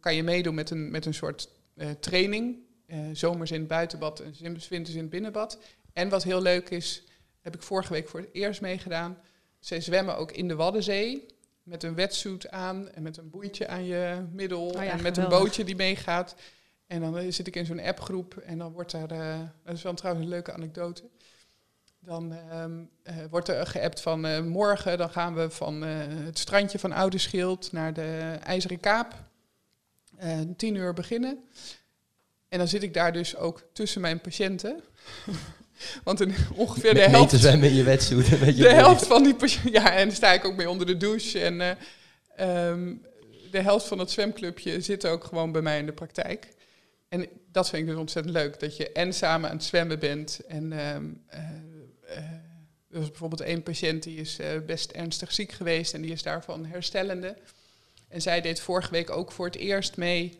kan 0.00 0.14
je 0.14 0.22
meedoen 0.22 0.54
met 0.54 0.70
een, 0.70 0.90
met 0.90 1.06
een 1.06 1.14
soort 1.14 1.48
uh, 1.74 1.90
training. 1.90 2.66
Uh, 2.86 2.98
zomers 3.12 3.50
in 3.50 3.58
het 3.58 3.68
buitenbad 3.68 4.20
en 4.20 4.34
winters 4.68 4.94
in 4.94 5.00
het 5.00 5.10
binnenbad. 5.10 5.58
En 5.92 6.08
wat 6.08 6.22
heel 6.22 6.42
leuk 6.42 6.70
is, 6.70 7.04
heb 7.40 7.54
ik 7.54 7.62
vorige 7.62 7.92
week 7.92 8.08
voor 8.08 8.20
het 8.20 8.28
eerst 8.32 8.60
meegedaan. 8.60 9.18
Zij 9.58 9.80
zwemmen 9.80 10.16
ook 10.16 10.32
in 10.32 10.48
de 10.48 10.54
Waddenzee. 10.54 11.26
Met 11.62 11.82
een 11.82 11.94
wetsuit 11.94 12.50
aan 12.50 12.90
en 12.90 13.02
met 13.02 13.16
een 13.16 13.30
boeitje 13.30 13.68
aan 13.68 13.84
je 13.84 14.26
middel. 14.32 14.66
Oh 14.66 14.72
ja, 14.72 14.90
en 14.90 15.02
met 15.02 15.14
geweldig. 15.14 15.38
een 15.38 15.44
bootje 15.44 15.64
die 15.64 15.76
meegaat. 15.76 16.34
En 16.86 17.00
dan 17.00 17.18
uh, 17.18 17.32
zit 17.32 17.46
ik 17.46 17.56
in 17.56 17.66
zo'n 17.66 17.80
appgroep 17.80 18.36
en 18.36 18.58
dan 18.58 18.72
wordt 18.72 18.92
er, 18.92 19.08
dat 19.64 19.74
is 19.74 19.82
wel 19.82 19.94
trouwens 19.94 20.24
een 20.24 20.32
leuke 20.32 20.52
anekdote. 20.52 21.02
Dan 22.00 22.36
um, 22.52 22.90
wordt 23.30 23.48
er 23.48 23.66
geappt 23.66 24.00
van 24.00 24.48
morgen, 24.48 24.98
dan 24.98 25.10
gaan 25.10 25.34
we 25.34 25.50
van 25.50 25.82
het 25.82 26.38
strandje 26.38 26.78
van 26.78 26.92
Ouderschild 26.92 27.72
naar 27.72 27.92
de 27.92 28.38
IJzeren 28.42 28.80
Kaap. 28.80 29.27
Uh, 30.24 30.40
tien 30.56 30.74
uur 30.74 30.92
beginnen. 30.94 31.38
En 32.48 32.58
dan 32.58 32.68
zit 32.68 32.82
ik 32.82 32.94
daar 32.94 33.12
dus 33.12 33.36
ook 33.36 33.62
tussen 33.72 34.00
mijn 34.00 34.20
patiënten. 34.20 34.80
Want 36.04 36.20
een, 36.20 36.34
ongeveer 36.54 36.94
de 36.94 37.00
Met- 37.00 37.10
helft, 37.10 37.32
Mee 37.32 37.40
zwemmen 37.40 37.68
in 37.68 37.74
je 37.74 37.82
wetsuit. 37.82 38.40
met 38.40 38.56
je 38.56 38.62
de 38.62 38.72
helft 38.72 39.06
van 39.06 39.22
die 39.22 39.34
patiënten... 39.34 39.72
Ja, 39.72 39.92
en 39.92 40.06
dan 40.06 40.16
sta 40.16 40.32
ik 40.32 40.44
ook 40.44 40.56
mee 40.56 40.70
onder 40.70 40.86
de 40.86 40.96
douche. 40.96 41.40
En 41.40 41.60
eh, 41.60 41.70
ehm, 42.36 42.94
de 43.50 43.60
helft 43.60 43.86
van 43.86 43.98
het 43.98 44.10
zwemclubje 44.10 44.80
zit 44.80 45.06
ook 45.06 45.24
gewoon 45.24 45.52
bij 45.52 45.62
mij 45.62 45.78
in 45.78 45.86
de 45.86 45.92
praktijk. 45.92 46.48
En 47.08 47.28
dat 47.52 47.68
vind 47.68 47.82
ik 47.82 47.88
dus 47.88 47.98
ontzettend 47.98 48.34
leuk. 48.34 48.60
Dat 48.60 48.76
je 48.76 48.92
en 48.92 49.12
samen 49.12 49.50
aan 49.50 49.56
het 49.56 49.64
zwemmen 49.64 49.98
bent. 49.98 50.40
En 50.48 50.72
ehm, 50.72 51.04
eh, 51.26 51.40
eh, 52.04 52.24
er 52.90 52.98
was 52.98 53.08
bijvoorbeeld 53.08 53.40
één 53.40 53.62
patiënt 53.62 54.02
die 54.02 54.16
is 54.16 54.38
best 54.66 54.90
ernstig 54.90 55.32
ziek 55.32 55.52
geweest. 55.52 55.94
En 55.94 56.02
die 56.02 56.12
is 56.12 56.22
daarvan 56.22 56.64
herstellende. 56.66 57.36
En 58.08 58.22
zij 58.22 58.40
deed 58.40 58.60
vorige 58.60 58.90
week 58.90 59.10
ook 59.10 59.32
voor 59.32 59.46
het 59.46 59.56
eerst 59.56 59.96
mee 59.96 60.36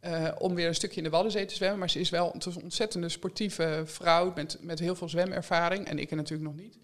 eh, 0.00 0.28
om 0.38 0.54
weer 0.54 0.66
een 0.66 0.74
stukje 0.74 0.96
in 0.96 1.04
de 1.04 1.10
Waddenzee 1.10 1.44
te 1.44 1.54
zwemmen. 1.54 1.78
Maar 1.78 1.90
ze 1.90 2.00
is 2.00 2.10
wel 2.10 2.34
een 2.34 2.62
ontzettende 2.62 3.08
sportieve 3.08 3.82
vrouw 3.84 4.32
met, 4.34 4.58
met 4.60 4.78
heel 4.78 4.94
veel 4.94 5.08
zwemervaring. 5.08 5.86
En 5.86 5.98
ik 5.98 6.10
er 6.10 6.16
natuurlijk 6.16 6.50
nog 6.50 6.60
niet. 6.60 6.78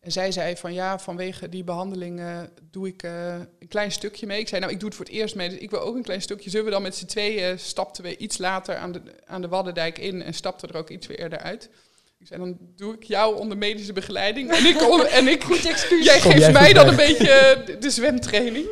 En 0.00 0.12
zij 0.12 0.32
zei 0.32 0.56
van 0.56 0.72
ja, 0.72 0.98
vanwege 0.98 1.48
die 1.48 1.64
behandeling 1.64 2.20
eh, 2.20 2.40
doe 2.70 2.88
ik 2.88 3.02
eh, 3.02 3.34
een 3.34 3.68
klein 3.68 3.92
stukje 3.92 4.26
mee. 4.26 4.40
Ik 4.40 4.48
zei 4.48 4.60
nou, 4.60 4.72
ik 4.72 4.78
doe 4.80 4.88
het 4.88 4.96
voor 4.96 5.06
het 5.06 5.14
eerst 5.14 5.34
mee, 5.34 5.48
dus 5.48 5.58
ik 5.58 5.70
wil 5.70 5.80
ook 5.80 5.94
een 5.94 6.02
klein 6.02 6.22
stukje. 6.22 6.50
Zullen 6.50 6.64
we 6.64 6.72
dan 6.72 6.82
met 6.82 6.96
z'n 6.96 7.06
tweeën, 7.06 7.58
stapten 7.58 8.02
we 8.02 8.16
iets 8.16 8.38
later 8.38 8.76
aan 8.76 8.92
de, 8.92 9.02
aan 9.24 9.40
de 9.40 9.48
Waddendijk 9.48 9.98
in 9.98 10.22
en 10.22 10.34
stapten 10.34 10.68
er 10.68 10.76
ook 10.76 10.90
iets 10.90 11.06
weer 11.06 11.18
eerder 11.18 11.38
uit. 11.38 11.70
Ik 12.18 12.26
zei, 12.26 12.40
dan 12.40 12.56
doe 12.76 12.94
ik 12.94 13.02
jou 13.02 13.36
onder 13.36 13.58
medische 13.58 13.92
begeleiding. 13.92 14.50
En 14.50 14.66
ik, 14.66 14.76
en 15.10 15.28
ik 15.28 15.42
Goed 15.42 15.66
excuus. 15.66 16.04
jij 16.04 16.20
geeft 16.20 16.38
jij 16.38 16.52
mij 16.52 16.72
dan 16.72 16.88
een 16.88 16.96
beetje 16.96 17.62
de, 17.66 17.78
de 17.78 17.90
zwemtraining. 17.90 18.68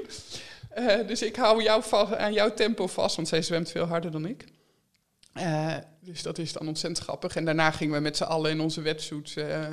Eh, 0.79 1.07
dus 1.07 1.23
ik 1.23 1.37
hou 1.37 1.63
jou 1.63 1.83
vast, 1.83 2.15
aan 2.15 2.33
jouw 2.33 2.55
tempo 2.55 2.87
vast, 2.87 3.17
want 3.17 3.29
zij 3.29 3.43
zwemt 3.43 3.71
veel 3.71 3.85
harder 3.85 4.11
dan 4.11 4.27
ik. 4.27 4.45
Eh, 5.33 5.75
dus 6.01 6.23
dat 6.23 6.39
is 6.39 6.53
dan 6.53 6.69
ontzettend 6.69 7.05
grappig. 7.05 7.37
En 7.37 7.45
daarna 7.45 7.71
gingen 7.71 7.95
we 7.95 8.01
met 8.01 8.17
z'n 8.17 8.23
allen 8.23 8.51
in 8.51 8.61
onze 8.61 8.81
wetsuits 8.81 9.37
eh, 9.37 9.67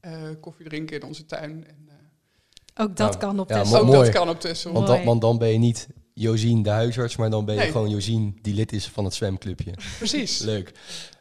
eh, 0.00 0.12
koffie 0.40 0.68
drinken 0.68 1.00
in 1.00 1.06
onze 1.06 1.26
tuin. 1.26 1.64
En, 1.68 1.76
eh, 1.88 2.84
Ook 2.84 2.96
dat 2.96 3.08
Nou, 3.08 3.16
kan 3.18 3.40
op 3.40 3.48
ja, 3.50 3.64
mo- 3.64 3.76
ook 3.78 3.86
mooi. 3.86 3.98
dat 3.98 4.08
kan 4.08 4.28
op 4.28 4.40
Tessel. 4.40 4.72
Want 4.72 4.86
dan, 4.86 5.04
want 5.04 5.20
dan 5.20 5.38
ben 5.38 5.48
je 5.48 5.58
niet 5.58 5.88
Josien 6.14 6.62
de 6.62 6.70
huisarts, 6.70 7.16
maar 7.16 7.30
dan 7.30 7.44
ben 7.44 7.54
je 7.54 7.60
Nee. 7.60 7.70
gewoon 7.70 7.90
Josien 7.90 8.38
die 8.42 8.54
lid 8.54 8.72
is 8.72 8.86
van 8.88 9.04
het 9.04 9.14
zwemclubje. 9.14 9.74
Precies. 9.98 10.38
Leuk. 10.38 10.72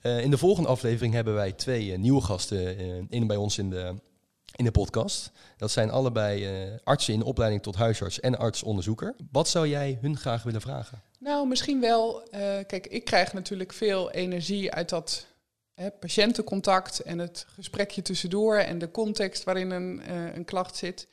Eh, 0.01 0.19
in 0.23 0.31
de 0.31 0.37
volgende 0.37 0.69
aflevering 0.69 1.13
hebben 1.13 1.33
wij 1.33 1.51
twee 1.51 1.97
nieuwe 1.97 2.21
gasten 2.21 2.77
eh 2.77 2.85
in 3.09 3.27
bij 3.27 3.37
ons 3.37 3.57
in 3.57 3.69
de, 3.69 3.93
in 4.61 4.67
de 4.67 4.79
podcast. 4.79 5.31
Dat 5.57 5.71
zijn 5.71 5.89
allebei 5.91 6.45
eh, 6.45 6.77
artsen 6.83 7.13
in 7.13 7.23
opleiding 7.23 7.61
tot 7.61 7.75
huisarts 7.75 8.19
en 8.19 8.37
artsonderzoeker. 8.37 9.15
Wat 9.31 9.47
zou 9.47 9.67
jij 9.67 9.97
hun 10.01 10.17
graag 10.17 10.43
willen 10.43 10.61
vragen? 10.61 11.01
Nou, 11.19 11.47
misschien 11.47 11.79
wel. 11.79 12.23
eh, 12.23 12.39
kijk, 12.67 12.87
ik 12.87 13.05
krijg 13.05 13.33
natuurlijk 13.33 13.73
veel 13.73 14.11
energie 14.11 14.71
uit 14.71 14.89
dat 14.89 15.25
hè, 15.73 15.91
patiëntencontact 15.91 16.99
en 16.99 17.19
het 17.19 17.45
gesprekje 17.53 18.01
tussendoor 18.01 18.57
en 18.57 18.77
de 18.77 18.91
context 18.91 19.43
waarin 19.43 19.71
een, 19.71 20.01
eh, 20.01 20.35
een 20.35 20.45
klacht 20.45 20.75
zit. 20.75 21.07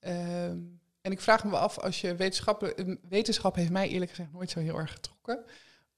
Ehm, 0.00 0.58
en 1.00 1.12
ik 1.12 1.20
vraag 1.20 1.44
me 1.44 1.56
af, 1.56 1.78
als 1.78 2.00
je 2.00 2.14
wetenschappen, 2.14 2.76
eh, 2.76 2.94
wetenschap 3.08 3.54
heeft 3.54 3.70
mij 3.70 3.88
eerlijk 3.88 4.10
gezegd 4.10 4.32
nooit 4.32 4.50
zo 4.50 4.60
heel 4.60 4.78
erg 4.78 4.92
getrokken, 4.92 5.44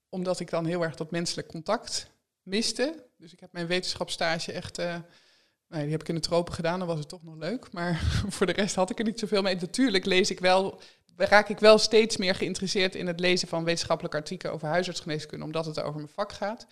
omdat 0.08 0.40
ik 0.40 0.50
dan 0.50 0.66
heel 0.66 0.82
erg 0.82 0.94
dat 0.96 1.10
menselijk 1.10 1.48
contact 1.48 2.10
miste. 2.42 3.04
Dus 3.16 3.32
ik 3.32 3.40
heb 3.40 3.52
mijn 3.52 3.66
wetenschapsstage 3.66 4.52
echt, 4.52 4.78
nou, 5.68 5.82
die 5.82 5.92
heb 5.92 6.00
ik 6.00 6.08
in 6.08 6.14
de 6.14 6.20
tropen 6.20 6.54
gedaan, 6.54 6.78
dan 6.78 6.88
was 6.88 6.98
het 6.98 7.08
toch 7.08 7.22
nog 7.22 7.36
leuk. 7.36 7.72
Maar 7.72 7.94
voor 8.34 8.46
de 8.46 8.52
rest 8.52 8.74
had 8.74 8.90
ik 8.90 8.98
er 8.98 9.04
niet 9.04 9.18
zoveel 9.18 9.42
mee. 9.42 9.56
Natuurlijk 9.56 10.04
lees 10.04 10.30
ik 10.30 10.40
wel 10.40 10.80
raak 11.26 11.48
ik 11.48 11.58
wel 11.58 11.78
steeds 11.78 12.16
meer 12.16 12.34
geïnteresseerd 12.34 12.94
in 12.94 13.06
het 13.06 13.20
lezen 13.20 13.48
van 13.48 13.64
wetenschappelijke 13.64 14.16
artikelen 14.16 14.54
over 14.54 14.68
huisartsgeneeskunde, 14.68 15.44
omdat 15.44 15.66
het 15.66 15.80
over 15.80 15.94
mijn 15.94 16.08
vak 16.08 16.32
gaat. 16.32 16.66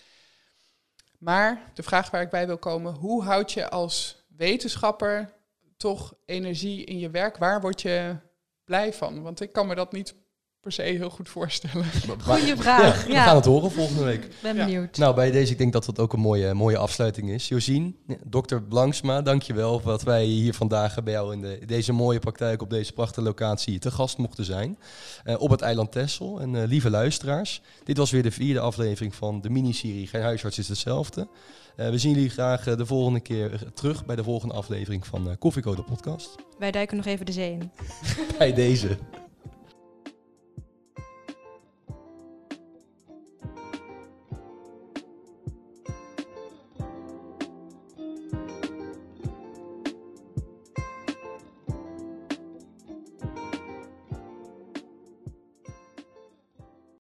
Maar 1.19 1.71
de 1.75 1.83
vraag 1.83 2.11
waar 2.11 2.23
ik 2.23 2.31
bij 2.31 2.47
wil 2.47 2.59
komen, 2.59 2.95
hoe 2.95 3.25
houd 3.25 3.53
je 3.53 3.71
als 3.71 4.25
wetenschapper 4.37 5.35
toch 5.77 6.15
energie 6.25 6.85
in 6.85 6.99
je 6.99 7.11
werk? 7.11 7.37
Waar 7.37 7.61
word 7.61 7.83
je 7.83 8.17
blij 8.65 8.93
van? 8.93 9.23
Want 9.23 9.41
ik 9.41 9.53
kan 9.53 9.67
me 9.67 9.75
dat 9.75 9.93
niet 9.93 10.15
per 10.67 10.75
se 10.75 10.83
heel 10.83 11.11
goed 11.11 11.29
voorstellen. 11.29 11.85
Goeie 12.23 12.57
vraag. 12.63 13.05
We 13.07 13.13
Ja, 13.13 13.25
gaan 13.25 13.37
het 13.37 13.45
horen 13.45 13.71
volgende 13.71 14.05
week. 14.05 14.29
ben 14.43 14.57
Ja. 14.57 14.65
benieuwd. 14.65 14.97
Nou, 14.97 15.15
bij 15.15 15.31
deze, 15.31 15.53
ik 15.53 15.59
denk 15.59 15.73
dat 15.73 15.85
dat 15.85 15.99
ook 15.99 16.13
een 16.13 16.21
mooie, 16.21 16.55
mooie 16.55 16.77
afsluiting 16.77 17.31
is. 17.31 17.49
Josien, 17.49 17.97
dokter 18.25 18.63
Blanksma, 18.63 19.23
dankjewel 19.23 19.81
voor 19.81 19.91
dat 19.91 20.03
wij 20.03 20.25
hier 20.25 20.55
vandaag 20.55 21.03
bij 21.03 21.13
jou 21.13 21.33
in 21.33 21.41
de, 21.41 21.59
deze 21.67 21.93
mooie 21.93 22.19
praktijk 22.19 22.63
op 22.63 22.71
deze 22.71 22.93
prachtige 22.93 23.23
locatie 23.27 23.79
te 23.79 23.91
gast 23.91 24.19
mochten 24.19 24.45
zijn. 24.45 24.79
eh, 25.25 25.41
op 25.41 25.51
het 25.51 25.61
eiland 25.61 25.93
Texel. 25.93 26.41
En 26.41 26.57
eh, 26.57 26.69
lieve 26.69 26.91
luisteraars, 26.91 27.63
dit 27.85 27.97
was 27.97 28.11
weer 28.11 28.23
de 28.23 28.31
vierde 28.31 28.61
aflevering 28.61 29.15
van 29.15 29.41
de 29.41 29.51
miniserie 29.51 30.07
Geen 30.07 30.23
huisarts 30.23 30.59
is 30.59 30.69
hetzelfde. 30.69 31.29
Eh, 31.77 31.89
we 31.91 31.99
zien 31.99 32.13
jullie 32.15 32.31
graag 32.31 32.65
de 32.65 32.87
volgende 32.87 33.21
keer 33.21 33.63
terug 33.75 34.05
bij 34.05 34.17
de 34.17 34.25
volgende 34.25 34.55
aflevering 34.55 35.07
van 35.07 35.29
eh 35.31 35.37
Koffiecode 35.39 35.83
Podcast. 35.83 36.35
Wij 36.59 36.71
duiken 36.71 36.97
nog 36.97 37.07
even 37.07 37.27
de 37.27 37.33
zee 37.33 37.51
in. 37.53 37.71
Bij 38.39 38.53
deze. 38.55 38.99